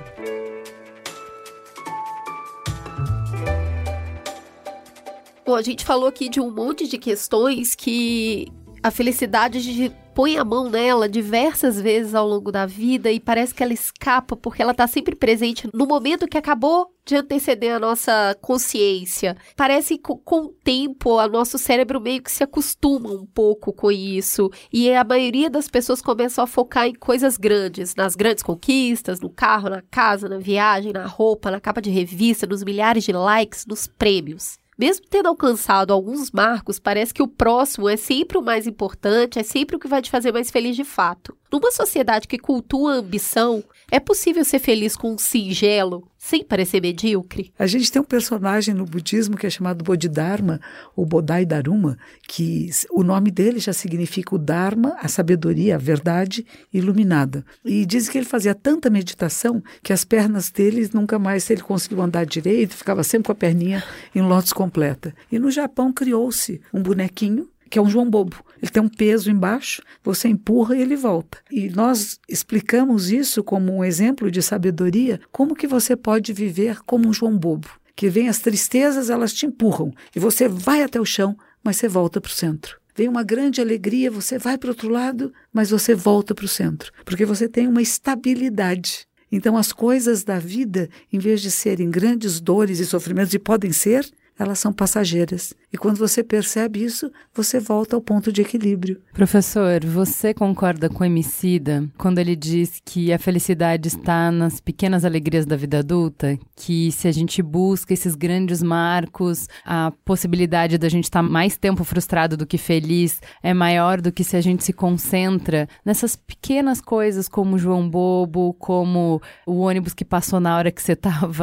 Bom, 5.45 5.55
a 5.55 5.61
gente 5.61 5.85
falou 5.85 6.07
aqui 6.07 6.27
de 6.27 6.39
um 6.39 6.49
monte 6.49 6.87
de 6.87 6.97
questões 6.97 7.75
que 7.75 8.47
a 8.85 8.91
felicidade 8.91 9.63
de 9.63 9.91
põe 10.13 10.37
a 10.37 10.45
mão 10.45 10.69
nela 10.69 11.09
diversas 11.09 11.81
vezes 11.81 12.13
ao 12.13 12.27
longo 12.27 12.51
da 12.51 12.67
vida 12.67 13.11
e 13.11 13.19
parece 13.19 13.51
que 13.51 13.63
ela 13.63 13.73
escapa 13.73 14.35
porque 14.35 14.61
ela 14.61 14.73
está 14.73 14.85
sempre 14.85 15.15
presente 15.15 15.67
no 15.73 15.87
momento 15.87 16.27
que 16.27 16.37
acabou 16.37 16.93
de 17.03 17.15
anteceder 17.15 17.73
a 17.73 17.79
nossa 17.79 18.37
consciência. 18.39 19.35
Parece 19.55 19.97
que 19.97 20.13
com 20.23 20.41
o 20.41 20.53
tempo 20.63 21.15
o 21.15 21.27
nosso 21.27 21.57
cérebro 21.57 21.99
meio 21.99 22.21
que 22.21 22.31
se 22.31 22.43
acostuma 22.43 23.09
um 23.09 23.25
pouco 23.25 23.73
com 23.73 23.91
isso 23.91 24.51
e 24.71 24.93
a 24.93 25.03
maioria 25.03 25.49
das 25.49 25.67
pessoas 25.67 25.99
começam 25.99 26.43
a 26.43 26.47
focar 26.47 26.85
em 26.85 26.93
coisas 26.93 27.37
grandes, 27.37 27.95
nas 27.95 28.15
grandes 28.15 28.43
conquistas, 28.43 29.19
no 29.19 29.31
carro, 29.31 29.67
na 29.67 29.81
casa, 29.81 30.29
na 30.29 30.37
viagem, 30.37 30.93
na 30.93 31.07
roupa, 31.07 31.49
na 31.49 31.59
capa 31.59 31.81
de 31.81 31.89
revista, 31.89 32.45
nos 32.45 32.63
milhares 32.63 33.03
de 33.03 33.11
likes, 33.11 33.65
nos 33.65 33.87
prêmios. 33.87 34.59
Mesmo 34.77 35.05
tendo 35.09 35.27
alcançado 35.27 35.93
alguns 35.93 36.31
marcos, 36.31 36.79
parece 36.79 37.13
que 37.13 37.23
o 37.23 37.27
próximo 37.27 37.87
é 37.87 37.95
sempre 37.95 38.37
o 38.37 38.41
mais 38.41 38.67
importante, 38.67 39.39
é 39.39 39.43
sempre 39.43 39.75
o 39.75 39.79
que 39.79 39.87
vai 39.87 40.01
te 40.01 40.11
fazer 40.11 40.33
mais 40.33 40.51
feliz 40.51 40.75
de 40.75 40.83
fato. 40.83 41.35
Numa 41.51 41.71
sociedade 41.71 42.27
que 42.27 42.37
cultua 42.37 42.93
a 42.93 42.97
ambição, 42.97 43.63
é 43.91 43.99
possível 43.99 44.43
ser 44.43 44.59
feliz 44.59 44.95
com 44.95 45.13
um 45.13 45.17
singelo, 45.17 46.07
sem 46.17 46.43
parecer 46.43 46.81
medíocre? 46.81 47.53
A 47.57 47.67
gente 47.67 47.91
tem 47.91 48.01
um 48.01 48.05
personagem 48.05 48.73
no 48.73 48.83
budismo 48.83 49.37
que 49.37 49.45
é 49.45 49.49
chamado 49.49 49.83
Bodhidharma, 49.83 50.59
ou 50.95 51.05
Bodai 51.05 51.45
Dharma, 51.45 51.97
que 52.27 52.69
o 52.89 53.03
nome 53.03 53.29
dele 53.29 53.59
já 53.59 53.73
significa 53.73 54.33
o 54.33 54.39
Dharma, 54.39 54.97
a 54.99 55.07
sabedoria, 55.07 55.75
a 55.75 55.77
verdade 55.77 56.45
iluminada. 56.73 57.45
E 57.63 57.85
diz 57.85 58.09
que 58.09 58.17
ele 58.17 58.25
fazia 58.25 58.55
tanta 58.55 58.89
meditação 58.89 59.63
que 59.83 59.93
as 59.93 60.03
pernas 60.03 60.49
dele 60.49 60.89
nunca 60.93 61.19
mais 61.19 61.47
ele 61.49 61.61
conseguiu 61.61 62.01
andar 62.01 62.25
direito, 62.25 62.75
ficava 62.75 63.03
sempre 63.03 63.27
com 63.27 63.31
a 63.31 63.35
perninha 63.35 63.83
em 64.15 64.21
lótus 64.21 64.51
completa. 64.51 65.13
E 65.31 65.37
no 65.37 65.51
Japão 65.51 65.93
criou-se 65.93 66.59
um 66.73 66.81
bonequinho 66.81 67.47
que 67.75 67.79
é 67.79 67.81
um 67.81 67.89
João 67.89 68.09
Bobo. 68.09 68.37
Ele 68.61 68.71
tem 68.71 68.81
um 68.81 68.87
peso 68.87 69.29
embaixo, 69.29 69.81
você 70.01 70.29
empurra 70.29 70.77
e 70.77 70.81
ele 70.81 70.95
volta. 70.95 71.39
E 71.51 71.67
nós 71.67 72.17
explicamos 72.25 73.11
isso 73.11 73.43
como 73.43 73.75
um 73.75 73.83
exemplo 73.83 74.31
de 74.31 74.41
sabedoria, 74.41 75.19
como 75.29 75.53
que 75.53 75.67
você 75.67 75.93
pode 75.93 76.31
viver 76.31 76.79
como 76.85 77.09
um 77.09 77.11
João 77.11 77.37
Bobo. 77.37 77.67
Que 77.93 78.07
vem 78.07 78.29
as 78.29 78.39
tristezas, 78.39 79.09
elas 79.09 79.33
te 79.33 79.45
empurram 79.45 79.91
e 80.15 80.21
você 80.21 80.47
vai 80.47 80.83
até 80.83 81.01
o 81.01 81.05
chão, 81.05 81.35
mas 81.61 81.75
você 81.75 81.89
volta 81.89 82.21
para 82.21 82.29
o 82.29 82.33
centro. 82.33 82.79
Vem 82.95 83.09
uma 83.09 83.23
grande 83.23 83.59
alegria, 83.59 84.09
você 84.09 84.39
vai 84.39 84.57
para 84.57 84.67
o 84.67 84.71
outro 84.71 84.87
lado, 84.87 85.33
mas 85.51 85.69
você 85.69 85.93
volta 85.93 86.33
para 86.33 86.45
o 86.45 86.47
centro, 86.47 86.93
porque 87.03 87.25
você 87.25 87.49
tem 87.49 87.67
uma 87.67 87.81
estabilidade. 87.81 89.05
Então, 89.29 89.57
as 89.57 89.73
coisas 89.73 90.23
da 90.23 90.39
vida, 90.39 90.89
em 91.11 91.19
vez 91.19 91.41
de 91.41 91.51
serem 91.51 91.91
grandes 91.91 92.39
dores 92.39 92.79
e 92.79 92.85
sofrimentos, 92.85 93.33
e 93.33 93.39
podem 93.39 93.73
ser, 93.73 94.09
elas 94.37 94.59
são 94.59 94.73
passageiras. 94.73 95.53
E 95.71 95.77
quando 95.77 95.97
você 95.97 96.23
percebe 96.23 96.83
isso, 96.83 97.11
você 97.33 97.59
volta 97.59 97.95
ao 97.95 98.01
ponto 98.01 98.31
de 98.31 98.41
equilíbrio. 98.41 99.01
Professor, 99.13 99.83
você 99.85 100.33
concorda 100.33 100.89
com 100.89 101.03
o 101.03 101.05
Emicida 101.05 101.87
quando 101.97 102.19
ele 102.19 102.35
diz 102.35 102.81
que 102.83 103.11
a 103.11 103.19
felicidade 103.19 103.89
está 103.89 104.31
nas 104.31 104.59
pequenas 104.59 105.03
alegrias 105.03 105.45
da 105.45 105.55
vida 105.55 105.79
adulta? 105.79 106.37
Que 106.55 106.91
se 106.91 107.07
a 107.07 107.11
gente 107.11 107.41
busca 107.41 107.93
esses 107.93 108.15
grandes 108.15 108.61
marcos, 108.61 109.47
a 109.65 109.91
possibilidade 110.03 110.77
da 110.77 110.89
gente 110.89 111.05
estar 111.05 111.21
mais 111.21 111.57
tempo 111.57 111.83
frustrado 111.83 112.37
do 112.37 112.45
que 112.45 112.57
feliz 112.57 113.21
é 113.43 113.53
maior 113.53 113.99
do 113.99 114.11
que 114.11 114.23
se 114.23 114.37
a 114.37 114.41
gente 114.41 114.63
se 114.63 114.73
concentra 114.73 115.67
nessas 115.83 116.15
pequenas 116.15 116.79
coisas 116.79 117.27
como 117.27 117.55
o 117.55 117.59
João 117.59 117.89
Bobo, 117.89 118.53
como 118.59 119.21
o 119.45 119.59
ônibus 119.59 119.93
que 119.93 120.05
passou 120.05 120.39
na 120.39 120.55
hora 120.55 120.71
que 120.71 120.81
você 120.81 120.93
estava 120.93 121.33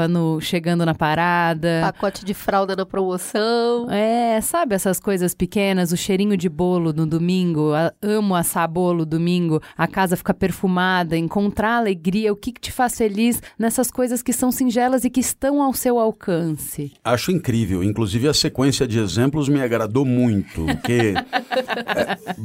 chegando 0.40 0.84
na 0.84 0.94
parada. 0.94 1.80
Pacote 1.82 2.24
de 2.24 2.34
fralda 2.34 2.74
na 2.82 2.86
promoção. 2.86 3.90
É, 3.90 4.40
sabe 4.40 4.74
essas 4.74 4.98
coisas 4.98 5.34
pequenas, 5.34 5.92
o 5.92 5.96
cheirinho 5.96 6.36
de 6.36 6.48
bolo 6.48 6.92
no 6.92 7.06
domingo, 7.06 7.72
a, 7.72 7.92
amo 8.02 8.34
assar 8.34 8.68
bolo 8.68 9.06
domingo, 9.06 9.60
a 9.76 9.86
casa 9.86 10.16
fica 10.16 10.34
perfumada, 10.34 11.16
encontrar 11.16 11.76
alegria, 11.78 12.32
o 12.32 12.36
que, 12.36 12.52
que 12.52 12.60
te 12.60 12.72
faz 12.72 12.96
feliz 12.96 13.40
nessas 13.58 13.90
coisas 13.90 14.22
que 14.22 14.32
são 14.32 14.50
singelas 14.50 15.04
e 15.04 15.10
que 15.10 15.20
estão 15.20 15.62
ao 15.62 15.72
seu 15.72 15.98
alcance. 15.98 16.92
Acho 17.04 17.30
incrível, 17.30 17.82
inclusive 17.82 18.28
a 18.28 18.34
sequência 18.34 18.86
de 18.86 18.98
exemplos 18.98 19.48
me 19.48 19.60
agradou 19.60 20.04
muito, 20.04 20.64
porque 20.66 21.14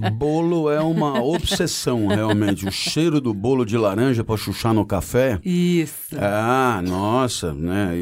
é, 0.03 0.09
bolo 0.11 0.69
é 0.69 0.79
uma 0.81 1.21
obsessão 1.21 2.07
realmente, 2.07 2.67
o 2.67 2.71
cheiro 2.71 3.19
do 3.19 3.33
bolo 3.33 3.65
de 3.65 3.77
laranja 3.77 4.23
para 4.23 4.38
chuchar 4.38 4.73
no 4.73 4.85
café. 4.85 5.39
Isso. 5.43 6.15
Ah, 6.17 6.81
nossa, 6.85 7.53
né, 7.53 7.93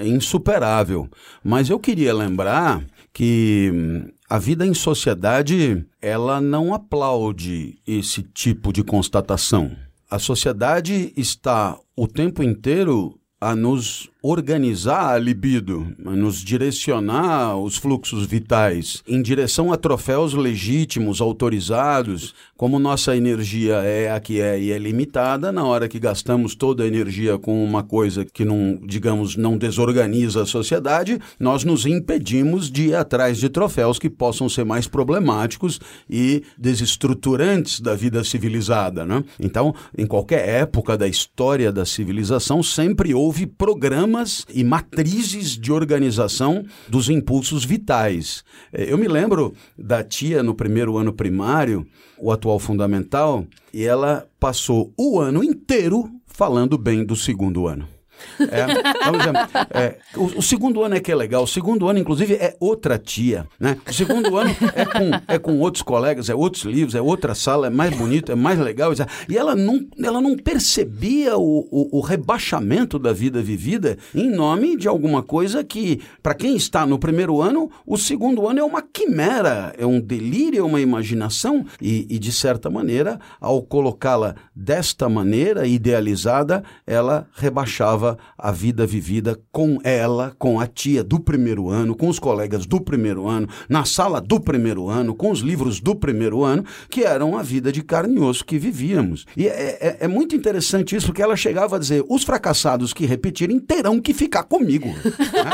é 0.00 0.06
insuperável. 0.06 1.08
Mas 1.42 1.63
eu 1.68 1.78
queria 1.78 2.14
lembrar 2.14 2.84
que 3.12 3.70
hum, 3.72 4.08
a 4.28 4.38
vida 4.38 4.66
em 4.66 4.74
sociedade 4.74 5.86
ela 6.00 6.40
não 6.40 6.74
aplaude 6.74 7.78
esse 7.86 8.22
tipo 8.22 8.72
de 8.72 8.82
constatação. 8.82 9.70
A 10.10 10.18
sociedade 10.18 11.12
está 11.16 11.78
o 11.96 12.06
tempo 12.06 12.42
inteiro 12.42 13.18
a 13.40 13.54
nos 13.54 14.10
organizar 14.26 15.12
a 15.12 15.18
libido, 15.18 15.86
nos 15.98 16.38
direcionar 16.38 17.58
os 17.58 17.76
fluxos 17.76 18.24
vitais 18.24 19.02
em 19.06 19.20
direção 19.20 19.70
a 19.70 19.76
troféus 19.76 20.32
legítimos, 20.32 21.20
autorizados. 21.20 22.34
Como 22.56 22.78
nossa 22.78 23.14
energia 23.14 23.74
é 23.82 24.10
a 24.10 24.18
que 24.18 24.40
é 24.40 24.58
e 24.58 24.72
é 24.72 24.78
limitada, 24.78 25.52
na 25.52 25.62
hora 25.64 25.88
que 25.88 25.98
gastamos 25.98 26.54
toda 26.54 26.84
a 26.84 26.86
energia 26.86 27.36
com 27.36 27.62
uma 27.62 27.82
coisa 27.82 28.24
que 28.24 28.46
não, 28.46 28.80
digamos, 28.86 29.36
não 29.36 29.58
desorganiza 29.58 30.44
a 30.44 30.46
sociedade, 30.46 31.20
nós 31.38 31.62
nos 31.62 31.84
impedimos 31.84 32.70
de 32.70 32.88
ir 32.88 32.94
atrás 32.94 33.36
de 33.36 33.50
troféus 33.50 33.98
que 33.98 34.08
possam 34.08 34.48
ser 34.48 34.64
mais 34.64 34.86
problemáticos 34.88 35.78
e 36.08 36.42
desestruturantes 36.56 37.78
da 37.78 37.94
vida 37.94 38.24
civilizada, 38.24 39.04
né? 39.04 39.22
Então, 39.38 39.74
em 39.98 40.06
qualquer 40.06 40.48
época 40.48 40.96
da 40.96 41.06
história 41.06 41.70
da 41.70 41.84
civilização, 41.84 42.62
sempre 42.62 43.12
houve 43.12 43.46
programas 43.46 44.13
sistemas 44.14 44.46
e 44.52 44.62
matrizes 44.62 45.58
de 45.58 45.72
organização 45.72 46.64
dos 46.88 47.08
impulsos 47.08 47.64
vitais. 47.64 48.44
É, 48.72 48.92
eu 48.92 48.96
me 48.96 49.08
lembro 49.08 49.52
da 49.76 50.04
tia 50.04 50.42
no 50.42 50.54
primeiro 50.54 50.96
ano 50.96 51.12
primário, 51.12 51.86
o 52.18 52.30
atual 52.30 52.58
fundamental, 52.58 53.44
e 53.72 53.84
ela 53.84 54.26
passou 54.38 54.92
o 54.96 55.20
ano 55.20 55.42
inteiro 55.42 56.08
falando 56.26 56.78
bem 56.78 57.04
do 57.04 57.16
segundo 57.16 57.66
ano. 57.66 57.93
É, 58.38 59.78
é, 59.78 59.98
o, 60.16 60.38
o 60.38 60.42
segundo 60.42 60.82
ano 60.82 60.96
é 60.96 61.00
que 61.00 61.12
é 61.12 61.14
legal. 61.14 61.42
O 61.42 61.46
segundo 61.46 61.88
ano, 61.88 61.98
inclusive, 61.98 62.34
é 62.34 62.56
outra 62.58 62.98
tia, 62.98 63.46
né? 63.58 63.76
O 63.88 63.92
segundo 63.92 64.36
ano 64.36 64.50
é 64.74 64.84
com, 64.84 65.10
é 65.28 65.38
com 65.38 65.58
outros 65.60 65.82
colegas, 65.82 66.28
é 66.28 66.34
outros 66.34 66.64
livros, 66.64 66.94
é 66.94 67.00
outra 67.00 67.34
sala, 67.34 67.68
é 67.68 67.70
mais 67.70 67.96
bonito, 67.96 68.32
é 68.32 68.34
mais 68.34 68.58
legal. 68.58 68.92
E 69.28 69.36
ela 69.36 69.54
não, 69.54 69.86
ela 70.02 70.20
não 70.20 70.36
percebia 70.36 71.36
o, 71.36 71.66
o, 71.70 71.98
o 71.98 72.00
rebaixamento 72.00 72.98
da 72.98 73.12
vida 73.12 73.42
vivida 73.42 73.96
em 74.14 74.30
nome 74.30 74.76
de 74.76 74.88
alguma 74.88 75.22
coisa 75.22 75.62
que, 75.62 76.00
para 76.22 76.34
quem 76.34 76.56
está 76.56 76.86
no 76.86 76.98
primeiro 76.98 77.40
ano, 77.40 77.70
o 77.86 77.96
segundo 77.96 78.48
ano 78.48 78.60
é 78.60 78.64
uma 78.64 78.82
quimera, 78.82 79.74
é 79.78 79.86
um 79.86 80.00
delírio, 80.00 80.60
é 80.60 80.64
uma 80.64 80.80
imaginação. 80.80 81.64
E, 81.80 82.06
e 82.10 82.18
de 82.18 82.32
certa 82.32 82.68
maneira, 82.70 83.18
ao 83.40 83.62
colocá-la 83.62 84.34
desta 84.54 85.08
maneira, 85.08 85.66
idealizada, 85.66 86.62
ela 86.86 87.26
rebaixava 87.34 88.03
a 88.36 88.52
vida 88.52 88.86
vivida 88.86 89.38
com 89.50 89.78
ela, 89.82 90.34
com 90.38 90.60
a 90.60 90.66
tia 90.66 91.02
do 91.02 91.18
primeiro 91.18 91.68
ano, 91.68 91.96
com 91.96 92.08
os 92.08 92.18
colegas 92.18 92.66
do 92.66 92.80
primeiro 92.80 93.26
ano, 93.26 93.48
na 93.68 93.84
sala 93.84 94.20
do 94.20 94.40
primeiro 94.40 94.88
ano, 94.88 95.14
com 95.14 95.30
os 95.30 95.40
livros 95.40 95.80
do 95.80 95.94
primeiro 95.94 96.44
ano, 96.44 96.64
que 96.88 97.02
eram 97.04 97.36
a 97.36 97.42
vida 97.42 97.72
de 97.72 97.82
carne 97.82 98.16
e 98.16 98.20
osso 98.20 98.44
que 98.44 98.58
vivíamos. 98.58 99.24
E 99.36 99.46
é, 99.46 99.78
é, 99.80 99.96
é 100.00 100.08
muito 100.08 100.36
interessante 100.36 100.96
isso, 100.96 101.06
porque 101.06 101.22
ela 101.22 101.36
chegava 101.36 101.76
a 101.76 101.78
dizer: 101.78 102.04
os 102.08 102.24
fracassados 102.24 102.92
que 102.92 103.06
repetirem 103.06 103.58
terão 103.58 104.00
que 104.00 104.12
ficar 104.12 104.44
comigo. 104.44 104.88
Né? 105.34 105.50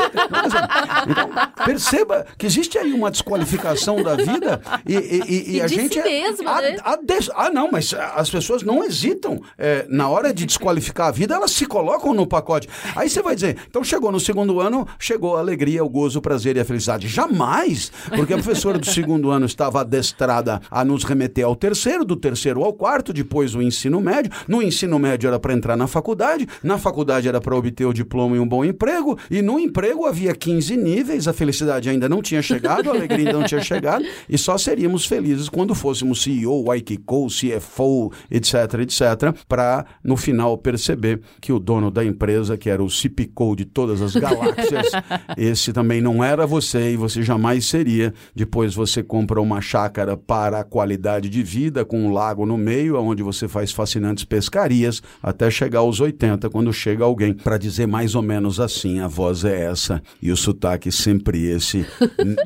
Então, 1.09 1.29
perceba 1.65 2.25
que 2.37 2.45
existe 2.45 2.77
aí 2.77 2.93
uma 2.93 3.09
desqualificação 3.09 4.01
da 4.03 4.15
vida 4.15 4.61
e, 4.85 4.93
e, 4.93 5.23
e, 5.27 5.55
e 5.55 5.61
a 5.61 5.67
gente. 5.67 5.93
Si 5.93 6.03
mesmo, 6.03 6.47
a, 6.47 6.61
né? 6.61 6.77
a 6.83 6.95
des... 6.95 7.29
Ah, 7.35 7.49
não, 7.49 7.69
mas 7.71 7.93
as 7.93 8.29
pessoas 8.29 8.63
não 8.63 8.83
hesitam. 8.83 9.41
É, 9.57 9.85
na 9.89 10.07
hora 10.07 10.33
de 10.33 10.45
desqualificar 10.45 11.07
a 11.07 11.11
vida, 11.11 11.33
elas 11.35 11.51
se 11.51 11.65
colocam 11.65 12.13
no 12.13 12.27
pacote. 12.41 12.67
Aí 12.95 13.09
você 13.09 13.21
vai 13.21 13.35
dizer, 13.35 13.57
então 13.69 13.83
chegou 13.83 14.11
no 14.11 14.19
segundo 14.19 14.59
ano, 14.59 14.87
chegou 14.99 15.37
a 15.37 15.39
alegria, 15.39 15.83
o 15.83 15.89
gozo, 15.89 16.19
o 16.19 16.21
prazer 16.21 16.57
e 16.57 16.59
a 16.59 16.65
felicidade. 16.65 17.07
Jamais! 17.07 17.91
Porque 18.09 18.33
a 18.33 18.37
professora 18.37 18.77
do 18.77 18.85
segundo 18.85 19.29
ano 19.29 19.45
estava 19.45 19.81
adestrada 19.81 20.61
a 20.69 20.83
nos 20.83 21.03
remeter 21.03 21.45
ao 21.45 21.55
terceiro, 21.55 22.03
do 22.03 22.15
terceiro 22.15 22.63
ao 22.63 22.73
quarto, 22.73 23.13
depois 23.13 23.53
o 23.55 23.61
ensino 23.61 24.01
médio. 24.01 24.31
No 24.47 24.61
ensino 24.61 24.97
médio 24.97 25.27
era 25.27 25.39
para 25.39 25.53
entrar 25.53 25.77
na 25.77 25.87
faculdade, 25.87 26.47
na 26.63 26.77
faculdade 26.77 27.27
era 27.27 27.39
para 27.39 27.55
obter 27.55 27.85
o 27.85 27.93
diploma 27.93 28.35
e 28.35 28.39
um 28.39 28.47
bom 28.47 28.65
emprego, 28.65 29.17
e 29.29 29.41
no 29.41 29.59
emprego 29.59 30.05
havia 30.05 30.33
15 30.33 30.75
níveis, 30.77 31.27
a 31.27 31.33
felicidade 31.33 31.89
ainda 31.89 32.09
não 32.09 32.21
tinha 32.21 32.41
chegado, 32.41 32.89
a 32.89 32.93
alegria 32.93 33.27
ainda 33.27 33.39
não 33.39 33.45
tinha 33.45 33.61
chegado, 33.61 34.05
e 34.27 34.37
só 34.37 34.57
seríamos 34.57 35.05
felizes 35.05 35.49
quando 35.49 35.75
fôssemos 35.75 36.23
CEO, 36.23 36.71
Aikiko, 36.71 37.27
CFO, 37.27 38.11
etc, 38.29 38.53
etc, 38.81 39.01
para 39.47 39.85
no 40.03 40.17
final 40.17 40.57
perceber 40.57 41.21
que 41.39 41.51
o 41.51 41.59
dono 41.59 41.91
da 41.91 42.03
empresa, 42.03 42.30
que 42.57 42.69
era 42.69 42.83
o 42.83 42.89
CPCO 42.89 43.55
de 43.55 43.65
todas 43.65 44.01
as 44.01 44.15
galáxias, 44.15 44.91
esse 45.37 45.73
também 45.73 46.01
não 46.01 46.23
era 46.23 46.45
você 46.45 46.93
e 46.93 46.97
você 46.97 47.21
jamais 47.21 47.65
seria. 47.65 48.13
Depois 48.35 48.73
você 48.73 49.03
compra 49.03 49.41
uma 49.41 49.61
chácara 49.61 50.15
para 50.15 50.59
a 50.59 50.63
qualidade 50.63 51.29
de 51.29 51.43
vida, 51.43 51.83
com 51.83 52.05
um 52.05 52.11
lago 52.11 52.45
no 52.45 52.57
meio, 52.57 52.99
onde 52.99 53.23
você 53.23 53.47
faz 53.47 53.71
fascinantes 53.71 54.23
pescarias, 54.23 55.01
até 55.21 55.49
chegar 55.49 55.79
aos 55.79 55.99
80, 55.99 56.49
quando 56.49 56.71
chega 56.71 57.03
alguém 57.03 57.33
para 57.33 57.57
dizer 57.57 57.87
mais 57.87 58.15
ou 58.15 58.21
menos 58.21 58.59
assim: 58.59 58.99
a 58.99 59.07
voz 59.07 59.43
é 59.43 59.65
essa 59.65 60.01
e 60.21 60.31
o 60.31 60.37
sotaque 60.37 60.91
sempre 60.91 61.45
esse. 61.45 61.85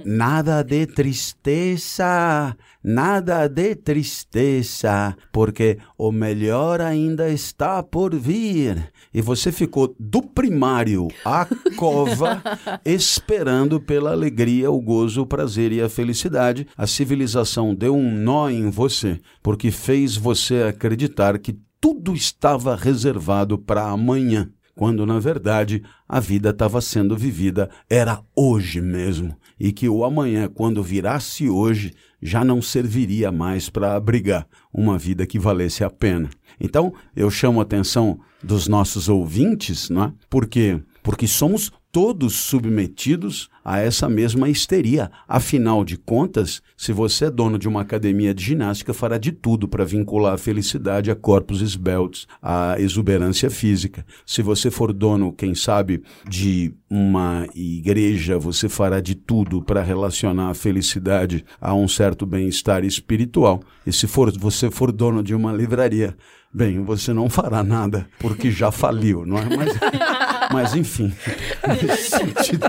Nada 0.04 0.64
de 0.64 0.86
tristeza, 0.86 2.56
nada 2.86 3.48
de 3.48 3.74
tristeza, 3.74 5.18
porque 5.32 5.80
o 5.98 6.12
melhor 6.12 6.80
ainda 6.80 7.28
está 7.30 7.82
por 7.82 8.14
vir. 8.14 8.92
E 9.12 9.22
você 9.22 9.52
ficou 9.52 9.96
do 10.00 10.22
primário 10.22 11.08
à 11.26 11.48
cova, 11.76 12.44
esperando 12.86 13.82
pela 13.82 14.12
alegria, 14.12 14.70
o 14.70 14.80
gozo, 14.80 15.24
o 15.24 15.26
prazer 15.26 15.72
e 15.72 15.82
a 15.82 15.90
felicidade. 15.90 16.68
A 16.78 16.86
civilização 16.86 17.74
deu 17.74 17.96
um 17.96 18.12
nó 18.12 18.52
em 18.52 18.70
você, 18.70 19.20
porque 19.42 19.72
fez 19.72 20.16
você 20.16 20.62
acreditar 20.62 21.40
que 21.40 21.58
tudo 21.82 22.14
estava 22.14 22.76
reservado 22.76 23.58
para 23.58 23.90
amanhã 23.90 24.52
quando 24.76 25.06
na 25.06 25.20
verdade 25.20 25.82
a 26.08 26.20
vida 26.20 26.50
estava 26.50 26.82
sendo 26.82 27.16
vivida 27.16 27.70
era 27.90 28.22
hoje 28.36 28.82
mesmo, 28.82 29.36
e 29.60 29.72
que 29.72 29.88
o 29.88 30.04
amanhã, 30.04 30.50
quando 30.54 30.84
virasse 30.84 31.50
hoje, 31.50 31.94
já 32.22 32.44
não 32.44 32.62
serviria 32.62 33.32
mais 33.32 33.70
para 33.70 33.96
abrigar 33.96 34.48
uma 34.74 34.98
vida 34.98 35.26
que 35.26 35.40
valesse 35.40 35.84
a 35.84 35.90
pena. 35.90 36.30
Então, 36.60 36.94
eu 37.16 37.32
chamo 37.32 37.60
a 37.60 37.64
atenção 37.64 38.20
dos 38.44 38.68
nossos 38.68 39.08
ouvintes, 39.08 39.90
não 39.90 40.04
é? 40.04 40.14
Porque 40.30 40.82
porque 41.06 41.28
somos 41.28 41.72
todos 41.96 42.34
submetidos 42.36 43.50
a 43.64 43.80
essa 43.80 44.10
mesma 44.10 44.50
histeria. 44.50 45.10
Afinal 45.26 45.86
de 45.86 45.96
contas, 45.96 46.62
se 46.76 46.92
você 46.92 47.28
é 47.28 47.32
dono 47.32 47.58
de 47.58 47.70
uma 47.70 47.80
academia 47.80 48.34
de 48.34 48.44
ginástica, 48.44 48.94
fará 48.94 49.18
de 49.18 49.32
tudo 49.32 49.66
para 49.66 49.86
vincular 49.86 50.34
a 50.34 50.38
felicidade 50.38 51.10
a 51.10 51.16
corpos 51.16 51.62
esbeltos, 51.62 52.28
a 52.44 52.76
exuberância 52.78 53.50
física. 53.50 54.06
Se 54.26 54.42
você 54.42 54.70
for 54.70 54.92
dono, 54.92 55.32
quem 55.32 55.56
sabe, 55.56 56.04
de 56.28 56.74
uma 56.90 57.48
igreja, 57.56 58.38
você 58.38 58.68
fará 58.68 59.00
de 59.00 59.16
tudo 59.16 59.62
para 59.62 59.82
relacionar 59.82 60.50
a 60.50 60.54
felicidade 60.54 61.46
a 61.62 61.74
um 61.74 61.88
certo 61.88 62.26
bem-estar 62.26 62.84
espiritual. 62.84 63.62
E 63.88 63.94
se 63.94 64.06
for, 64.06 64.38
você 64.38 64.70
for 64.70 64.92
dono 64.92 65.24
de 65.24 65.34
uma 65.34 65.54
livraria, 65.54 66.14
bem, 66.56 66.82
você 66.84 67.12
não 67.12 67.30
fará 67.30 67.64
nada, 67.64 68.08
porque 68.20 68.50
já 68.50 68.72
faliu, 68.72 69.26
não 69.26 69.38
é? 69.38 69.46
Mas, 69.58 69.74
mas 70.56 70.72
enfim, 70.74 71.14
nesse 71.84 72.12
sentido. 72.12 72.66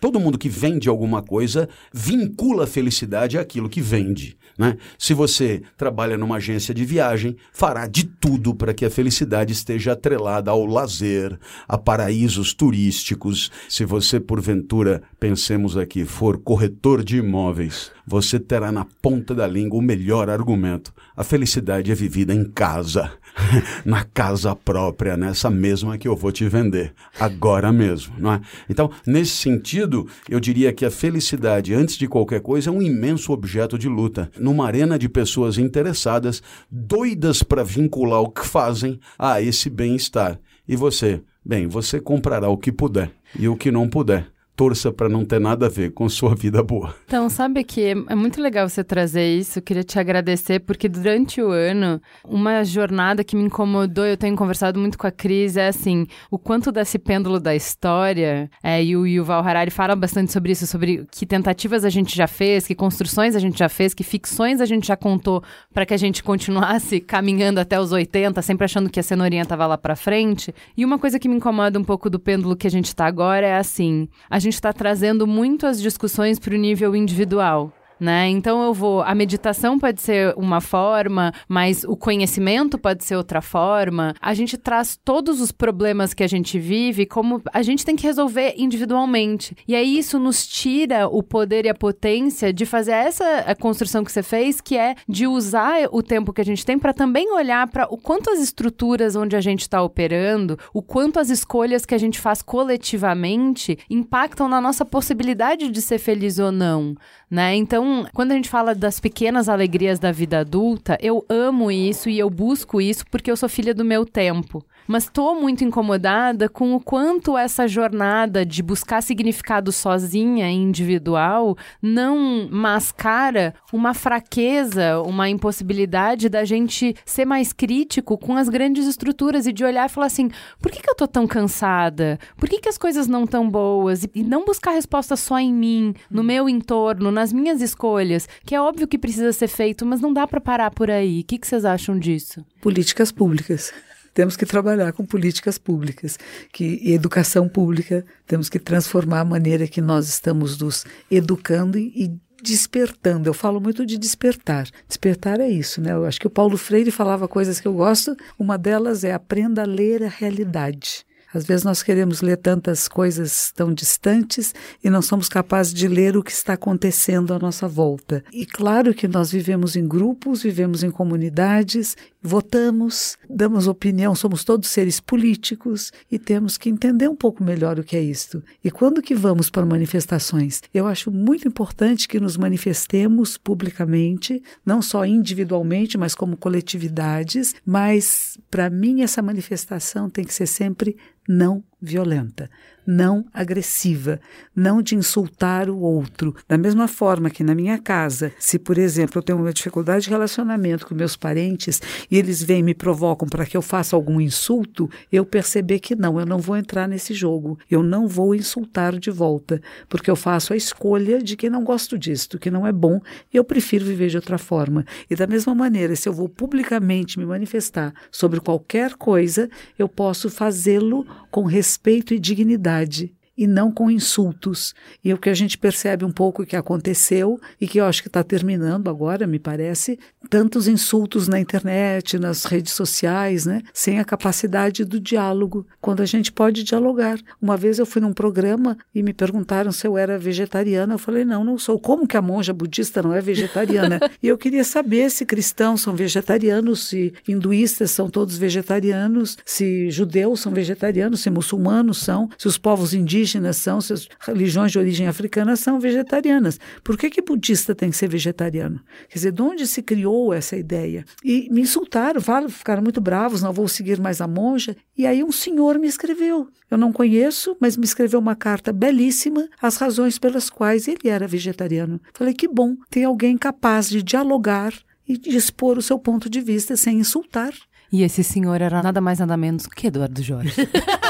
Todo 0.00 0.20
mundo 0.20 0.38
que 0.38 0.48
vende 0.48 0.88
alguma 0.88 1.20
coisa 1.20 1.68
vincula 1.92 2.62
a 2.62 2.66
felicidade 2.66 3.36
àquilo 3.36 3.68
que 3.68 3.80
vende. 3.80 4.38
Né? 4.56 4.76
Se 4.98 5.12
você 5.14 5.62
trabalha 5.76 6.16
numa 6.16 6.36
agência 6.36 6.72
de 6.72 6.84
viagem, 6.84 7.36
fará 7.52 7.86
de 7.86 8.04
tudo 8.04 8.54
para 8.54 8.72
que 8.72 8.84
a 8.84 8.90
felicidade 8.90 9.52
esteja 9.52 9.92
atrelada 9.92 10.50
ao 10.50 10.64
lazer, 10.64 11.38
a 11.66 11.76
paraísos 11.76 12.54
turísticos. 12.54 13.50
Se 13.68 13.84
você, 13.84 14.20
porventura, 14.20 15.02
pensemos 15.18 15.76
aqui, 15.76 16.04
for 16.04 16.38
corretor 16.38 17.02
de 17.02 17.16
imóveis, 17.18 17.90
você 18.06 18.38
terá 18.38 18.70
na 18.70 18.86
ponta 19.02 19.34
da 19.34 19.46
língua 19.46 19.78
o 19.78 19.82
melhor 19.82 20.28
argumento. 20.28 20.92
A 21.16 21.24
felicidade 21.24 21.90
é 21.90 21.94
vivida 21.94 22.34
em 22.34 22.44
casa, 22.44 23.12
na 23.84 24.04
casa 24.04 24.54
própria, 24.54 25.16
nessa 25.16 25.50
mesma 25.50 25.98
que 25.98 26.08
eu 26.08 26.16
vou 26.16 26.32
te 26.32 26.48
vender, 26.48 26.92
agora 27.18 27.72
mesmo. 27.72 28.14
Não 28.18 28.34
é? 28.34 28.40
Então, 28.68 28.90
nesse 29.06 29.32
sentido, 29.32 30.06
eu 30.28 30.40
diria 30.40 30.72
que 30.72 30.84
a 30.84 30.90
felicidade, 30.90 31.74
antes 31.74 31.96
de 31.96 32.06
qualquer 32.06 32.40
coisa, 32.40 32.70
é 32.70 32.72
um 32.72 32.82
imenso 32.82 33.32
objeto 33.32 33.78
de 33.78 33.88
luta, 33.88 34.30
numa 34.38 34.66
arena 34.66 34.98
de 34.98 35.08
pessoas 35.08 35.58
interessadas, 35.58 36.42
doidas 36.70 37.42
para 37.42 37.64
vincular 37.64 38.20
o 38.20 38.30
que 38.30 38.46
fazem 38.46 38.98
a 39.18 39.40
esse 39.40 39.70
bem-estar. 39.70 40.38
E 40.68 40.76
você? 40.76 41.22
Bem, 41.44 41.66
você 41.66 42.00
comprará 42.00 42.48
o 42.48 42.58
que 42.58 42.70
puder 42.70 43.10
e 43.38 43.48
o 43.48 43.56
que 43.56 43.70
não 43.70 43.88
puder 43.88 44.30
torça 44.60 44.92
para 44.92 45.08
não 45.08 45.24
ter 45.24 45.40
nada 45.40 45.64
a 45.64 45.68
ver 45.70 45.90
com 45.90 46.06
sua 46.06 46.34
vida 46.34 46.62
boa. 46.62 46.94
Então, 47.06 47.30
sabe 47.30 47.64
que 47.64 47.80
é 48.06 48.14
muito 48.14 48.42
legal 48.42 48.68
você 48.68 48.84
trazer 48.84 49.26
isso. 49.34 49.58
Eu 49.58 49.62
queria 49.62 49.82
te 49.82 49.98
agradecer, 49.98 50.60
porque 50.60 50.86
durante 50.86 51.40
o 51.40 51.48
ano, 51.48 51.98
uma 52.22 52.62
jornada 52.62 53.24
que 53.24 53.34
me 53.34 53.44
incomodou, 53.44 54.04
eu 54.04 54.18
tenho 54.18 54.36
conversado 54.36 54.78
muito 54.78 54.98
com 54.98 55.06
a 55.06 55.10
Cris, 55.10 55.56
é 55.56 55.68
assim: 55.68 56.06
o 56.30 56.38
quanto 56.38 56.70
desse 56.70 56.98
pêndulo 56.98 57.40
da 57.40 57.56
história, 57.56 58.50
é, 58.62 58.84
e 58.84 58.94
o 58.98 59.06
Yuval 59.06 59.42
Harari 59.42 59.70
fala 59.70 59.96
bastante 59.96 60.30
sobre 60.30 60.52
isso, 60.52 60.66
sobre 60.66 61.06
que 61.10 61.24
tentativas 61.24 61.82
a 61.82 61.88
gente 61.88 62.14
já 62.14 62.26
fez, 62.26 62.66
que 62.66 62.74
construções 62.74 63.34
a 63.34 63.38
gente 63.38 63.58
já 63.58 63.68
fez, 63.70 63.94
que 63.94 64.04
ficções 64.04 64.60
a 64.60 64.66
gente 64.66 64.88
já 64.88 64.96
contou 64.96 65.42
para 65.72 65.86
que 65.86 65.94
a 65.94 65.96
gente 65.96 66.22
continuasse 66.22 67.00
caminhando 67.00 67.60
até 67.60 67.80
os 67.80 67.92
80, 67.92 68.42
sempre 68.42 68.66
achando 68.66 68.90
que 68.90 69.00
a 69.00 69.02
cenourinha 69.02 69.44
estava 69.44 69.66
lá 69.66 69.78
para 69.78 69.96
frente. 69.96 70.54
E 70.76 70.84
uma 70.84 70.98
coisa 70.98 71.18
que 71.18 71.30
me 71.30 71.36
incomoda 71.36 71.78
um 71.78 71.84
pouco 71.84 72.10
do 72.10 72.20
pêndulo 72.20 72.54
que 72.54 72.66
a 72.66 72.70
gente 72.70 72.88
está 72.88 73.06
agora 73.06 73.46
é 73.46 73.56
assim: 73.56 74.06
a 74.28 74.38
gente 74.38 74.49
está 74.50 74.72
trazendo 74.72 75.26
muito 75.26 75.66
as 75.66 75.80
discussões 75.80 76.38
para 76.38 76.54
o 76.54 76.58
nível 76.58 76.94
individual 76.94 77.72
né? 78.00 78.28
Então 78.28 78.64
eu 78.64 78.72
vou. 78.72 79.02
A 79.02 79.14
meditação 79.14 79.78
pode 79.78 80.00
ser 80.00 80.34
uma 80.36 80.60
forma, 80.60 81.32
mas 81.46 81.84
o 81.84 81.96
conhecimento 81.96 82.78
pode 82.78 83.04
ser 83.04 83.16
outra 83.16 83.42
forma. 83.42 84.14
A 84.20 84.32
gente 84.32 84.56
traz 84.56 84.98
todos 85.04 85.40
os 85.40 85.52
problemas 85.52 86.14
que 86.14 86.24
a 86.24 86.28
gente 86.28 86.58
vive 86.58 87.04
como 87.04 87.42
a 87.52 87.62
gente 87.62 87.84
tem 87.84 87.94
que 87.94 88.06
resolver 88.06 88.54
individualmente. 88.56 89.54
E 89.68 89.74
aí 89.74 89.98
isso 89.98 90.18
nos 90.18 90.46
tira 90.46 91.06
o 91.06 91.22
poder 91.22 91.66
e 91.66 91.68
a 91.68 91.74
potência 91.74 92.52
de 92.52 92.64
fazer 92.64 92.92
essa 92.92 93.54
construção 93.60 94.02
que 94.02 94.10
você 94.10 94.22
fez, 94.22 94.60
que 94.60 94.76
é 94.76 94.94
de 95.08 95.26
usar 95.26 95.88
o 95.92 96.02
tempo 96.02 96.32
que 96.32 96.40
a 96.40 96.44
gente 96.44 96.64
tem 96.64 96.78
para 96.78 96.94
também 96.94 97.30
olhar 97.32 97.66
para 97.66 97.86
o 97.92 97.98
quanto 97.98 98.30
as 98.30 98.40
estruturas 98.40 99.14
onde 99.16 99.36
a 99.36 99.40
gente 99.40 99.60
está 99.60 99.82
operando, 99.82 100.58
o 100.72 100.80
quanto 100.82 101.20
as 101.20 101.28
escolhas 101.28 101.84
que 101.84 101.94
a 101.94 101.98
gente 101.98 102.18
faz 102.18 102.40
coletivamente 102.40 103.78
impactam 103.88 104.48
na 104.48 104.60
nossa 104.60 104.84
possibilidade 104.84 105.70
de 105.70 105.82
ser 105.82 105.98
feliz 105.98 106.38
ou 106.38 106.52
não, 106.52 106.94
né? 107.30 107.54
Então 107.54 107.89
Então, 107.90 108.06
quando 108.14 108.32
a 108.32 108.34
gente 108.34 108.48
fala 108.48 108.74
das 108.74 109.00
pequenas 109.00 109.48
alegrias 109.48 109.98
da 109.98 110.12
vida 110.12 110.38
adulta, 110.38 110.96
eu 111.00 111.24
amo 111.28 111.70
isso 111.70 112.08
e 112.08 112.18
eu 112.18 112.30
busco 112.30 112.80
isso 112.80 113.04
porque 113.10 113.30
eu 113.30 113.36
sou 113.36 113.48
filha 113.48 113.74
do 113.74 113.84
meu 113.84 114.06
tempo 114.06 114.64
mas 114.90 115.04
estou 115.04 115.40
muito 115.40 115.62
incomodada 115.62 116.48
com 116.48 116.74
o 116.74 116.80
quanto 116.80 117.38
essa 117.38 117.68
jornada 117.68 118.44
de 118.44 118.60
buscar 118.60 119.00
significado 119.00 119.70
sozinha, 119.70 120.50
individual, 120.50 121.56
não 121.80 122.48
mascara 122.50 123.54
uma 123.72 123.94
fraqueza, 123.94 125.00
uma 125.02 125.28
impossibilidade 125.28 126.28
da 126.28 126.44
gente 126.44 126.92
ser 127.06 127.24
mais 127.24 127.52
crítico 127.52 128.18
com 128.18 128.36
as 128.36 128.48
grandes 128.48 128.84
estruturas 128.84 129.46
e 129.46 129.52
de 129.52 129.64
olhar 129.64 129.88
e 129.88 129.92
falar 129.92 130.06
assim: 130.06 130.28
por 130.60 130.72
que, 130.72 130.82
que 130.82 130.90
eu 130.90 130.96
tô 130.96 131.06
tão 131.06 131.24
cansada? 131.24 132.18
Por 132.36 132.48
que, 132.48 132.58
que 132.58 132.68
as 132.68 132.76
coisas 132.76 133.06
não 133.06 133.28
tão 133.28 133.48
boas? 133.48 134.08
E 134.12 134.24
não 134.24 134.44
buscar 134.44 134.72
resposta 134.72 135.14
só 135.14 135.38
em 135.38 135.54
mim, 135.54 135.94
no 136.10 136.24
meu 136.24 136.48
entorno, 136.48 137.12
nas 137.12 137.32
minhas 137.32 137.62
escolhas, 137.62 138.28
que 138.44 138.56
é 138.56 138.60
óbvio 138.60 138.88
que 138.88 138.98
precisa 138.98 139.32
ser 139.32 139.46
feito, 139.46 139.86
mas 139.86 140.00
não 140.00 140.12
dá 140.12 140.26
para 140.26 140.40
parar 140.40 140.72
por 140.72 140.90
aí. 140.90 141.20
O 141.20 141.24
que, 141.24 141.38
que 141.38 141.46
vocês 141.46 141.64
acham 141.64 141.96
disso? 141.96 142.44
Políticas 142.60 143.12
públicas 143.12 143.72
temos 144.12 144.36
que 144.36 144.46
trabalhar 144.46 144.92
com 144.92 145.04
políticas 145.04 145.58
públicas, 145.58 146.18
que 146.52 146.92
educação 146.92 147.48
pública, 147.48 148.04
temos 148.26 148.48
que 148.48 148.58
transformar 148.58 149.20
a 149.20 149.24
maneira 149.24 149.66
que 149.66 149.80
nós 149.80 150.08
estamos 150.08 150.58
nos 150.58 150.84
educando 151.10 151.78
e, 151.78 151.92
e 152.04 152.20
despertando. 152.42 153.28
Eu 153.28 153.34
falo 153.34 153.60
muito 153.60 153.84
de 153.84 153.98
despertar. 153.98 154.68
Despertar 154.88 155.40
é 155.40 155.48
isso, 155.48 155.80
né? 155.80 155.92
Eu 155.92 156.04
acho 156.04 156.20
que 156.20 156.26
o 156.26 156.30
Paulo 156.30 156.56
Freire 156.56 156.90
falava 156.90 157.28
coisas 157.28 157.60
que 157.60 157.68
eu 157.68 157.74
gosto. 157.74 158.16
Uma 158.38 158.56
delas 158.56 159.04
é 159.04 159.12
aprenda 159.12 159.62
a 159.62 159.66
ler 159.66 160.02
a 160.02 160.08
realidade. 160.08 161.04
Às 161.32 161.44
vezes 161.44 161.64
nós 161.64 161.82
queremos 161.82 162.20
ler 162.20 162.36
tantas 162.36 162.88
coisas 162.88 163.52
tão 163.54 163.72
distantes 163.72 164.54
e 164.82 164.90
não 164.90 165.00
somos 165.00 165.28
capazes 165.28 165.72
de 165.72 165.86
ler 165.86 166.16
o 166.16 166.22
que 166.22 166.32
está 166.32 166.54
acontecendo 166.54 167.32
à 167.32 167.38
nossa 167.38 167.68
volta. 167.68 168.24
E 168.32 168.44
claro 168.44 168.92
que 168.92 169.06
nós 169.06 169.30
vivemos 169.30 169.76
em 169.76 169.86
grupos, 169.86 170.42
vivemos 170.42 170.82
em 170.82 170.90
comunidades, 170.90 171.96
votamos, 172.22 173.16
damos 173.28 173.66
opinião, 173.66 174.14
somos 174.14 174.44
todos 174.44 174.68
seres 174.68 175.00
políticos 175.00 175.92
e 176.10 176.18
temos 176.18 176.58
que 176.58 176.68
entender 176.68 177.08
um 177.08 177.16
pouco 177.16 177.42
melhor 177.42 177.78
o 177.78 177.84
que 177.84 177.96
é 177.96 178.02
isto. 178.02 178.42
E 178.62 178.70
quando 178.70 179.02
que 179.02 179.14
vamos 179.14 179.48
para 179.48 179.64
manifestações? 179.64 180.60
Eu 180.74 180.86
acho 180.86 181.10
muito 181.10 181.46
importante 181.46 182.08
que 182.08 182.20
nos 182.20 182.36
manifestemos 182.36 183.38
publicamente, 183.38 184.42
não 184.66 184.82
só 184.82 185.06
individualmente, 185.06 185.96
mas 185.96 186.14
como 186.14 186.36
coletividades, 186.36 187.54
mas 187.64 188.38
para 188.50 188.68
mim 188.68 189.02
essa 189.02 189.22
manifestação 189.22 190.10
tem 190.10 190.24
que 190.24 190.34
ser 190.34 190.46
sempre 190.46 190.96
não 191.28 191.62
violenta 191.80 192.50
não 192.86 193.24
agressiva, 193.32 194.20
não 194.54 194.82
de 194.82 194.94
insultar 194.94 195.68
o 195.68 195.78
outro. 195.78 196.34
Da 196.48 196.58
mesma 196.58 196.88
forma 196.88 197.30
que 197.30 197.44
na 197.44 197.54
minha 197.54 197.78
casa, 197.78 198.32
se 198.38 198.58
por 198.58 198.78
exemplo 198.78 199.18
eu 199.18 199.22
tenho 199.22 199.38
uma 199.38 199.52
dificuldade 199.52 200.04
de 200.04 200.10
relacionamento 200.10 200.86
com 200.86 200.94
meus 200.94 201.16
parentes 201.16 201.80
e 202.10 202.16
eles 202.16 202.42
vêm 202.42 202.60
e 202.60 202.62
me 202.62 202.74
provocam 202.74 203.28
para 203.28 203.46
que 203.46 203.56
eu 203.56 203.62
faça 203.62 203.96
algum 203.96 204.20
insulto, 204.20 204.90
eu 205.10 205.24
perceber 205.24 205.78
que 205.78 205.94
não, 205.94 206.18
eu 206.18 206.26
não 206.26 206.38
vou 206.38 206.56
entrar 206.56 206.88
nesse 206.88 207.14
jogo, 207.14 207.58
eu 207.70 207.82
não 207.82 208.06
vou 208.06 208.34
insultar 208.34 208.98
de 208.98 209.10
volta, 209.10 209.60
porque 209.88 210.10
eu 210.10 210.16
faço 210.16 210.52
a 210.52 210.56
escolha 210.56 211.22
de 211.22 211.36
que 211.36 211.48
não 211.48 211.64
gosto 211.64 211.98
disto, 211.98 212.38
que 212.38 212.50
não 212.50 212.66
é 212.66 212.72
bom 212.72 213.00
e 213.32 213.36
eu 213.36 213.44
prefiro 213.44 213.84
viver 213.84 214.08
de 214.08 214.16
outra 214.16 214.38
forma. 214.38 214.84
E 215.08 215.14
da 215.14 215.26
mesma 215.26 215.54
maneira, 215.54 215.94
se 215.96 216.08
eu 216.08 216.12
vou 216.12 216.28
publicamente 216.28 217.18
me 217.18 217.24
manifestar 217.24 217.94
sobre 218.10 218.40
qualquer 218.40 218.94
coisa, 218.94 219.48
eu 219.78 219.88
posso 219.88 220.28
fazê-lo 220.28 221.06
com 221.30 221.44
respeito 221.44 222.12
e 222.12 222.18
dignidade 222.18 222.69
verdade 222.78 223.12
e 223.40 223.46
não 223.46 223.72
com 223.72 223.90
insultos. 223.90 224.74
E 225.02 225.14
o 225.14 225.16
que 225.16 225.30
a 225.30 225.34
gente 225.34 225.56
percebe 225.56 226.04
um 226.04 226.12
pouco 226.12 226.44
que 226.44 226.54
aconteceu 226.54 227.40
e 227.58 227.66
que 227.66 227.80
eu 227.80 227.86
acho 227.86 228.02
que 228.02 228.08
está 228.08 228.22
terminando 228.22 228.90
agora, 228.90 229.26
me 229.26 229.38
parece, 229.38 229.98
tantos 230.28 230.68
insultos 230.68 231.26
na 231.26 231.40
internet, 231.40 232.18
nas 232.18 232.44
redes 232.44 232.74
sociais, 232.74 233.46
né, 233.46 233.62
sem 233.72 233.98
a 233.98 234.04
capacidade 234.04 234.84
do 234.84 235.00
diálogo, 235.00 235.66
quando 235.80 236.02
a 236.02 236.04
gente 236.04 236.30
pode 236.30 236.62
dialogar. 236.62 237.18
Uma 237.40 237.56
vez 237.56 237.78
eu 237.78 237.86
fui 237.86 238.02
num 238.02 238.12
programa 238.12 238.76
e 238.94 239.02
me 239.02 239.14
perguntaram 239.14 239.72
se 239.72 239.86
eu 239.86 239.96
era 239.96 240.18
vegetariana, 240.18 240.94
eu 240.94 240.98
falei, 240.98 241.24
não, 241.24 241.42
não 241.42 241.56
sou. 241.56 241.80
Como 241.80 242.06
que 242.06 242.18
a 242.18 242.22
monja 242.22 242.52
budista 242.52 243.02
não 243.02 243.14
é 243.14 243.22
vegetariana? 243.22 243.98
e 244.22 244.28
eu 244.28 244.36
queria 244.36 244.64
saber 244.64 245.10
se 245.10 245.24
cristãos 245.24 245.80
são 245.80 245.96
vegetarianos, 245.96 246.88
se 246.88 247.14
hinduístas 247.26 247.90
são 247.90 248.10
todos 248.10 248.36
vegetarianos, 248.36 249.38
se 249.46 249.90
judeus 249.90 250.40
são 250.40 250.52
vegetarianos, 250.52 251.22
se 251.22 251.30
muçulmanos 251.30 251.96
são, 251.96 252.28
se 252.36 252.46
os 252.46 252.58
povos 252.58 252.92
indígenas 252.92 253.29
indígenas 253.30 253.56
são, 253.56 253.80
se 253.80 253.92
as 253.92 254.08
religiões 254.20 254.72
de 254.72 254.78
origem 254.78 255.06
africana 255.06 255.56
são 255.56 255.78
vegetarianas. 255.78 256.58
Por 256.82 256.96
que 256.96 257.10
que 257.10 257.22
budista 257.22 257.74
tem 257.74 257.90
que 257.90 257.96
ser 257.96 258.08
vegetariano? 258.08 258.80
Quer 259.08 259.14
dizer, 259.14 259.32
de 259.32 259.42
onde 259.42 259.66
se 259.66 259.82
criou 259.82 260.32
essa 260.32 260.56
ideia? 260.56 261.04
E 261.24 261.48
me 261.50 261.62
insultaram, 261.62 262.20
ficaram 262.48 262.82
muito 262.82 263.00
bravos, 263.00 263.42
não 263.42 263.52
vou 263.52 263.68
seguir 263.68 264.00
mais 264.00 264.20
a 264.20 264.26
monja. 264.26 264.76
E 264.96 265.06
aí 265.06 265.22
um 265.22 265.32
senhor 265.32 265.78
me 265.78 265.86
escreveu. 265.86 266.48
Eu 266.70 266.78
não 266.78 266.92
conheço, 266.92 267.56
mas 267.60 267.76
me 267.76 267.84
escreveu 267.84 268.18
uma 268.18 268.36
carta 268.36 268.72
belíssima, 268.72 269.48
as 269.60 269.76
razões 269.76 270.18
pelas 270.18 270.50
quais 270.50 270.88
ele 270.88 271.08
era 271.08 271.26
vegetariano. 271.26 272.00
Falei, 272.12 272.34
que 272.34 272.48
bom, 272.48 272.76
tem 272.90 273.04
alguém 273.04 273.36
capaz 273.36 273.88
de 273.88 274.02
dialogar 274.02 274.72
e 275.08 275.16
de 275.16 275.36
expor 275.36 275.78
o 275.78 275.82
seu 275.82 275.98
ponto 275.98 276.28
de 276.28 276.40
vista 276.40 276.76
sem 276.76 276.98
insultar. 276.98 277.52
E 277.92 278.04
esse 278.04 278.22
senhor 278.22 278.60
era 278.60 278.82
nada 278.82 279.00
mais 279.00 279.18
nada 279.18 279.36
menos 279.36 279.66
que 279.66 279.88
Eduardo 279.88 280.22
Jorge. 280.22 280.54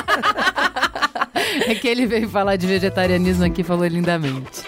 É 1.67 1.75
que 1.75 1.87
ele 1.87 2.07
veio 2.07 2.29
falar 2.29 2.57
de 2.57 2.67
vegetarianismo 2.67 3.45
aqui 3.45 3.63
falou 3.63 3.87
lindamente. 3.87 4.63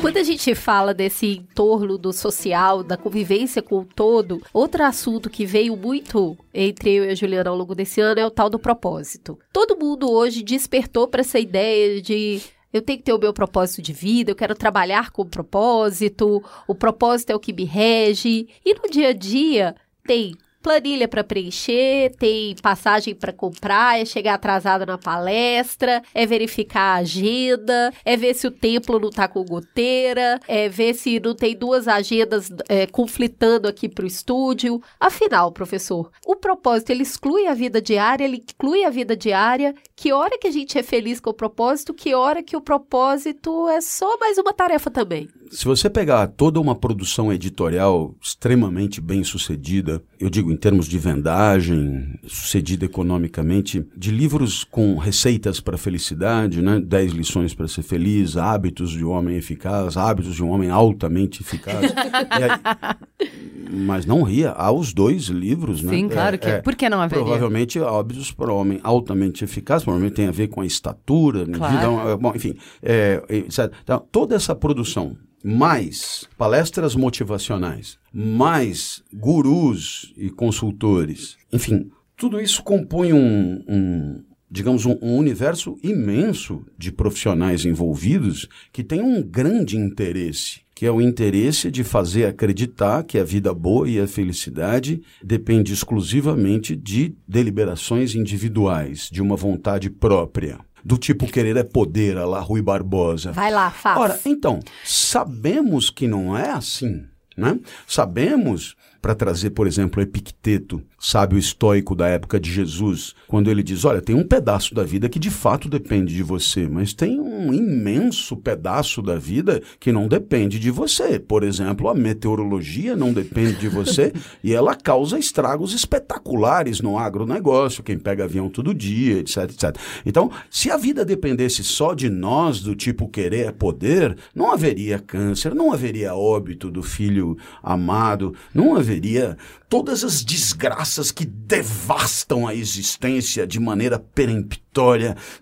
Quando 0.00 0.18
a 0.18 0.22
gente 0.22 0.54
fala 0.54 0.94
desse 0.94 1.38
entorno 1.38 1.98
do 1.98 2.12
social, 2.12 2.82
da 2.82 2.96
convivência 2.96 3.60
com 3.60 3.80
o 3.80 3.84
todo, 3.84 4.40
outro 4.52 4.84
assunto 4.84 5.28
que 5.28 5.44
veio 5.44 5.76
muito 5.76 6.36
entre 6.52 6.92
eu 6.94 7.04
e 7.04 7.08
a 7.08 7.14
Juliana 7.14 7.50
ao 7.50 7.56
longo 7.56 7.74
desse 7.74 8.00
ano 8.00 8.20
é 8.20 8.26
o 8.26 8.30
tal 8.30 8.48
do 8.48 8.58
propósito. 8.58 9.38
Todo 9.52 9.76
mundo 9.76 10.10
hoje 10.10 10.42
despertou 10.42 11.08
para 11.08 11.22
essa 11.22 11.38
ideia 11.38 12.00
de 12.00 12.40
eu 12.72 12.82
tenho 12.82 12.98
que 12.98 13.04
ter 13.04 13.12
o 13.12 13.18
meu 13.18 13.32
propósito 13.32 13.80
de 13.80 13.92
vida, 13.92 14.30
eu 14.30 14.36
quero 14.36 14.54
trabalhar 14.54 15.10
com 15.10 15.24
propósito, 15.24 16.42
o 16.68 16.74
propósito 16.74 17.30
é 17.30 17.34
o 17.34 17.40
que 17.40 17.52
me 17.52 17.64
rege. 17.64 18.48
E 18.64 18.74
no 18.74 18.90
dia 18.90 19.08
a 19.08 19.12
dia 19.12 19.74
tem 20.06 20.36
planilha 20.64 21.06
para 21.06 21.22
preencher, 21.22 22.16
tem 22.18 22.56
passagem 22.62 23.14
para 23.14 23.34
comprar, 23.34 24.00
é 24.00 24.06
chegar 24.06 24.32
atrasado 24.32 24.86
na 24.86 24.96
palestra, 24.96 26.02
é 26.14 26.24
verificar 26.24 26.96
a 26.96 27.00
agenda, 27.00 27.92
é 28.02 28.16
ver 28.16 28.32
se 28.32 28.46
o 28.46 28.50
templo 28.50 28.98
não 28.98 29.10
tá 29.10 29.28
com 29.28 29.44
goteira, 29.44 30.40
é 30.48 30.66
ver 30.66 30.94
se 30.94 31.20
não 31.20 31.34
tem 31.34 31.54
duas 31.54 31.86
agendas 31.86 32.50
é, 32.66 32.86
conflitando 32.86 33.68
aqui 33.68 33.90
pro 33.90 34.06
estúdio. 34.06 34.80
Afinal, 34.98 35.52
professor, 35.52 36.10
o 36.26 36.34
propósito 36.34 36.88
ele 36.88 37.02
exclui 37.02 37.46
a 37.46 37.52
vida 37.52 37.82
diária, 37.82 38.24
ele 38.24 38.38
inclui 38.38 38.84
a 38.84 38.90
vida 38.90 39.14
diária. 39.14 39.74
Que 39.94 40.12
hora 40.12 40.38
que 40.38 40.46
a 40.46 40.50
gente 40.50 40.78
é 40.78 40.82
feliz 40.82 41.20
com 41.20 41.28
o 41.28 41.34
propósito, 41.34 41.92
que 41.92 42.14
hora 42.14 42.42
que 42.42 42.56
o 42.56 42.60
propósito 42.60 43.68
é 43.68 43.82
só 43.82 44.16
mais 44.18 44.38
uma 44.38 44.54
tarefa 44.54 44.90
também? 44.90 45.28
Se 45.50 45.66
você 45.66 45.90
pegar 45.90 46.26
toda 46.28 46.58
uma 46.58 46.74
produção 46.74 47.30
editorial 47.30 48.14
extremamente 48.20 49.00
bem 49.00 49.22
sucedida, 49.22 50.02
eu 50.18 50.30
digo 50.30 50.53
em 50.54 50.56
termos 50.56 50.86
de 50.86 50.96
vendagem, 50.98 52.14
sucedida 52.28 52.84
economicamente, 52.84 53.84
de 53.96 54.12
livros 54.12 54.62
com 54.62 54.96
receitas 54.96 55.58
para 55.58 55.74
a 55.74 55.78
felicidade, 55.78 56.62
né? 56.62 56.80
10 56.80 57.12
lições 57.12 57.52
para 57.52 57.66
ser 57.66 57.82
feliz, 57.82 58.36
hábitos 58.36 58.92
de 58.92 59.04
um 59.04 59.10
homem 59.10 59.36
eficaz, 59.36 59.96
hábitos 59.96 60.36
de 60.36 60.44
um 60.44 60.50
homem 60.50 60.70
altamente 60.70 61.42
eficaz. 61.42 61.92
aí, 62.30 63.28
mas 63.68 64.06
não 64.06 64.22
ria, 64.22 64.52
há 64.52 64.70
os 64.70 64.92
dois 64.92 65.24
livros, 65.24 65.82
né? 65.82 65.90
Sim, 65.90 66.08
claro 66.08 66.38
que. 66.38 66.48
É, 66.48 66.62
por 66.62 66.76
que 66.76 66.88
não 66.88 67.00
haveria? 67.00 67.24
Provavelmente 67.24 67.80
hábitos 67.80 68.30
para 68.30 68.52
o 68.52 68.56
homem 68.56 68.78
altamente 68.84 69.42
eficaz, 69.42 69.82
provavelmente 69.82 70.14
tem 70.14 70.28
a 70.28 70.32
ver 70.32 70.46
com 70.48 70.60
a 70.60 70.66
estatura, 70.66 71.44
né? 71.44 71.58
claro. 71.58 71.96
vida, 71.96 72.16
bom, 72.16 72.32
enfim, 72.34 72.54
é, 72.80 73.20
então, 73.28 74.06
toda 74.12 74.36
essa 74.36 74.54
produção 74.54 75.16
mais 75.44 76.26
palestras 76.38 76.96
motivacionais, 76.96 77.98
mais 78.10 79.02
gurus 79.12 80.14
e 80.16 80.30
consultores, 80.30 81.36
enfim, 81.52 81.90
tudo 82.16 82.40
isso 82.40 82.62
compõe 82.62 83.12
um, 83.12 83.62
um 83.68 84.24
digamos, 84.50 84.86
um, 84.86 84.96
um, 85.02 85.16
universo 85.16 85.76
imenso 85.82 86.64
de 86.78 86.92
profissionais 86.92 87.64
envolvidos 87.64 88.48
que 88.72 88.84
tem 88.84 89.02
um 89.02 89.20
grande 89.20 89.76
interesse, 89.76 90.60
que 90.74 90.86
é 90.86 90.90
o 90.92 91.00
interesse 91.00 91.70
de 91.70 91.82
fazer 91.82 92.26
acreditar 92.26 93.02
que 93.02 93.18
a 93.18 93.24
vida 93.24 93.52
boa 93.52 93.88
e 93.88 93.98
a 93.98 94.06
felicidade 94.06 95.02
depende 95.22 95.72
exclusivamente 95.72 96.76
de 96.76 97.14
deliberações 97.26 98.14
individuais, 98.14 99.08
de 99.10 99.20
uma 99.20 99.34
vontade 99.34 99.90
própria 99.90 100.58
do 100.84 100.98
tipo 100.98 101.26
querer 101.26 101.56
é 101.56 101.62
poder, 101.62 102.18
a 102.18 102.26
lá 102.26 102.40
Rui 102.40 102.60
Barbosa. 102.60 103.32
Vai 103.32 103.50
lá, 103.50 103.70
faz. 103.70 103.98
Ora, 103.98 104.20
então, 104.26 104.60
sabemos 104.84 105.88
que 105.88 106.06
não 106.06 106.36
é 106.36 106.50
assim, 106.50 107.06
né? 107.36 107.58
Sabemos 107.86 108.76
para 109.00 109.14
trazer, 109.14 109.50
por 109.50 109.66
exemplo, 109.66 110.02
Epicteto, 110.02 110.82
sábio 111.04 111.38
estoico 111.38 111.94
da 111.94 112.08
época 112.08 112.40
de 112.40 112.50
Jesus, 112.50 113.14
quando 113.28 113.50
ele 113.50 113.62
diz: 113.62 113.84
Olha, 113.84 114.00
tem 114.00 114.16
um 114.16 114.26
pedaço 114.26 114.74
da 114.74 114.82
vida 114.82 115.06
que 115.06 115.18
de 115.18 115.30
fato 115.30 115.68
depende 115.68 116.14
de 116.14 116.22
você, 116.22 116.66
mas 116.66 116.94
tem 116.94 117.20
um 117.20 117.52
imenso 117.52 118.34
pedaço 118.38 119.02
da 119.02 119.16
vida 119.16 119.62
que 119.78 119.92
não 119.92 120.08
depende 120.08 120.58
de 120.58 120.70
você. 120.70 121.18
Por 121.18 121.42
exemplo, 121.42 121.90
a 121.90 121.94
meteorologia 121.94 122.96
não 122.96 123.12
depende 123.12 123.56
de 123.56 123.68
você 123.68 124.14
e 124.42 124.54
ela 124.54 124.74
causa 124.74 125.18
estragos 125.18 125.74
espetaculares 125.74 126.80
no 126.80 126.98
agronegócio, 126.98 127.82
quem 127.82 127.98
pega 127.98 128.24
avião 128.24 128.48
todo 128.48 128.72
dia, 128.72 129.18
etc, 129.18 129.36
etc. 129.50 129.76
Então, 130.06 130.30
se 130.50 130.70
a 130.70 130.78
vida 130.78 131.04
dependesse 131.04 131.62
só 131.62 131.92
de 131.92 132.08
nós, 132.08 132.62
do 132.62 132.74
tipo 132.74 133.08
querer 133.08 133.48
é 133.48 133.52
poder, 133.52 134.16
não 134.34 134.50
haveria 134.50 134.98
câncer, 134.98 135.54
não 135.54 135.70
haveria 135.70 136.14
óbito 136.14 136.70
do 136.70 136.82
filho 136.82 137.36
amado, 137.62 138.34
não 138.54 138.74
haveria 138.74 139.36
todas 139.68 140.04
as 140.04 140.24
desgraças 140.24 140.93
que 141.10 141.24
devastam 141.24 142.46
a 142.46 142.54
existência 142.54 143.46
de 143.46 143.58
maneira 143.60 143.98
peremptória. 143.98 144.63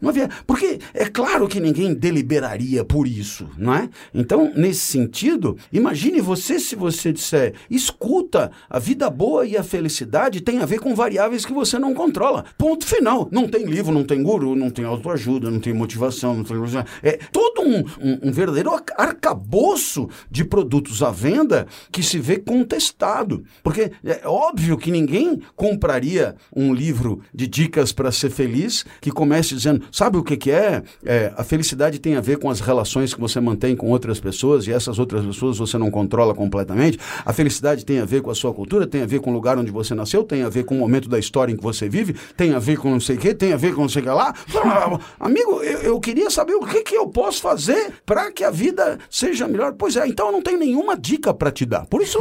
Não 0.00 0.10
havia, 0.10 0.28
porque 0.46 0.78
é 0.92 1.06
claro 1.06 1.48
que 1.48 1.60
ninguém 1.60 1.94
deliberaria 1.94 2.84
por 2.84 3.06
isso, 3.06 3.48
não 3.56 3.74
é? 3.74 3.88
Então, 4.12 4.52
nesse 4.54 4.80
sentido, 4.80 5.56
imagine 5.72 6.20
você 6.20 6.58
se 6.58 6.76
você 6.76 7.12
disser: 7.12 7.54
escuta, 7.70 8.50
a 8.68 8.78
vida 8.78 9.08
boa 9.08 9.46
e 9.46 9.56
a 9.56 9.62
felicidade 9.62 10.40
tem 10.40 10.58
a 10.58 10.66
ver 10.66 10.80
com 10.80 10.94
variáveis 10.94 11.44
que 11.44 11.52
você 11.52 11.78
não 11.78 11.94
controla. 11.94 12.44
Ponto 12.58 12.86
final. 12.86 13.28
Não 13.30 13.48
tem 13.48 13.64
livro, 13.64 13.92
não 13.92 14.04
tem 14.04 14.22
guru, 14.22 14.54
não 14.54 14.70
tem 14.70 14.84
autoajuda, 14.84 15.50
não 15.50 15.60
tem 15.60 15.72
motivação, 15.72 16.34
não 16.36 16.44
tem. 16.44 16.56
É 17.02 17.18
todo 17.32 17.62
um, 17.62 17.78
um, 18.00 18.28
um 18.28 18.32
verdadeiro 18.32 18.70
arcabouço 18.96 20.08
de 20.30 20.44
produtos 20.44 21.02
à 21.02 21.10
venda 21.10 21.66
que 21.90 22.02
se 22.02 22.18
vê 22.18 22.38
contestado. 22.38 23.44
Porque 23.62 23.92
é 24.04 24.22
óbvio 24.26 24.76
que 24.76 24.90
ninguém 24.90 25.40
compraria 25.56 26.36
um 26.54 26.74
livro 26.74 27.20
de 27.34 27.46
dicas 27.46 27.92
para 27.92 28.12
ser 28.12 28.30
feliz 28.30 28.84
que 29.00 29.10
comece 29.22 29.54
dizendo: 29.54 29.84
sabe 29.92 30.18
o 30.18 30.24
que, 30.24 30.36
que 30.36 30.50
é? 30.50 30.82
é? 31.06 31.32
A 31.36 31.44
felicidade 31.44 32.00
tem 32.00 32.16
a 32.16 32.20
ver 32.20 32.38
com 32.38 32.50
as 32.50 32.58
relações 32.58 33.14
que 33.14 33.20
você 33.20 33.40
mantém 33.40 33.76
com 33.76 33.88
outras 33.88 34.18
pessoas 34.18 34.66
e 34.66 34.72
essas 34.72 34.98
outras 34.98 35.24
pessoas 35.24 35.58
você 35.58 35.78
não 35.78 35.92
controla 35.92 36.34
completamente. 36.34 36.98
A 37.24 37.32
felicidade 37.32 37.84
tem 37.84 38.00
a 38.00 38.04
ver 38.04 38.20
com 38.20 38.30
a 38.32 38.34
sua 38.34 38.52
cultura, 38.52 38.84
tem 38.84 39.02
a 39.02 39.06
ver 39.06 39.20
com 39.20 39.30
o 39.30 39.32
lugar 39.32 39.56
onde 39.56 39.70
você 39.70 39.94
nasceu, 39.94 40.24
tem 40.24 40.42
a 40.42 40.48
ver 40.48 40.64
com 40.64 40.74
o 40.74 40.78
momento 40.78 41.08
da 41.08 41.20
história 41.20 41.52
em 41.52 41.56
que 41.56 41.62
você 41.62 41.88
vive, 41.88 42.16
tem 42.36 42.52
a 42.52 42.58
ver 42.58 42.78
com 42.78 42.90
não 42.90 42.98
sei 42.98 43.14
o 43.14 43.18
que, 43.18 43.32
tem 43.32 43.52
a 43.52 43.56
ver 43.56 43.74
com 43.74 43.82
não 43.82 43.88
sei 43.88 44.02
o 44.02 44.04
que 44.06 44.10
lá. 44.10 44.34
Amigo, 45.20 45.62
eu, 45.62 45.78
eu 45.82 46.00
queria 46.00 46.28
saber 46.28 46.54
o 46.54 46.66
que, 46.66 46.82
que 46.82 46.96
eu 46.96 47.06
posso 47.06 47.40
fazer 47.40 47.92
para 48.04 48.32
que 48.32 48.42
a 48.42 48.50
vida 48.50 48.98
seja 49.08 49.46
melhor. 49.46 49.74
Pois 49.78 49.94
é, 49.94 50.08
então 50.08 50.26
eu 50.26 50.32
não 50.32 50.42
tenho 50.42 50.58
nenhuma 50.58 50.96
dica 50.96 51.32
para 51.32 51.52
te 51.52 51.64
dar. 51.64 51.86
Por 51.86 52.02
isso 52.02 52.18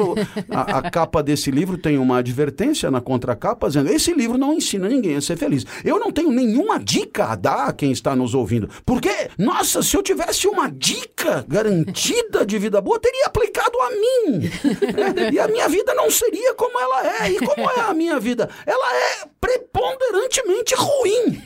a, 0.51 0.77
a 0.77 0.91
capa 0.91 1.23
desse 1.23 1.49
livro 1.49 1.79
tem 1.79 1.97
uma 1.97 2.19
advertência 2.19 2.91
na 2.91 3.01
contracapa 3.01 3.67
dizendo: 3.67 3.89
esse 3.89 4.13
livro 4.13 4.37
não 4.37 4.53
ensina 4.53 4.87
ninguém 4.87 5.15
a 5.15 5.21
ser 5.21 5.35
feliz. 5.35 5.65
Eu 5.83 5.99
não 5.99 6.11
tenho 6.11 6.31
nenhuma 6.31 6.79
dica 6.79 6.90
a 7.31 7.35
dar 7.35 7.69
a 7.69 7.73
quem 7.73 7.91
está 7.91 8.15
nos 8.15 8.33
ouvindo. 8.33 8.69
Porque, 8.85 9.29
nossa, 9.37 9.81
se 9.81 9.95
eu 9.95 10.03
tivesse 10.03 10.47
uma 10.47 10.69
dica 10.69 11.45
garantida 11.47 12.45
de 12.45 12.57
vida 12.57 12.81
boa, 12.81 12.99
teria 12.99 13.25
aplicado 13.25 13.79
a 13.79 13.89
mim. 13.89 14.51
É, 14.91 15.33
e 15.33 15.39
a 15.39 15.47
minha 15.47 15.67
vida 15.69 15.93
não 15.93 16.09
seria 16.11 16.53
como 16.53 16.79
ela 16.79 17.23
é. 17.23 17.31
E 17.31 17.39
como 17.39 17.69
é 17.69 17.79
a 17.81 17.93
minha 17.93 18.19
vida? 18.19 18.49
Ela 18.65 18.95
é 18.95 19.27
preponderantemente 19.39 20.75
ruim. 20.75 21.41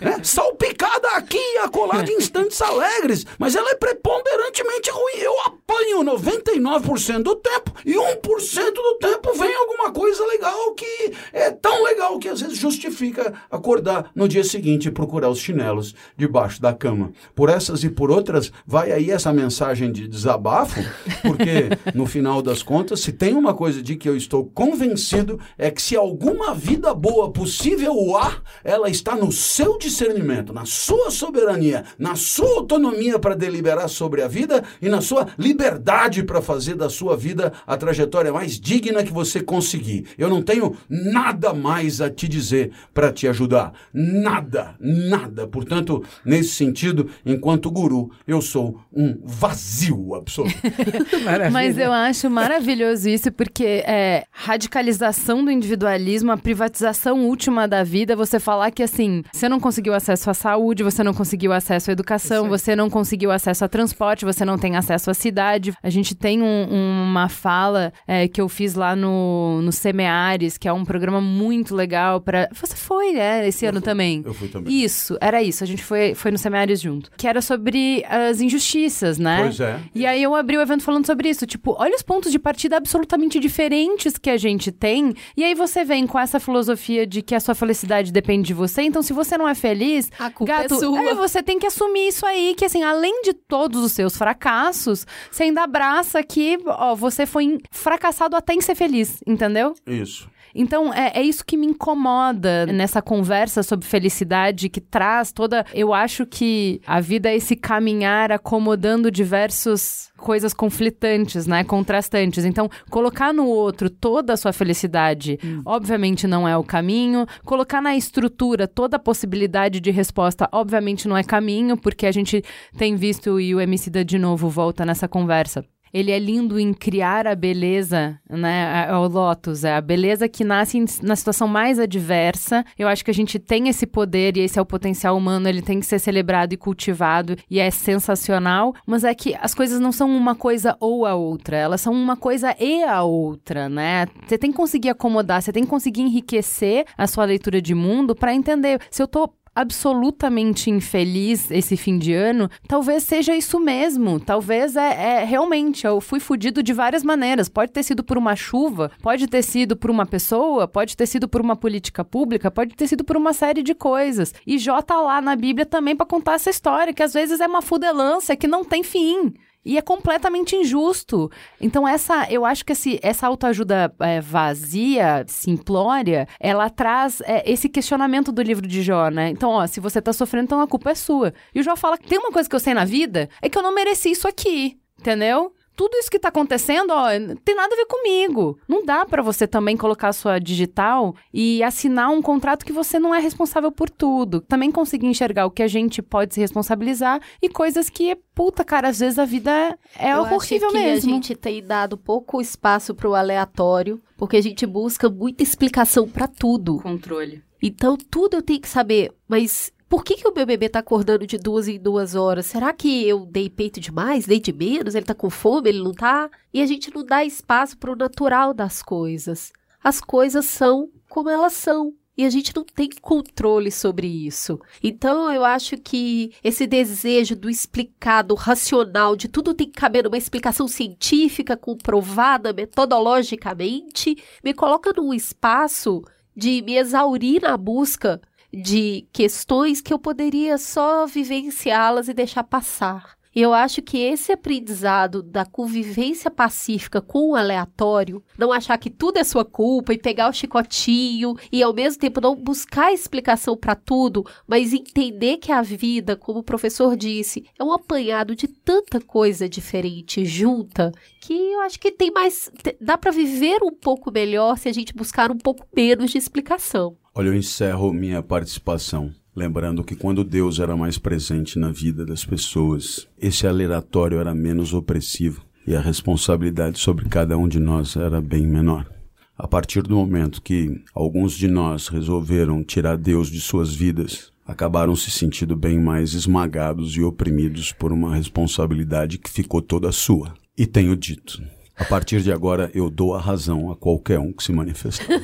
É, 0.00 0.22
salpicada 0.22 1.08
aqui 1.10 1.38
e 1.38 1.58
acolá 1.58 2.02
de 2.02 2.12
instantes 2.12 2.60
alegres. 2.60 3.24
Mas 3.38 3.54
ela 3.54 3.70
é 3.70 3.74
preponderantemente 3.74 4.90
ruim. 4.90 5.18
Eu 5.18 5.40
apanho 5.42 6.04
99% 6.04 7.22
do 7.22 7.36
tempo 7.36 7.72
e 7.84 7.94
1% 7.94 8.72
do 8.72 8.98
tempo 8.98 9.32
vem 9.34 9.54
alguma 9.54 9.92
coisa 9.92 10.24
legal 10.26 10.74
que 10.74 11.12
é 11.32 11.50
tão 11.50 11.82
legal 11.82 12.18
que 12.18 12.28
às 12.28 12.40
vezes 12.40 12.58
justifica 12.58 13.32
acordar 13.50 14.10
no 14.14 14.28
dia 14.28 14.44
seguinte 14.44 14.63
e 14.64 14.90
procurar 14.90 15.28
os 15.28 15.38
chinelos 15.38 15.94
debaixo 16.16 16.60
da 16.60 16.72
cama. 16.72 17.12
Por 17.34 17.48
essas 17.48 17.84
e 17.84 17.90
por 17.90 18.10
outras, 18.10 18.52
vai 18.66 18.92
aí 18.92 19.10
essa 19.10 19.32
mensagem 19.32 19.92
de 19.92 20.08
desabafo, 20.08 20.80
porque 21.22 21.68
no 21.94 22.06
final 22.06 22.40
das 22.40 22.62
contas, 22.62 23.00
se 23.00 23.12
tem 23.12 23.34
uma 23.34 23.54
coisa 23.54 23.82
de 23.82 23.96
que 23.96 24.08
eu 24.08 24.16
estou 24.16 24.44
convencido, 24.46 25.38
é 25.58 25.70
que 25.70 25.82
se 25.82 25.96
alguma 25.96 26.54
vida 26.54 26.94
boa 26.94 27.30
possível 27.30 28.16
há, 28.16 28.36
ela 28.62 28.88
está 28.88 29.14
no 29.14 29.30
seu 29.30 29.78
discernimento, 29.78 30.52
na 30.52 30.64
sua 30.64 31.10
soberania, 31.10 31.84
na 31.98 32.14
sua 32.16 32.56
autonomia 32.56 33.18
para 33.18 33.34
deliberar 33.34 33.88
sobre 33.88 34.22
a 34.22 34.28
vida 34.28 34.62
e 34.80 34.88
na 34.88 35.00
sua 35.00 35.28
liberdade 35.38 36.22
para 36.22 36.40
fazer 36.40 36.74
da 36.74 36.88
sua 36.88 37.16
vida 37.16 37.52
a 37.66 37.76
trajetória 37.76 38.32
mais 38.32 38.58
digna 38.58 39.02
que 39.02 39.12
você 39.12 39.40
conseguir. 39.40 40.06
Eu 40.16 40.28
não 40.28 40.42
tenho 40.42 40.76
nada 40.88 41.52
mais 41.52 42.00
a 42.00 42.10
te 42.10 42.28
dizer 42.28 42.70
para 42.92 43.12
te 43.12 43.26
ajudar. 43.28 43.72
Nada, 43.92 44.53
nada. 44.78 45.46
Portanto, 45.46 46.02
nesse 46.24 46.50
sentido, 46.50 47.08
enquanto 47.24 47.70
guru, 47.70 48.10
eu 48.26 48.40
sou 48.40 48.80
um 48.92 49.18
vazio 49.24 50.14
absoluto. 50.14 50.54
Mas 51.52 51.78
eu 51.78 51.92
acho 51.92 52.28
maravilhoso 52.28 53.08
isso, 53.08 53.30
porque 53.32 53.82
é 53.86 54.24
radicalização 54.30 55.44
do 55.44 55.50
individualismo, 55.50 56.32
a 56.32 56.36
privatização 56.36 57.26
última 57.26 57.66
da 57.66 57.82
vida, 57.82 58.16
você 58.16 58.38
falar 58.38 58.70
que 58.70 58.82
assim, 58.82 59.22
você 59.32 59.48
não 59.48 59.60
conseguiu 59.60 59.94
acesso 59.94 60.30
à 60.30 60.34
saúde, 60.34 60.82
você 60.82 61.02
não 61.02 61.14
conseguiu 61.14 61.52
acesso 61.52 61.90
à 61.90 61.92
educação, 61.92 62.48
você 62.48 62.76
não 62.76 62.90
conseguiu 62.90 63.30
acesso 63.30 63.64
a 63.64 63.68
transporte, 63.68 64.24
você 64.24 64.44
não 64.44 64.58
tem 64.58 64.76
acesso 64.76 65.10
à 65.10 65.14
cidade. 65.14 65.72
A 65.82 65.90
gente 65.90 66.14
tem 66.14 66.42
um, 66.42 66.66
uma 67.10 67.28
fala 67.28 67.92
é, 68.06 68.28
que 68.28 68.40
eu 68.40 68.48
fiz 68.48 68.74
lá 68.74 68.94
no 68.94 69.44
no, 69.62 69.72
Semeares, 69.72 70.56
que 70.56 70.68
é 70.68 70.72
um 70.72 70.84
programa 70.84 71.20
muito 71.20 71.74
legal 71.74 72.20
para 72.20 72.48
Você 72.52 72.76
foi, 72.76 73.12
né, 73.12 73.46
esse 73.46 73.64
eu 73.64 73.70
ano 73.70 73.80
fui, 73.80 73.84
também? 73.84 74.22
Eu 74.34 74.38
fui 74.38 74.48
também. 74.48 74.82
Isso, 74.82 75.16
era 75.20 75.42
isso. 75.42 75.62
A 75.62 75.66
gente 75.66 75.82
foi, 75.82 76.14
foi 76.14 76.30
no 76.30 76.38
Semeares 76.38 76.80
junto. 76.80 77.10
Que 77.16 77.26
era 77.26 77.40
sobre 77.40 78.04
as 78.08 78.40
injustiças, 78.40 79.18
né? 79.18 79.42
Pois 79.42 79.60
é. 79.60 79.80
E 79.94 80.06
aí 80.06 80.22
eu 80.22 80.34
abri 80.34 80.56
o 80.56 80.60
evento 80.60 80.82
falando 80.82 81.06
sobre 81.06 81.28
isso. 81.28 81.46
Tipo, 81.46 81.76
olha 81.78 81.94
os 81.94 82.02
pontos 82.02 82.32
de 82.32 82.38
partida 82.38 82.76
absolutamente 82.76 83.38
diferentes 83.38 84.18
que 84.18 84.30
a 84.30 84.36
gente 84.36 84.72
tem. 84.72 85.14
E 85.36 85.44
aí 85.44 85.54
você 85.54 85.84
vem 85.84 86.06
com 86.06 86.18
essa 86.18 86.40
filosofia 86.40 87.06
de 87.06 87.22
que 87.22 87.34
a 87.34 87.40
sua 87.40 87.54
felicidade 87.54 88.12
depende 88.12 88.48
de 88.48 88.54
você. 88.54 88.82
Então, 88.82 89.02
se 89.02 89.12
você 89.12 89.38
não 89.38 89.48
é 89.48 89.54
feliz, 89.54 90.10
a 90.18 90.30
culpa 90.30 90.52
é 90.52 90.56
gato, 90.62 90.74
é 90.74 90.78
sua. 90.78 91.10
É, 91.10 91.14
você 91.14 91.42
tem 91.42 91.58
que 91.58 91.66
assumir 91.66 92.08
isso 92.08 92.26
aí. 92.26 92.54
Que 92.56 92.64
assim, 92.64 92.82
além 92.82 93.22
de 93.22 93.32
todos 93.32 93.84
os 93.84 93.92
seus 93.92 94.16
fracassos, 94.16 95.06
você 95.30 95.44
ainda 95.44 95.62
abraça 95.62 96.22
que, 96.22 96.58
ó, 96.66 96.94
você 96.94 97.26
foi 97.26 97.58
fracassado 97.70 98.36
até 98.36 98.54
em 98.54 98.60
ser 98.60 98.74
feliz 98.74 99.04
entendeu? 99.26 99.74
Isso. 99.86 100.28
Então, 100.54 100.94
é, 100.94 101.12
é, 101.14 101.22
isso 101.22 101.44
que 101.44 101.56
me 101.56 101.66
incomoda 101.66 102.66
nessa 102.66 103.02
conversa 103.02 103.62
sobre 103.62 103.86
felicidade 103.86 104.68
que 104.68 104.80
traz 104.80 105.32
toda. 105.32 105.66
Eu 105.74 105.92
acho 105.92 106.24
que 106.24 106.80
a 106.86 107.00
vida 107.00 107.28
é 107.28 107.36
esse 107.36 107.56
caminhar 107.56 108.30
acomodando 108.30 109.10
diversos 109.10 110.12
coisas 110.16 110.54
conflitantes, 110.54 111.46
né? 111.46 111.64
Contrastantes. 111.64 112.44
Então, 112.44 112.70
colocar 112.88 113.32
no 113.32 113.46
outro 113.46 113.90
toda 113.90 114.32
a 114.32 114.36
sua 114.36 114.52
felicidade, 114.52 115.38
hum. 115.44 115.62
obviamente 115.66 116.26
não 116.26 116.46
é 116.46 116.56
o 116.56 116.62
caminho. 116.62 117.26
Colocar 117.44 117.82
na 117.82 117.96
estrutura 117.96 118.68
toda 118.68 118.96
a 118.96 119.00
possibilidade 119.00 119.80
de 119.80 119.90
resposta, 119.90 120.48
obviamente 120.52 121.08
não 121.08 121.16
é 121.16 121.24
caminho, 121.24 121.76
porque 121.76 122.06
a 122.06 122.12
gente 122.12 122.42
tem 122.78 122.94
visto, 122.96 123.40
e 123.40 123.54
o 123.54 123.60
Emicida 123.60 124.04
de 124.04 124.18
novo 124.18 124.48
volta 124.48 124.86
nessa 124.86 125.08
conversa 125.08 125.64
ele 125.94 126.10
é 126.10 126.18
lindo 126.18 126.58
em 126.58 126.74
criar 126.74 127.24
a 127.24 127.36
beleza, 127.36 128.18
né? 128.28 128.92
O 128.96 129.06
Lotus, 129.06 129.62
é 129.62 129.76
a 129.76 129.80
beleza 129.80 130.28
que 130.28 130.42
nasce 130.42 130.84
na 131.00 131.14
situação 131.14 131.46
mais 131.46 131.78
adversa. 131.78 132.64
Eu 132.76 132.88
acho 132.88 133.04
que 133.04 133.12
a 133.12 133.14
gente 133.14 133.38
tem 133.38 133.68
esse 133.68 133.86
poder 133.86 134.36
e 134.36 134.40
esse 134.40 134.58
é 134.58 134.62
o 134.62 134.66
potencial 134.66 135.16
humano, 135.16 135.48
ele 135.48 135.62
tem 135.62 135.78
que 135.78 135.86
ser 135.86 136.00
celebrado 136.00 136.52
e 136.52 136.56
cultivado 136.56 137.36
e 137.48 137.60
é 137.60 137.70
sensacional, 137.70 138.74
mas 138.84 139.04
é 139.04 139.14
que 139.14 139.36
as 139.40 139.54
coisas 139.54 139.78
não 139.78 139.92
são 139.92 140.10
uma 140.10 140.34
coisa 140.34 140.76
ou 140.80 141.06
a 141.06 141.14
outra, 141.14 141.56
elas 141.56 141.80
são 141.80 141.92
uma 141.92 142.16
coisa 142.16 142.56
e 142.58 142.82
a 142.82 143.04
outra, 143.04 143.68
né? 143.68 144.08
Você 144.26 144.36
tem 144.36 144.50
que 144.50 144.56
conseguir 144.56 144.88
acomodar, 144.88 145.40
você 145.40 145.52
tem 145.52 145.62
que 145.62 145.70
conseguir 145.70 146.02
enriquecer 146.02 146.86
a 146.98 147.06
sua 147.06 147.24
leitura 147.24 147.62
de 147.62 147.74
mundo 147.74 148.16
para 148.16 148.34
entender 148.34 148.80
se 148.90 149.00
eu 149.00 149.06
tô 149.06 149.30
absolutamente 149.54 150.70
infeliz 150.70 151.50
esse 151.50 151.76
fim 151.76 151.98
de 151.98 152.12
ano, 152.12 152.50
talvez 152.66 153.04
seja 153.04 153.34
isso 153.34 153.60
mesmo. 153.60 154.18
Talvez 154.18 154.76
é, 154.76 155.20
é 155.20 155.24
realmente, 155.24 155.86
eu 155.86 156.00
fui 156.00 156.20
fudido 156.20 156.62
de 156.62 156.72
várias 156.72 157.02
maneiras. 157.02 157.48
Pode 157.48 157.72
ter 157.72 157.82
sido 157.82 158.02
por 158.02 158.18
uma 158.18 158.34
chuva, 158.34 158.90
pode 159.02 159.26
ter 159.26 159.42
sido 159.42 159.76
por 159.76 159.90
uma 159.90 160.06
pessoa, 160.06 160.66
pode 160.66 160.96
ter 160.96 161.06
sido 161.06 161.28
por 161.28 161.40
uma 161.40 161.56
política 161.56 162.04
pública, 162.04 162.50
pode 162.50 162.74
ter 162.74 162.88
sido 162.88 163.04
por 163.04 163.16
uma 163.16 163.32
série 163.32 163.62
de 163.62 163.74
coisas. 163.74 164.34
E 164.46 164.58
Jó 164.58 164.82
tá 164.82 165.00
lá 165.00 165.20
na 165.20 165.36
Bíblia 165.36 165.66
também 165.66 165.94
para 165.94 166.06
contar 166.06 166.34
essa 166.34 166.50
história, 166.50 166.92
que 166.92 167.02
às 167.02 167.12
vezes 167.12 167.40
é 167.40 167.46
uma 167.46 167.62
fudelância 167.62 168.36
que 168.36 168.48
não 168.48 168.64
tem 168.64 168.82
fim. 168.82 169.34
E 169.64 169.78
é 169.78 169.82
completamente 169.82 170.54
injusto. 170.56 171.30
Então, 171.60 171.86
essa, 171.86 172.26
eu 172.30 172.44
acho 172.44 172.64
que 172.64 172.72
esse, 172.72 172.98
essa 173.02 173.26
autoajuda 173.26 173.94
é, 174.00 174.20
vazia, 174.20 175.24
simplória, 175.26 176.28
ela 176.38 176.68
traz 176.68 177.20
é, 177.22 177.50
esse 177.50 177.68
questionamento 177.68 178.30
do 178.30 178.42
livro 178.42 178.66
de 178.66 178.82
Jó, 178.82 179.08
né? 179.08 179.30
Então, 179.30 179.50
ó, 179.50 179.66
se 179.66 179.80
você 179.80 180.00
tá 180.02 180.12
sofrendo, 180.12 180.44
então 180.44 180.60
a 180.60 180.66
culpa 180.66 180.90
é 180.90 180.94
sua. 180.94 181.32
E 181.54 181.60
o 181.60 181.62
Jó 181.62 181.76
fala 181.76 181.96
tem 181.96 182.18
uma 182.18 182.30
coisa 182.30 182.48
que 182.48 182.54
eu 182.54 182.60
sei 182.60 182.74
na 182.74 182.84
vida, 182.84 183.28
é 183.40 183.48
que 183.48 183.56
eu 183.56 183.62
não 183.62 183.74
mereci 183.74 184.10
isso 184.10 184.28
aqui, 184.28 184.78
entendeu? 184.98 185.52
Tudo 185.76 185.96
isso 185.96 186.10
que 186.10 186.18
tá 186.18 186.28
acontecendo, 186.28 186.90
ó, 186.92 187.08
tem 187.44 187.54
nada 187.54 187.74
a 187.74 187.76
ver 187.76 187.86
comigo. 187.86 188.58
Não 188.68 188.84
dá 188.84 189.04
para 189.04 189.22
você 189.22 189.46
também 189.46 189.76
colocar 189.76 190.08
a 190.08 190.12
sua 190.12 190.38
digital 190.38 191.14
e 191.32 191.62
assinar 191.62 192.10
um 192.10 192.22
contrato 192.22 192.64
que 192.64 192.72
você 192.72 192.98
não 192.98 193.14
é 193.14 193.18
responsável 193.18 193.70
por 193.72 193.90
tudo. 193.90 194.40
Também 194.40 194.70
conseguir 194.70 195.06
enxergar 195.06 195.46
o 195.46 195.50
que 195.50 195.62
a 195.62 195.68
gente 195.68 196.00
pode 196.02 196.34
se 196.34 196.40
responsabilizar 196.40 197.20
e 197.42 197.48
coisas 197.48 197.88
que, 197.90 198.16
puta, 198.34 198.64
cara, 198.64 198.88
às 198.88 199.00
vezes 199.00 199.18
a 199.18 199.24
vida 199.24 199.50
é 199.98 200.12
Eu 200.12 200.20
horrível 200.20 200.36
acho 200.68 200.76
que 200.76 200.82
mesmo. 200.82 201.10
a 201.10 201.14
gente 201.14 201.34
tem 201.34 201.62
dado 201.62 201.96
pouco 201.96 202.40
espaço 202.40 202.94
pro 202.94 203.14
aleatório, 203.14 204.00
porque 204.16 204.36
a 204.36 204.42
gente 204.42 204.66
busca 204.66 205.08
muita 205.08 205.42
explicação 205.42 206.08
pra 206.08 206.26
tudo. 206.28 206.78
Controle. 206.80 207.42
Então, 207.62 207.96
tudo 207.96 208.36
eu 208.36 208.42
tenho 208.42 208.60
que 208.60 208.68
saber, 208.68 209.10
mas 209.26 209.72
por 209.94 210.02
que, 210.02 210.16
que 210.16 210.26
o 210.26 210.34
meu 210.34 210.44
bebê 210.44 210.68
tá 210.68 210.80
acordando 210.80 211.24
de 211.24 211.38
duas 211.38 211.68
em 211.68 211.78
duas 211.78 212.16
horas? 212.16 212.46
Será 212.46 212.72
que 212.72 213.06
eu 213.08 213.24
dei 213.24 213.48
peito 213.48 213.78
demais? 213.78 214.26
Dei 214.26 214.40
de 214.40 214.52
menos? 214.52 214.96
Ele 214.96 215.06
tá 215.06 215.14
com 215.14 215.30
fome? 215.30 215.68
Ele 215.68 215.84
não 215.84 215.92
tá? 215.92 216.28
E 216.52 216.60
a 216.60 216.66
gente 216.66 216.92
não 216.92 217.04
dá 217.04 217.24
espaço 217.24 217.78
pro 217.78 217.94
natural 217.94 218.52
das 218.52 218.82
coisas. 218.82 219.52
As 219.84 220.00
coisas 220.00 220.46
são 220.46 220.90
como 221.08 221.30
elas 221.30 221.52
são. 221.52 221.94
E 222.18 222.24
a 222.24 222.30
gente 222.30 222.52
não 222.56 222.64
tem 222.64 222.90
controle 223.00 223.70
sobre 223.70 224.08
isso. 224.08 224.58
Então, 224.82 225.32
eu 225.32 225.44
acho 225.44 225.76
que 225.76 226.32
esse 226.42 226.66
desejo 226.66 227.36
do 227.36 227.48
explicado, 227.48 228.34
racional, 228.34 229.14
de 229.14 229.28
tudo 229.28 229.54
tem 229.54 229.68
que 229.68 229.80
caber 229.80 230.02
numa 230.02 230.18
explicação 230.18 230.66
científica, 230.66 231.56
comprovada 231.56 232.52
metodologicamente, 232.52 234.16
me 234.42 234.52
coloca 234.52 234.92
num 234.92 235.14
espaço 235.14 236.02
de 236.36 236.62
me 236.62 236.76
exaurir 236.78 237.42
na 237.42 237.56
busca 237.56 238.20
de 238.54 239.06
questões 239.12 239.80
que 239.80 239.92
eu 239.92 239.98
poderia 239.98 240.58
só 240.58 241.06
vivenciá-las 241.06 242.08
e 242.08 242.14
deixar 242.14 242.44
passar. 242.44 243.14
E 243.34 243.42
eu 243.42 243.52
acho 243.52 243.82
que 243.82 243.98
esse 243.98 244.30
aprendizado 244.30 245.20
da 245.20 245.44
convivência 245.44 246.30
pacífica 246.30 247.00
com 247.00 247.30
o 247.30 247.34
aleatório, 247.34 248.22
não 248.38 248.52
achar 248.52 248.78
que 248.78 248.88
tudo 248.88 249.18
é 249.18 249.24
sua 249.24 249.44
culpa 249.44 249.92
e 249.92 249.98
pegar 249.98 250.28
o 250.28 250.32
chicotinho 250.32 251.34
e 251.50 251.60
ao 251.60 251.74
mesmo 251.74 251.98
tempo 251.98 252.20
não 252.20 252.36
buscar 252.36 252.92
explicação 252.92 253.56
para 253.56 253.74
tudo, 253.74 254.24
mas 254.46 254.72
entender 254.72 255.38
que 255.38 255.50
a 255.50 255.62
vida, 255.62 256.16
como 256.16 256.40
o 256.40 256.44
professor 256.44 256.96
disse, 256.96 257.44
é 257.58 257.64
um 257.64 257.72
apanhado 257.72 258.36
de 258.36 258.46
tanta 258.46 259.00
coisa 259.00 259.48
diferente 259.48 260.24
junta, 260.24 260.92
que 261.20 261.34
eu 261.34 261.60
acho 261.62 261.80
que 261.80 261.90
tem 261.90 262.12
mais 262.12 262.52
dá 262.80 262.96
para 262.96 263.10
viver 263.10 263.64
um 263.64 263.72
pouco 263.72 264.12
melhor 264.12 264.56
se 264.58 264.68
a 264.68 264.72
gente 264.72 264.94
buscar 264.94 265.32
um 265.32 265.38
pouco 265.38 265.66
menos 265.74 266.12
de 266.12 266.18
explicação. 266.18 266.96
Olha, 267.14 267.28
eu 267.28 267.34
encerro 267.34 267.92
minha 267.92 268.22
participação 268.22 269.12
lembrando 269.34 269.82
que 269.82 269.96
quando 269.96 270.22
Deus 270.22 270.60
era 270.60 270.76
mais 270.76 270.96
presente 270.96 271.58
na 271.58 271.70
vida 271.70 272.06
das 272.06 272.24
pessoas, 272.24 273.08
esse 273.18 273.46
aleatório 273.46 274.18
era 274.18 274.34
menos 274.34 274.72
opressivo 274.72 275.44
e 275.66 275.74
a 275.74 275.80
responsabilidade 275.80 276.78
sobre 276.78 277.08
cada 277.08 277.36
um 277.36 277.48
de 277.48 277.58
nós 277.58 277.96
era 277.96 278.20
bem 278.20 278.46
menor. 278.46 278.88
A 279.36 279.48
partir 279.48 279.82
do 279.82 279.96
momento 279.96 280.40
que 280.40 280.80
alguns 280.94 281.32
de 281.32 281.48
nós 281.48 281.88
resolveram 281.88 282.62
tirar 282.62 282.96
Deus 282.96 283.28
de 283.28 283.40
suas 283.40 283.74
vidas, 283.74 284.32
acabaram 284.46 284.94
se 284.94 285.10
sentindo 285.10 285.56
bem 285.56 285.78
mais 285.78 286.12
esmagados 286.12 286.96
e 286.96 287.02
oprimidos 287.02 287.72
por 287.72 287.90
uma 287.90 288.14
responsabilidade 288.14 289.18
que 289.18 289.30
ficou 289.30 289.60
toda 289.60 289.90
sua. 289.90 290.34
E 290.56 290.66
tenho 290.66 290.94
dito, 290.94 291.42
a 291.76 291.84
partir 291.84 292.20
de 292.22 292.32
agora 292.32 292.70
eu 292.74 292.88
dou 292.88 293.14
a 293.14 293.20
razão 293.20 293.70
a 293.70 293.76
qualquer 293.76 294.18
um 294.18 294.32
que 294.32 294.42
se 294.42 294.52
manifestar. 294.52 295.06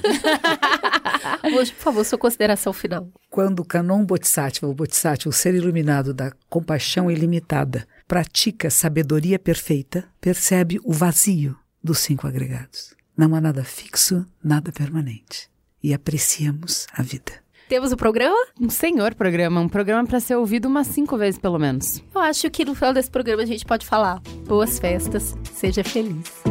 Hoje, 1.57 1.73
por 1.73 1.83
favor, 1.83 2.05
sua 2.05 2.19
consideração 2.19 2.73
final. 2.73 3.09
Quando 3.29 3.61
o 3.61 3.65
Canon 3.65 4.05
Bodhisattva, 4.05 4.69
o 4.69 4.75
Bodhisattva, 4.75 5.29
o 5.29 5.33
ser 5.33 5.55
iluminado 5.55 6.13
da 6.13 6.33
compaixão 6.49 7.11
ilimitada, 7.11 7.87
pratica 8.07 8.71
sabedoria 8.71 9.39
perfeita, 9.39 10.05
percebe 10.21 10.79
o 10.85 10.93
vazio 10.93 11.57
dos 11.83 11.99
cinco 11.99 12.27
agregados. 12.27 12.95
Não 13.17 13.35
há 13.35 13.41
nada 13.41 13.65
fixo, 13.65 14.25
nada 14.43 14.71
permanente. 14.71 15.49
E 15.83 15.95
apreciamos 15.95 16.87
a 16.93 17.03
vida. 17.03 17.33
Temos 17.71 17.93
o 17.93 17.97
programa? 17.97 18.37
Um 18.61 18.69
senhor 18.69 19.15
programa, 19.15 19.61
um 19.61 19.69
programa 19.69 20.05
para 20.05 20.19
ser 20.19 20.35
ouvido 20.35 20.67
umas 20.67 20.89
cinco 20.89 21.17
vezes 21.17 21.39
pelo 21.39 21.57
menos. 21.57 22.03
Eu 22.13 22.21
acho 22.21 22.51
que 22.51 22.65
no 22.65 22.75
final 22.75 22.93
desse 22.93 23.09
programa 23.09 23.45
a 23.45 23.47
gente 23.47 23.65
pode 23.65 23.87
falar 23.87 24.21
boas 24.45 24.81
festas, 24.81 25.37
seja 25.55 25.85
feliz. 25.85 26.43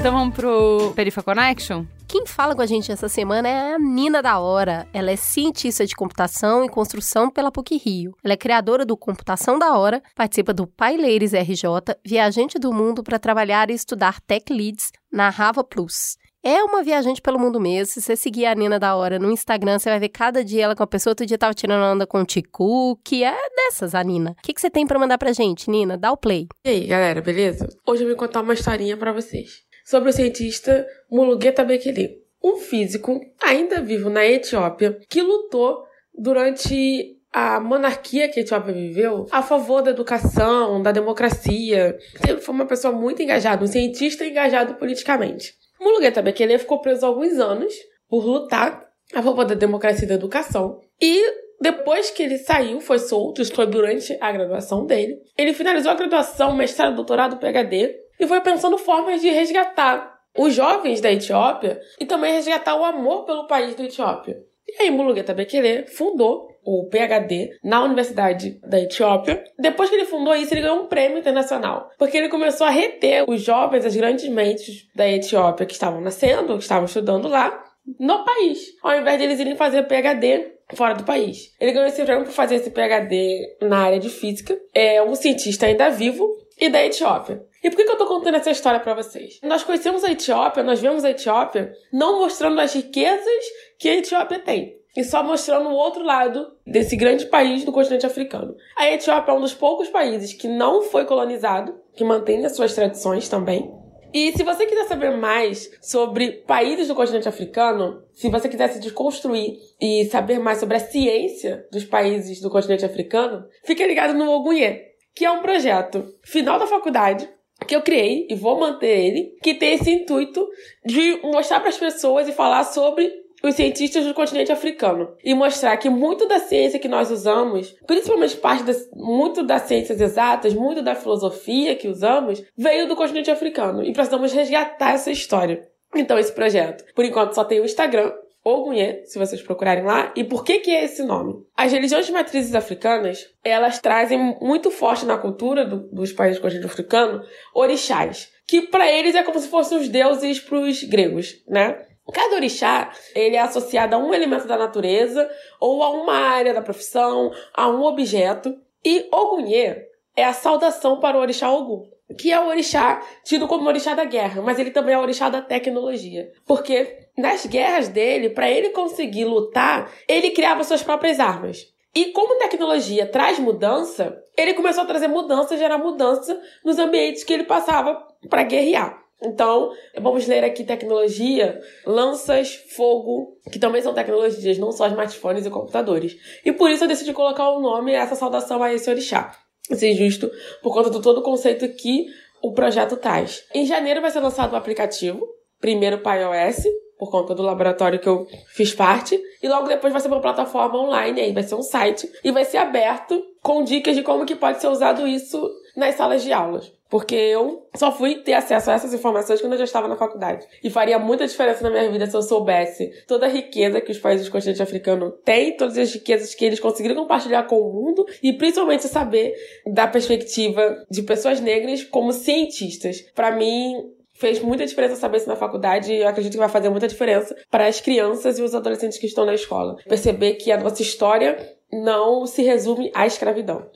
Então 0.00 0.12
vamos 0.12 0.34
pro 0.34 0.94
Perifa 0.96 1.22
Connection? 1.22 1.84
Quem 2.14 2.26
fala 2.26 2.54
com 2.54 2.62
a 2.62 2.66
gente 2.66 2.92
essa 2.92 3.08
semana 3.08 3.48
é 3.48 3.74
a 3.74 3.76
Nina 3.76 4.22
da 4.22 4.38
Hora. 4.38 4.86
Ela 4.92 5.10
é 5.10 5.16
cientista 5.16 5.84
de 5.84 5.96
computação 5.96 6.64
e 6.64 6.68
construção 6.68 7.28
pela 7.28 7.50
PUC 7.50 7.76
Rio. 7.76 8.14
Ela 8.22 8.34
é 8.34 8.36
criadora 8.36 8.86
do 8.86 8.96
Computação 8.96 9.58
da 9.58 9.76
Hora, 9.76 10.00
participa 10.14 10.54
do 10.54 10.64
Pai 10.64 10.96
Leires 10.96 11.32
RJ, 11.32 11.64
viajante 12.06 12.56
do 12.56 12.72
mundo 12.72 13.02
para 13.02 13.18
trabalhar 13.18 13.68
e 13.68 13.74
estudar 13.74 14.20
Tech 14.20 14.44
Leads 14.52 14.92
na 15.10 15.28
Rava 15.28 15.64
Plus. 15.64 16.16
É 16.40 16.62
uma 16.62 16.84
viajante 16.84 17.20
pelo 17.20 17.36
mundo 17.36 17.58
mesmo. 17.58 17.94
Se 17.94 18.00
você 18.00 18.14
seguir 18.14 18.46
a 18.46 18.54
Nina 18.54 18.78
da 18.78 18.94
Hora 18.94 19.18
no 19.18 19.32
Instagram, 19.32 19.80
você 19.80 19.90
vai 19.90 19.98
ver 19.98 20.10
cada 20.10 20.44
dia 20.44 20.64
ela 20.64 20.76
com 20.76 20.84
a 20.84 20.86
pessoa. 20.86 21.10
Outro 21.10 21.26
dia 21.26 21.36
tava 21.36 21.52
tirando 21.52 21.82
onda 21.82 22.06
com 22.06 22.20
o 22.20 22.24
Ticu, 22.24 22.96
que 23.02 23.24
é 23.24 23.36
dessas, 23.56 23.92
a 23.92 24.04
Nina. 24.04 24.36
O 24.38 24.42
que, 24.42 24.54
que 24.54 24.60
você 24.60 24.70
tem 24.70 24.86
para 24.86 25.00
mandar 25.00 25.18
pra 25.18 25.32
gente, 25.32 25.68
Nina? 25.68 25.98
Dá 25.98 26.12
o 26.12 26.16
play. 26.16 26.46
E 26.64 26.68
aí, 26.68 26.86
galera, 26.86 27.20
beleza? 27.20 27.66
Hoje 27.84 28.04
eu 28.04 28.08
vou 28.08 28.16
contar 28.16 28.42
uma 28.42 28.54
historinha 28.54 28.96
para 28.96 29.12
vocês 29.12 29.63
sobre 29.84 30.08
o 30.08 30.12
cientista 30.12 30.86
Mulugeta 31.10 31.62
Bekele, 31.62 32.22
um 32.42 32.56
físico 32.56 33.20
ainda 33.42 33.80
vivo 33.80 34.10
na 34.10 34.26
Etiópia 34.26 34.98
que 35.08 35.22
lutou 35.22 35.84
durante 36.16 37.18
a 37.32 37.60
monarquia 37.60 38.28
que 38.28 38.40
a 38.40 38.42
Etiópia 38.42 38.72
viveu 38.72 39.26
a 39.30 39.42
favor 39.42 39.82
da 39.82 39.90
educação, 39.90 40.80
da 40.80 40.92
democracia. 40.92 41.98
Ele 42.26 42.40
foi 42.40 42.54
uma 42.54 42.66
pessoa 42.66 42.92
muito 42.92 43.22
engajada, 43.22 43.64
um 43.64 43.68
cientista 43.68 44.24
engajado 44.24 44.74
politicamente. 44.74 45.54
Mulugeta 45.80 46.22
Bekele 46.22 46.58
ficou 46.58 46.80
preso 46.80 47.04
alguns 47.04 47.38
anos 47.38 47.74
por 48.08 48.24
lutar 48.24 48.84
a 49.12 49.22
favor 49.22 49.44
da 49.44 49.54
democracia 49.54 50.04
e 50.04 50.08
da 50.08 50.14
educação 50.14 50.80
e 51.00 51.44
depois 51.60 52.10
que 52.10 52.22
ele 52.22 52.38
saiu, 52.38 52.80
foi 52.80 52.98
solto, 52.98 53.40
isso 53.40 53.54
foi 53.54 53.66
durante 53.66 54.16
a 54.20 54.30
graduação 54.32 54.84
dele. 54.84 55.18
Ele 55.36 55.54
finalizou 55.54 55.92
a 55.92 55.94
graduação, 55.94 56.54
mestrado, 56.54 56.96
doutorado, 56.96 57.38
PhD 57.38 58.03
e 58.18 58.26
foi 58.26 58.40
pensando 58.40 58.78
formas 58.78 59.20
de 59.20 59.30
resgatar 59.30 60.14
os 60.36 60.52
jovens 60.54 61.00
da 61.00 61.12
Etiópia 61.12 61.80
e 62.00 62.06
também 62.06 62.32
resgatar 62.32 62.76
o 62.76 62.84
amor 62.84 63.24
pelo 63.24 63.46
país 63.46 63.74
da 63.74 63.84
Etiópia. 63.84 64.36
E 64.66 64.82
aí 64.82 64.90
Mulugeta 64.90 65.34
Bekele 65.34 65.86
fundou 65.86 66.48
o 66.64 66.88
PhD 66.88 67.50
na 67.62 67.84
Universidade 67.84 68.58
da 68.66 68.80
Etiópia. 68.80 69.44
Depois 69.58 69.90
que 69.90 69.96
ele 69.96 70.06
fundou 70.06 70.34
isso, 70.34 70.52
ele 70.54 70.62
ganhou 70.62 70.82
um 70.82 70.86
prêmio 70.86 71.18
internacional, 71.18 71.90
porque 71.98 72.16
ele 72.16 72.28
começou 72.28 72.66
a 72.66 72.70
reter 72.70 73.24
os 73.28 73.42
jovens, 73.42 73.84
as 73.84 73.94
grandes 73.94 74.28
mentes 74.28 74.88
da 74.94 75.08
Etiópia 75.08 75.66
que 75.66 75.74
estavam 75.74 76.00
nascendo, 76.00 76.56
que 76.56 76.62
estavam 76.62 76.86
estudando 76.86 77.28
lá, 77.28 77.62
no 78.00 78.24
país, 78.24 78.60
ao 78.82 78.98
invés 78.98 79.18
de 79.18 79.24
eles 79.24 79.38
irem 79.38 79.56
fazer 79.56 79.82
PhD 79.82 80.54
fora 80.74 80.94
do 80.94 81.04
país. 81.04 81.54
Ele 81.60 81.72
ganhou 81.72 81.86
esse 81.86 82.02
prêmio 82.02 82.24
por 82.24 82.32
fazer 82.32 82.56
esse 82.56 82.70
PhD 82.70 83.58
na 83.60 83.84
área 83.84 83.98
de 83.98 84.08
física. 84.08 84.58
É 84.74 85.02
um 85.02 85.14
cientista 85.14 85.66
ainda 85.66 85.90
vivo 85.90 86.26
e 86.58 86.70
da 86.70 86.84
Etiópia. 86.84 87.42
E 87.64 87.70
por 87.70 87.76
que, 87.76 87.84
que 87.84 87.90
eu 87.90 87.96
tô 87.96 88.04
contando 88.04 88.34
essa 88.34 88.50
história 88.50 88.78
para 88.78 88.92
vocês? 88.92 89.40
Nós 89.42 89.64
conhecemos 89.64 90.04
a 90.04 90.12
Etiópia, 90.12 90.62
nós 90.62 90.82
vemos 90.82 91.02
a 91.02 91.10
Etiópia 91.10 91.72
não 91.90 92.20
mostrando 92.20 92.60
as 92.60 92.74
riquezas 92.74 93.44
que 93.78 93.88
a 93.88 93.94
Etiópia 93.96 94.38
tem. 94.38 94.76
E 94.94 95.02
só 95.02 95.24
mostrando 95.24 95.70
o 95.70 95.74
outro 95.74 96.04
lado 96.04 96.52
desse 96.66 96.94
grande 96.94 97.24
país 97.24 97.64
do 97.64 97.72
continente 97.72 98.04
africano. 98.04 98.54
A 98.76 98.90
Etiópia 98.90 99.32
é 99.32 99.34
um 99.34 99.40
dos 99.40 99.54
poucos 99.54 99.88
países 99.88 100.34
que 100.34 100.46
não 100.46 100.82
foi 100.82 101.06
colonizado, 101.06 101.74
que 101.96 102.04
mantém 102.04 102.44
as 102.44 102.54
suas 102.54 102.74
tradições 102.74 103.30
também. 103.30 103.72
E 104.12 104.30
se 104.36 104.44
você 104.44 104.66
quiser 104.66 104.84
saber 104.84 105.16
mais 105.16 105.70
sobre 105.80 106.32
países 106.46 106.86
do 106.86 106.94
continente 106.94 107.30
africano, 107.30 108.04
se 108.12 108.28
você 108.28 108.46
quiser 108.46 108.68
se 108.68 108.78
desconstruir 108.78 109.56
e 109.80 110.04
saber 110.04 110.38
mais 110.38 110.58
sobre 110.58 110.76
a 110.76 110.80
ciência 110.80 111.66
dos 111.72 111.84
países 111.84 112.42
do 112.42 112.50
continente 112.50 112.84
africano, 112.84 113.46
fique 113.64 113.84
ligado 113.86 114.12
no 114.12 114.30
Ogunye, 114.30 114.82
que 115.16 115.24
é 115.24 115.30
um 115.30 115.40
projeto 115.40 116.14
final 116.22 116.58
da 116.58 116.66
faculdade 116.66 117.26
que 117.66 117.74
eu 117.74 117.82
criei 117.82 118.26
e 118.30 118.34
vou 118.34 118.58
manter 118.58 118.86
ele, 118.86 119.36
que 119.42 119.54
tem 119.54 119.74
esse 119.74 119.90
intuito 119.90 120.46
de 120.84 121.20
mostrar 121.22 121.60
para 121.60 121.68
as 121.68 121.78
pessoas 121.78 122.28
e 122.28 122.32
falar 122.32 122.64
sobre 122.64 123.10
os 123.42 123.54
cientistas 123.54 124.06
do 124.06 124.14
continente 124.14 124.50
africano 124.50 125.14
e 125.22 125.34
mostrar 125.34 125.76
que 125.76 125.90
muito 125.90 126.26
da 126.26 126.38
ciência 126.38 126.78
que 126.78 126.88
nós 126.88 127.10
usamos, 127.10 127.74
principalmente 127.86 128.36
parte 128.36 128.64
das, 128.64 128.88
muito 128.94 129.42
das 129.42 129.62
ciências 129.62 130.00
exatas, 130.00 130.54
muito 130.54 130.82
da 130.82 130.94
filosofia 130.94 131.76
que 131.76 131.88
usamos, 131.88 132.42
veio 132.56 132.88
do 132.88 132.96
continente 132.96 133.30
africano 133.30 133.84
e 133.84 133.92
precisamos 133.92 134.32
resgatar 134.32 134.94
essa 134.94 135.10
história. 135.10 135.68
Então 135.94 136.18
esse 136.18 136.32
projeto, 136.32 136.84
por 136.94 137.04
enquanto 137.04 137.34
só 137.34 137.44
tem 137.44 137.60
o 137.60 137.64
Instagram, 137.64 138.12
Ogunye, 138.44 139.06
se 139.06 139.18
vocês 139.18 139.40
procurarem 139.40 139.84
lá. 139.84 140.12
E 140.14 140.22
por 140.22 140.44
que 140.44 140.58
que 140.58 140.70
é 140.70 140.84
esse 140.84 141.02
nome? 141.02 141.34
As 141.56 141.72
religiões 141.72 142.04
de 142.04 142.12
matrizes 142.12 142.54
africanas, 142.54 143.26
elas 143.42 143.78
trazem 143.80 144.36
muito 144.38 144.70
forte 144.70 145.06
na 145.06 145.16
cultura 145.16 145.64
do, 145.64 145.88
dos 145.90 146.12
países 146.12 146.38
do 146.38 146.42
continente 146.42 146.66
africano 146.66 147.24
orixás, 147.54 148.30
que 148.46 148.60
para 148.60 148.90
eles 148.90 149.14
é 149.14 149.22
como 149.22 149.40
se 149.40 149.48
fossem 149.48 149.78
os 149.78 149.88
deuses 149.88 150.38
para 150.38 150.58
os 150.58 150.84
gregos, 150.84 151.42
né? 151.48 151.80
Cada 152.12 152.36
orixá, 152.36 152.92
ele 153.14 153.34
é 153.34 153.40
associado 153.40 153.94
a 153.94 153.98
um 153.98 154.12
elemento 154.12 154.46
da 154.46 154.58
natureza 154.58 155.26
ou 155.58 155.82
a 155.82 155.90
uma 155.90 156.12
área 156.12 156.52
da 156.52 156.60
profissão, 156.60 157.30
a 157.54 157.66
um 157.70 157.82
objeto. 157.82 158.54
E 158.84 159.08
Ogunye 159.10 159.74
é 160.14 160.22
a 160.22 160.34
saudação 160.34 161.00
para 161.00 161.16
o 161.16 161.20
orixá 161.20 161.50
Ogum, 161.50 161.88
que 162.18 162.30
é 162.30 162.38
o 162.38 162.48
orixá 162.48 163.00
tido 163.24 163.48
como 163.48 163.66
orixá 163.68 163.94
da 163.94 164.04
guerra, 164.04 164.42
mas 164.42 164.58
ele 164.58 164.70
também 164.70 164.94
é 164.94 164.98
o 164.98 165.02
orixá 165.02 165.28
da 165.28 165.40
tecnologia. 165.40 166.30
Porque 166.46 167.08
nas 167.16 167.46
guerras 167.46 167.88
dele, 167.88 168.30
para 168.30 168.50
ele 168.50 168.70
conseguir 168.70 169.24
lutar, 169.24 169.90
ele 170.08 170.30
criava 170.30 170.64
suas 170.64 170.82
próprias 170.82 171.18
armas. 171.18 171.72
E 171.94 172.06
como 172.06 172.38
tecnologia 172.38 173.06
traz 173.06 173.38
mudança, 173.38 174.20
ele 174.36 174.54
começou 174.54 174.82
a 174.82 174.86
trazer 174.86 175.06
mudança, 175.06 175.56
gerar 175.56 175.78
mudança 175.78 176.40
nos 176.64 176.78
ambientes 176.78 177.22
que 177.22 177.32
ele 177.32 177.44
passava 177.44 178.06
para 178.28 178.42
guerrear. 178.42 179.04
Então, 179.22 179.72
vamos 179.98 180.26
ler 180.26 180.44
aqui 180.44 180.64
tecnologia, 180.64 181.60
lanças, 181.86 182.56
fogo, 182.76 183.38
que 183.50 183.58
também 183.58 183.80
são 183.80 183.94
tecnologias, 183.94 184.58
não 184.58 184.72
só 184.72 184.86
smartphones 184.88 185.46
e 185.46 185.50
computadores. 185.50 186.16
E 186.44 186.52
por 186.52 186.70
isso 186.70 186.84
eu 186.84 186.88
decidi 186.88 187.12
colocar 187.12 187.48
o 187.50 187.60
nome, 187.60 187.92
essa 187.92 188.16
saudação 188.16 188.62
a 188.62 188.74
esse 188.74 188.90
orixá. 188.90 189.32
É 189.70 189.94
justo 189.94 190.30
por 190.62 190.72
conta 190.72 190.90
de 190.90 191.00
todo 191.00 191.18
o 191.18 191.22
conceito 191.22 191.66
que 191.68 192.06
o 192.42 192.52
projeto 192.52 192.96
traz. 192.96 193.44
Em 193.54 193.64
janeiro 193.64 194.02
vai 194.02 194.10
ser 194.10 194.20
lançado 194.20 194.52
o 194.52 194.56
aplicativo, 194.56 195.26
primeiro 195.58 195.98
para 195.98 196.46
iOS, 196.46 196.64
por 196.98 197.10
conta 197.10 197.34
do 197.34 197.42
laboratório 197.42 197.98
que 197.98 198.08
eu 198.08 198.26
fiz 198.48 198.74
parte, 198.74 199.20
e 199.42 199.48
logo 199.48 199.66
depois 199.66 199.92
vai 199.92 200.00
ser 200.02 200.08
uma 200.08 200.20
plataforma 200.20 200.78
online, 200.78 201.20
aí 201.20 201.32
vai 201.32 201.42
ser 201.42 201.54
um 201.54 201.62
site, 201.62 202.10
e 202.22 202.30
vai 202.30 202.44
ser 202.44 202.58
aberto 202.58 203.22
com 203.42 203.64
dicas 203.64 203.96
de 203.96 204.02
como 204.02 204.26
que 204.26 204.36
pode 204.36 204.60
ser 204.60 204.68
usado 204.68 205.06
isso 205.06 205.50
nas 205.76 205.94
salas 205.94 206.22
de 206.22 206.32
aulas. 206.32 206.70
Porque 206.94 207.16
eu 207.16 207.66
só 207.74 207.90
fui 207.90 208.20
ter 208.22 208.34
acesso 208.34 208.70
a 208.70 208.74
essas 208.74 208.94
informações 208.94 209.40
quando 209.40 209.54
eu 209.54 209.58
já 209.58 209.64
estava 209.64 209.88
na 209.88 209.96
faculdade. 209.96 210.46
E 210.62 210.70
faria 210.70 210.96
muita 210.96 211.26
diferença 211.26 211.64
na 211.64 211.68
minha 211.68 211.90
vida 211.90 212.06
se 212.06 212.16
eu 212.16 212.22
soubesse 212.22 212.88
toda 213.08 213.26
a 213.26 213.28
riqueza 213.28 213.80
que 213.80 213.90
os 213.90 213.98
países 213.98 214.26
do 214.26 214.30
continente 214.30 214.62
africano 214.62 215.10
têm, 215.10 215.56
todas 215.56 215.76
as 215.76 215.92
riquezas 215.92 216.36
que 216.36 216.44
eles 216.44 216.60
conseguiram 216.60 216.94
compartilhar 216.94 217.42
com 217.48 217.58
o 217.58 217.72
mundo, 217.72 218.06
e 218.22 218.32
principalmente 218.32 218.84
saber 218.84 219.34
da 219.66 219.88
perspectiva 219.88 220.86
de 220.88 221.02
pessoas 221.02 221.40
negras 221.40 221.82
como 221.82 222.12
cientistas. 222.12 223.00
Para 223.12 223.32
mim, 223.32 223.74
fez 224.12 224.40
muita 224.40 224.64
diferença 224.64 224.94
saber 224.94 225.16
isso 225.16 225.28
na 225.28 225.34
faculdade 225.34 225.92
e 225.92 226.02
eu 226.02 226.06
acredito 226.06 226.34
que 226.34 226.38
vai 226.38 226.48
fazer 226.48 226.68
muita 226.68 226.86
diferença 226.86 227.34
para 227.50 227.66
as 227.66 227.80
crianças 227.80 228.38
e 228.38 228.42
os 228.42 228.54
adolescentes 228.54 228.98
que 228.98 229.06
estão 229.06 229.26
na 229.26 229.34
escola. 229.34 229.74
Perceber 229.88 230.34
que 230.34 230.52
a 230.52 230.60
nossa 230.60 230.80
história 230.80 231.56
não 231.72 232.24
se 232.24 232.44
resume 232.44 232.92
à 232.94 233.04
escravidão. 233.04 233.66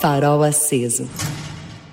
Farol 0.00 0.44
aceso. 0.44 1.10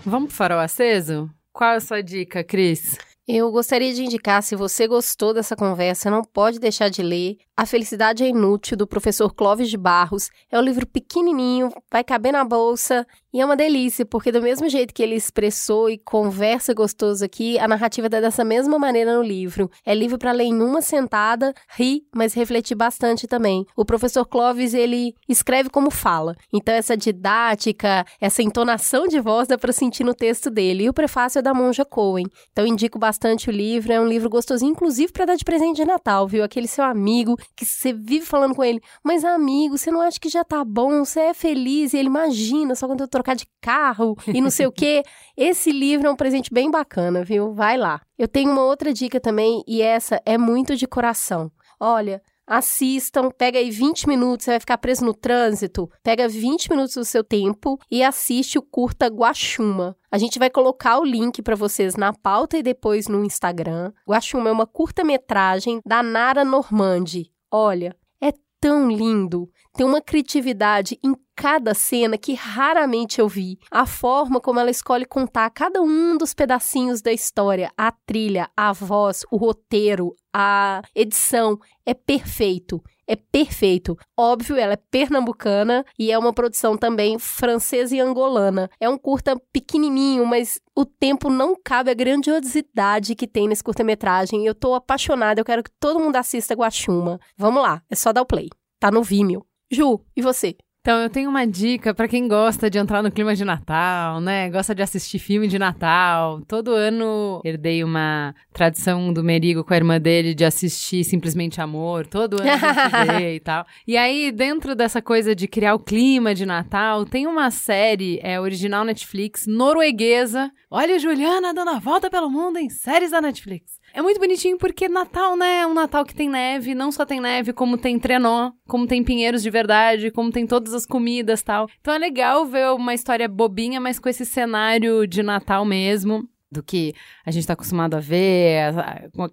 Vamos 0.10 0.30
pro 0.30 0.38
farol 0.38 0.60
aceso? 0.60 1.30
Qual 1.52 1.72
é 1.72 1.76
a 1.76 1.82
sua 1.82 2.02
dica, 2.02 2.42
Cris? 2.42 2.98
Eu 3.28 3.52
gostaria 3.52 3.94
de 3.94 4.06
indicar, 4.06 4.42
se 4.42 4.56
você 4.56 4.88
gostou 4.88 5.34
dessa 5.34 5.54
conversa, 5.54 6.10
não 6.10 6.22
pode 6.24 6.60
deixar 6.60 6.88
de 6.88 7.04
ler 7.04 7.36
A 7.60 7.66
Felicidade 7.66 8.24
é 8.24 8.28
Inútil, 8.28 8.78
do 8.78 8.86
professor 8.86 9.34
Clóvis 9.34 9.68
de 9.68 9.78
Barros. 9.78 10.30
É 10.52 10.60
um 10.60 10.62
livro 10.62 10.86
pequenininho, 10.86 11.72
vai 11.92 12.04
caber 12.04 12.32
na 12.32 12.46
bolsa 12.46 13.04
e 13.34 13.42
é 13.42 13.46
uma 13.46 13.56
delícia, 13.56 14.06
porque 14.06 14.32
do 14.32 14.42
mesmo 14.42 14.70
jeito 14.70 14.94
que 14.94 15.02
ele 15.02 15.16
expressou 15.16 15.90
e 15.90 15.98
conversa 15.98 16.72
gostoso 16.72 17.26
aqui, 17.26 17.58
a 17.58 17.68
narrativa 17.68 18.06
é 18.06 18.10
dessa 18.10 18.44
mesma 18.44 18.78
maneira 18.78 19.16
no 19.16 19.24
livro. 19.24 19.72
É 19.84 19.96
livro 19.96 20.20
para 20.20 20.32
ler 20.32 20.44
em 20.44 20.62
uma 20.62 20.84
sentada, 20.84 21.52
rir, 21.76 22.04
mas 22.16 22.36
refletir 22.36 22.76
bastante 22.76 23.26
também. 23.26 23.66
O 23.76 23.84
professor 23.84 24.24
Clóvis, 24.26 24.76
ele 24.76 25.16
escreve 25.28 25.70
como 25.72 25.90
fala. 25.90 26.36
Então 26.54 26.76
essa 26.76 26.96
didática, 26.96 28.06
essa 28.22 28.44
entonação 28.44 29.08
de 29.08 29.20
voz 29.20 29.48
dá 29.48 29.58
para 29.58 29.74
sentir 29.74 30.04
no 30.04 30.14
texto 30.14 30.52
dele. 30.52 30.84
E 30.84 30.90
o 30.90 30.94
prefácio 30.94 31.40
é 31.40 31.42
da 31.42 31.56
Monja 31.56 31.84
Cohen. 31.84 32.28
Então 32.52 32.68
indico 32.68 33.00
bastante 33.00 33.50
o 33.50 33.52
livro, 33.52 33.92
é 33.92 34.00
um 34.00 34.08
livro 34.08 34.30
gostosinho, 34.30 34.72
inclusive 34.72 35.12
para 35.12 35.26
dar 35.26 35.36
de 35.36 35.44
presente 35.44 35.78
de 35.78 35.86
Natal, 35.86 36.28
viu? 36.28 36.44
Aquele 36.44 36.68
seu 36.68 36.84
amigo 36.84 37.36
que 37.56 37.66
você 37.66 37.94
vive 37.94 38.26
falando 38.26 38.56
com 38.56 38.64
ele, 38.64 38.82
mas 39.04 39.24
amigo, 39.24 39.78
você 39.78 39.92
não 39.92 40.02
acha 40.02 40.20
que 40.20 40.30
já 40.30 40.44
tá 40.44 40.64
bom? 40.64 41.04
Você 41.04 41.20
é 41.20 41.34
feliz? 41.34 41.94
E 41.94 41.98
ele 41.98 42.08
imagina, 42.08 42.76
só 42.76 42.88
quando 42.88 43.02
eu 43.02 43.08
trocar 43.08 43.36
de 43.36 43.48
carro 43.62 44.16
e 44.28 44.42
não 44.42 44.50
sei 44.50 44.68
o 44.68 44.72
quê. 44.72 45.04
Esse 45.36 45.72
livro 45.72 46.08
é 46.08 46.12
um 46.12 46.16
presente 46.16 46.54
bem 46.54 46.70
bacana, 46.70 47.24
viu? 47.24 47.54
Vai 47.54 47.78
lá. 47.78 48.02
Eu 48.18 48.28
tenho 48.28 48.52
uma 48.52 48.64
outra 48.64 48.94
dica 48.94 49.20
também, 49.20 49.64
e 49.68 49.82
essa 49.82 50.22
é 50.26 50.38
muito 50.38 50.76
de 50.76 50.88
coração. 50.88 51.52
Olha, 51.80 52.22
assistam, 52.48 53.30
pega 53.30 53.60
aí 53.60 53.70
20 53.70 54.08
minutos, 54.08 54.46
você 54.46 54.52
vai 54.52 54.60
ficar 54.60 54.78
preso 54.78 55.04
no 55.04 55.14
trânsito, 55.14 55.92
pega 56.02 56.28
20 56.28 56.70
minutos 56.70 56.96
do 56.96 57.04
seu 57.04 57.24
tempo 57.24 57.78
e 57.92 58.02
assiste 58.02 58.58
o 58.58 58.62
curta 58.62 59.08
Guaxuma. 59.08 59.96
A 60.10 60.18
gente 60.18 60.40
vai 60.40 60.50
colocar 60.50 60.98
o 60.98 61.04
link 61.04 61.42
para 61.42 61.56
vocês 61.56 61.96
na 61.96 62.14
pauta 62.14 62.58
e 62.58 62.64
depois 62.64 63.08
no 63.08 63.26
Instagram. 63.26 63.92
Guaxuma 64.08 64.50
é 64.50 64.52
uma 64.54 64.66
curta-metragem 64.66 65.82
da 65.86 66.02
Nara 66.02 66.46
Normandi. 66.46 67.30
Olha, 67.52 67.96
é 68.22 68.32
tão 68.60 68.90
lindo, 68.90 69.50
tem 69.78 69.86
uma 69.86 70.02
criatividade 70.02 70.98
em 71.04 71.16
cada 71.36 71.76
cena 71.76 72.18
que 72.18 72.34
raramente 72.34 73.22
eu 73.22 73.30
vi. 73.30 73.60
A 73.70 73.86
forma 73.86 74.42
como 74.42 74.60
ela 74.60 74.72
escolhe 74.72 75.06
contar 75.06 75.48
cada 75.52 75.84
um 75.84 76.18
dos 76.18 76.34
pedacinhos 76.34 77.00
da 77.00 77.14
história, 77.14 77.72
a 77.78 77.92
trilha, 77.92 78.50
a 78.58 78.74
voz, 78.74 79.24
o 79.32 79.38
roteiro, 79.38 80.16
a 80.34 80.82
edição, 80.96 81.60
é 81.86 81.94
perfeito. 81.94 82.82
É 83.06 83.16
perfeito. 83.16 83.96
Óbvio, 84.18 84.58
ela 84.58 84.74
é 84.74 84.80
pernambucana 84.90 85.86
e 85.98 86.12
é 86.12 86.18
uma 86.18 86.34
produção 86.34 86.76
também 86.76 87.20
francesa 87.20 87.96
e 87.96 88.00
angolana. 88.00 88.70
É 88.80 88.90
um 88.90 88.98
curta 88.98 89.40
pequenininho, 89.54 90.26
mas 90.26 90.60
o 90.76 90.84
tempo 90.84 91.30
não 91.30 91.56
cabe 91.56 91.92
a 91.92 91.94
grandiosidade 91.94 93.14
que 93.14 93.28
tem 93.28 93.48
nesse 93.48 93.64
curta-metragem. 93.64 94.44
Eu 94.44 94.56
tô 94.56 94.74
apaixonada, 94.74 95.40
eu 95.40 95.46
quero 95.46 95.64
que 95.64 95.72
todo 95.80 96.00
mundo 96.00 96.16
assista 96.16 96.56
Guaxuma. 96.56 97.20
Vamos 97.38 97.62
lá, 97.62 97.84
é 97.92 97.96
só 97.96 98.12
dar 98.12 98.24
o 98.24 98.26
play. 98.26 98.50
Tá 98.80 98.92
no 98.92 99.02
Vimeo. 99.02 99.47
Ju, 99.70 100.00
e 100.16 100.22
você? 100.22 100.56
Então, 100.80 101.02
eu 101.02 101.10
tenho 101.10 101.30
uma 101.30 101.46
dica 101.46 101.94
para 101.94 102.08
quem 102.08 102.30
gosta 102.30 102.70
de 102.70 102.78
entrar 102.78 103.04
no 103.04 103.12
clima 103.12 103.36
de 103.36 103.44
Natal, 103.44 104.22
né? 104.22 104.50
Gosta 104.50 104.74
de 104.74 104.82
assistir 104.82 105.20
filme 105.20 105.46
de 105.46 105.60
Natal. 105.60 106.40
Todo 106.48 106.72
ano 106.72 107.42
herdei 107.44 107.84
uma 107.84 108.34
tradição 108.54 109.12
do 109.12 109.22
Merigo 109.22 109.66
com 109.66 109.74
a 109.74 109.76
irmã 109.76 110.00
dele 110.00 110.34
de 110.34 110.46
assistir 110.46 111.04
Simplesmente 111.04 111.60
Amor. 111.60 112.08
Todo 112.08 112.42
ano 112.42 112.50
a 112.50 113.22
e 113.22 113.40
tal. 113.44 113.66
E 113.86 113.98
aí, 113.98 114.32
dentro 114.32 114.74
dessa 114.74 115.02
coisa 115.02 115.36
de 115.36 115.46
criar 115.46 115.76
o 115.76 115.80
clima 115.80 116.34
de 116.34 116.46
Natal, 116.46 117.04
tem 117.04 117.28
uma 117.28 117.52
série, 117.52 118.22
é 118.24 118.40
original 118.40 118.86
Netflix, 118.86 119.46
norueguesa. 119.46 120.50
Olha, 120.72 120.98
Juliana 120.98 121.54
dando 121.54 121.72
a 121.72 121.80
volta 121.80 122.10
pelo 122.10 122.30
mundo 122.30 122.60
em 122.60 122.70
séries 122.70 123.12
da 123.12 123.20
Netflix. 123.20 123.77
É 123.98 124.02
muito 124.04 124.20
bonitinho 124.20 124.60
porque 124.60 124.88
Natal, 124.88 125.36
né? 125.36 125.62
É 125.62 125.66
um 125.66 125.74
Natal 125.74 126.06
que 126.06 126.14
tem 126.14 126.30
neve, 126.30 126.76
não 126.76 126.92
só 126.92 127.04
tem 127.04 127.20
neve, 127.20 127.52
como 127.52 127.80
tem 127.80 127.98
trenó, 127.98 128.52
como 128.68 128.86
tem 128.86 129.04
pinheiros 129.04 129.42
de 129.42 129.50
verdade, 129.50 130.12
como 130.12 130.32
tem 130.32 130.46
todas 130.46 130.72
as 130.72 130.86
comidas 130.86 131.42
tal. 131.42 131.68
Então 131.82 131.92
é 131.92 131.98
legal 131.98 132.46
ver 132.46 132.70
uma 132.74 132.94
história 132.94 133.28
bobinha, 133.28 133.82
mas 133.82 133.98
com 133.98 134.08
esse 134.08 134.24
cenário 134.24 135.08
de 135.08 135.24
Natal 135.24 135.66
mesmo 135.66 136.30
do 136.52 136.64
que 136.64 136.94
a 137.26 137.32
gente 137.32 137.42
está 137.42 137.54
acostumado 137.54 137.96
a 137.96 138.00
ver, 138.00 138.74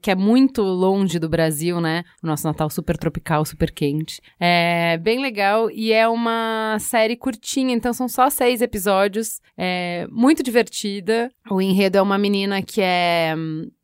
que 0.02 0.10
é 0.10 0.14
muito 0.14 0.62
longe 0.62 1.18
do 1.18 1.28
Brasil, 1.28 1.80
né? 1.80 2.04
O 2.22 2.26
nosso 2.26 2.46
Natal 2.46 2.68
super 2.68 2.96
tropical, 2.96 3.44
super 3.44 3.70
quente. 3.70 4.20
É 4.38 4.98
bem 4.98 5.20
legal 5.20 5.70
e 5.70 5.92
é 5.92 6.08
uma 6.08 6.76
série 6.80 7.16
curtinha, 7.16 7.74
então 7.74 7.92
são 7.92 8.08
só 8.08 8.28
seis 8.28 8.60
episódios. 8.60 9.40
É 9.56 10.06
muito 10.10 10.42
divertida. 10.42 11.30
O 11.50 11.60
enredo 11.60 11.98
é 11.98 12.02
uma 12.02 12.18
menina 12.18 12.62
que 12.62 12.80
é. 12.80 13.34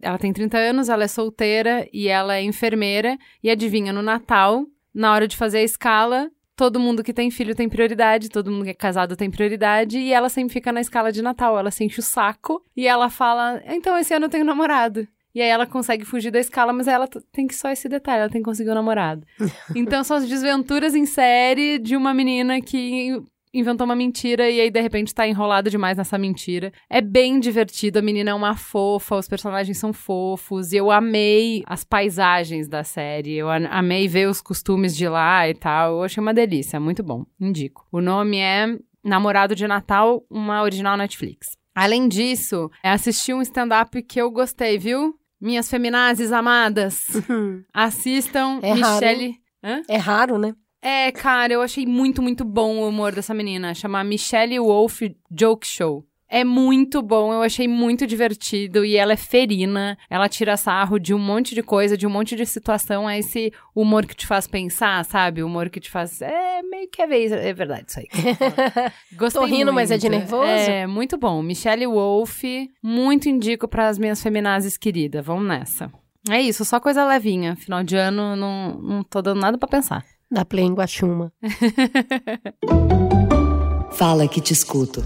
Ela 0.02 0.18
tem 0.18 0.32
30 0.32 0.58
anos, 0.58 0.88
ela 0.88 1.04
é 1.04 1.08
solteira 1.08 1.88
e 1.92 2.08
ela 2.08 2.36
é 2.36 2.42
enfermeira. 2.42 3.16
E 3.42 3.50
adivinha, 3.50 3.92
no 3.92 4.02
Natal, 4.02 4.64
na 4.92 5.12
hora 5.12 5.28
de 5.28 5.36
fazer 5.36 5.58
a 5.58 5.62
escala, 5.62 6.30
todo 6.60 6.78
mundo 6.78 7.02
que 7.02 7.14
tem 7.14 7.30
filho 7.30 7.54
tem 7.54 7.70
prioridade, 7.70 8.28
todo 8.28 8.50
mundo 8.50 8.64
que 8.64 8.70
é 8.70 8.74
casado 8.74 9.16
tem 9.16 9.30
prioridade, 9.30 9.98
e 9.98 10.12
ela 10.12 10.28
sempre 10.28 10.52
fica 10.52 10.70
na 10.70 10.82
escala 10.82 11.10
de 11.10 11.22
Natal. 11.22 11.58
Ela 11.58 11.70
se 11.70 11.82
enche 11.82 12.00
o 12.00 12.02
saco 12.02 12.62
e 12.76 12.86
ela 12.86 13.08
fala: 13.08 13.62
então 13.66 13.96
esse 13.96 14.12
ano 14.12 14.26
eu 14.26 14.28
tenho 14.28 14.44
namorado. 14.44 15.08
E 15.34 15.40
aí 15.40 15.48
ela 15.48 15.64
consegue 15.64 16.04
fugir 16.04 16.30
da 16.30 16.38
escala, 16.38 16.70
mas 16.70 16.86
ela 16.86 17.08
tem 17.32 17.46
que 17.46 17.54
só 17.54 17.70
esse 17.70 17.88
detalhe, 17.88 18.20
ela 18.20 18.28
tem 18.28 18.42
que 18.42 18.44
conseguir 18.44 18.68
um 18.68 18.74
namorado. 18.74 19.26
então 19.74 20.04
são 20.04 20.18
as 20.18 20.28
desventuras 20.28 20.94
em 20.94 21.06
série 21.06 21.78
de 21.78 21.96
uma 21.96 22.12
menina 22.12 22.60
que 22.60 23.22
inventou 23.52 23.84
uma 23.84 23.96
mentira 23.96 24.48
e 24.48 24.60
aí 24.60 24.70
de 24.70 24.80
repente 24.80 25.14
tá 25.14 25.26
enrolado 25.26 25.68
demais 25.70 25.96
nessa 25.98 26.16
mentira. 26.18 26.72
É 26.88 27.00
bem 27.00 27.40
divertido, 27.40 27.98
a 27.98 28.02
menina 28.02 28.30
é 28.30 28.34
uma 28.34 28.56
fofa, 28.56 29.16
os 29.16 29.28
personagens 29.28 29.78
são 29.78 29.92
fofos 29.92 30.72
e 30.72 30.76
eu 30.76 30.90
amei 30.90 31.62
as 31.66 31.82
paisagens 31.84 32.68
da 32.68 32.84
série. 32.84 33.34
Eu 33.36 33.48
amei 33.50 34.06
ver 34.08 34.28
os 34.28 34.40
costumes 34.40 34.96
de 34.96 35.08
lá 35.08 35.48
e 35.48 35.54
tal. 35.54 35.96
Eu 35.98 36.02
achei 36.04 36.20
uma 36.20 36.34
delícia, 36.34 36.78
muito 36.80 37.02
bom. 37.02 37.24
Indico. 37.40 37.86
O 37.90 38.00
nome 38.00 38.38
é 38.38 38.66
Namorado 39.04 39.54
de 39.54 39.66
Natal, 39.66 40.24
uma 40.30 40.62
original 40.62 40.96
Netflix. 40.96 41.48
Além 41.74 42.08
disso, 42.08 42.70
é 42.82 42.90
assisti 42.90 43.32
um 43.32 43.40
stand-up 43.42 44.02
que 44.02 44.20
eu 44.20 44.30
gostei, 44.30 44.76
viu? 44.78 45.14
Minhas 45.40 45.70
feminazes 45.70 46.32
amadas. 46.32 47.04
Assistam 47.72 48.58
É 48.62 48.74
Michelle. 48.74 49.38
raro. 49.62 49.78
Hã? 49.78 49.82
É 49.88 49.96
raro, 49.96 50.38
né? 50.38 50.54
É, 50.82 51.12
cara, 51.12 51.52
eu 51.52 51.62
achei 51.62 51.86
muito, 51.86 52.22
muito 52.22 52.44
bom 52.44 52.76
o 52.78 52.88
humor 52.88 53.12
dessa 53.12 53.34
menina. 53.34 53.74
Chama 53.74 54.02
Michelle 54.02 54.58
Wolf 54.58 55.02
Joke 55.30 55.66
Show. 55.66 56.06
É 56.32 56.44
muito 56.44 57.02
bom, 57.02 57.32
eu 57.32 57.42
achei 57.42 57.66
muito 57.66 58.06
divertido 58.06 58.84
e 58.84 58.96
ela 58.96 59.14
é 59.14 59.16
ferina, 59.16 59.98
ela 60.08 60.28
tira 60.28 60.56
sarro 60.56 60.96
de 60.96 61.12
um 61.12 61.18
monte 61.18 61.56
de 61.56 61.62
coisa, 61.62 61.96
de 61.96 62.06
um 62.06 62.10
monte 62.10 62.36
de 62.36 62.46
situação, 62.46 63.10
é 63.10 63.18
esse 63.18 63.52
humor 63.74 64.06
que 64.06 64.14
te 64.14 64.28
faz 64.28 64.46
pensar, 64.46 65.04
sabe? 65.04 65.42
O 65.42 65.46
humor 65.46 65.68
que 65.68 65.80
te 65.80 65.90
faz. 65.90 66.22
É 66.22 66.62
meio 66.62 66.88
que 66.88 67.02
é, 67.02 67.06
vez, 67.08 67.32
é 67.32 67.52
verdade 67.52 67.86
isso 67.88 67.98
aí. 67.98 68.06
Gostei 69.18 69.40
Tô 69.40 69.44
rindo, 69.44 69.72
muito. 69.72 69.74
mas 69.74 69.90
é 69.90 69.98
de 69.98 70.08
nervoso? 70.08 70.44
É, 70.44 70.86
muito 70.86 71.18
bom. 71.18 71.42
Michelle 71.42 71.84
Wolf, 71.88 72.44
muito 72.80 73.28
indico 73.28 73.66
para 73.66 73.88
as 73.88 73.98
minhas 73.98 74.22
feminazes 74.22 74.76
queridas. 74.76 75.26
Vamos 75.26 75.48
nessa. 75.48 75.92
É 76.30 76.40
isso, 76.40 76.64
só 76.64 76.78
coisa 76.78 77.04
levinha. 77.04 77.56
Final 77.56 77.82
de 77.82 77.96
ano, 77.96 78.36
não, 78.36 78.80
não 78.80 79.02
tô 79.02 79.20
dando 79.20 79.40
nada 79.40 79.58
pra 79.58 79.66
pensar. 79.66 80.04
Da 80.30 80.44
Play 80.44 80.64
em 80.64 80.74
Guaxuma. 80.74 81.32
Fala 83.90 84.28
que 84.28 84.40
te 84.40 84.52
escuto. 84.52 85.02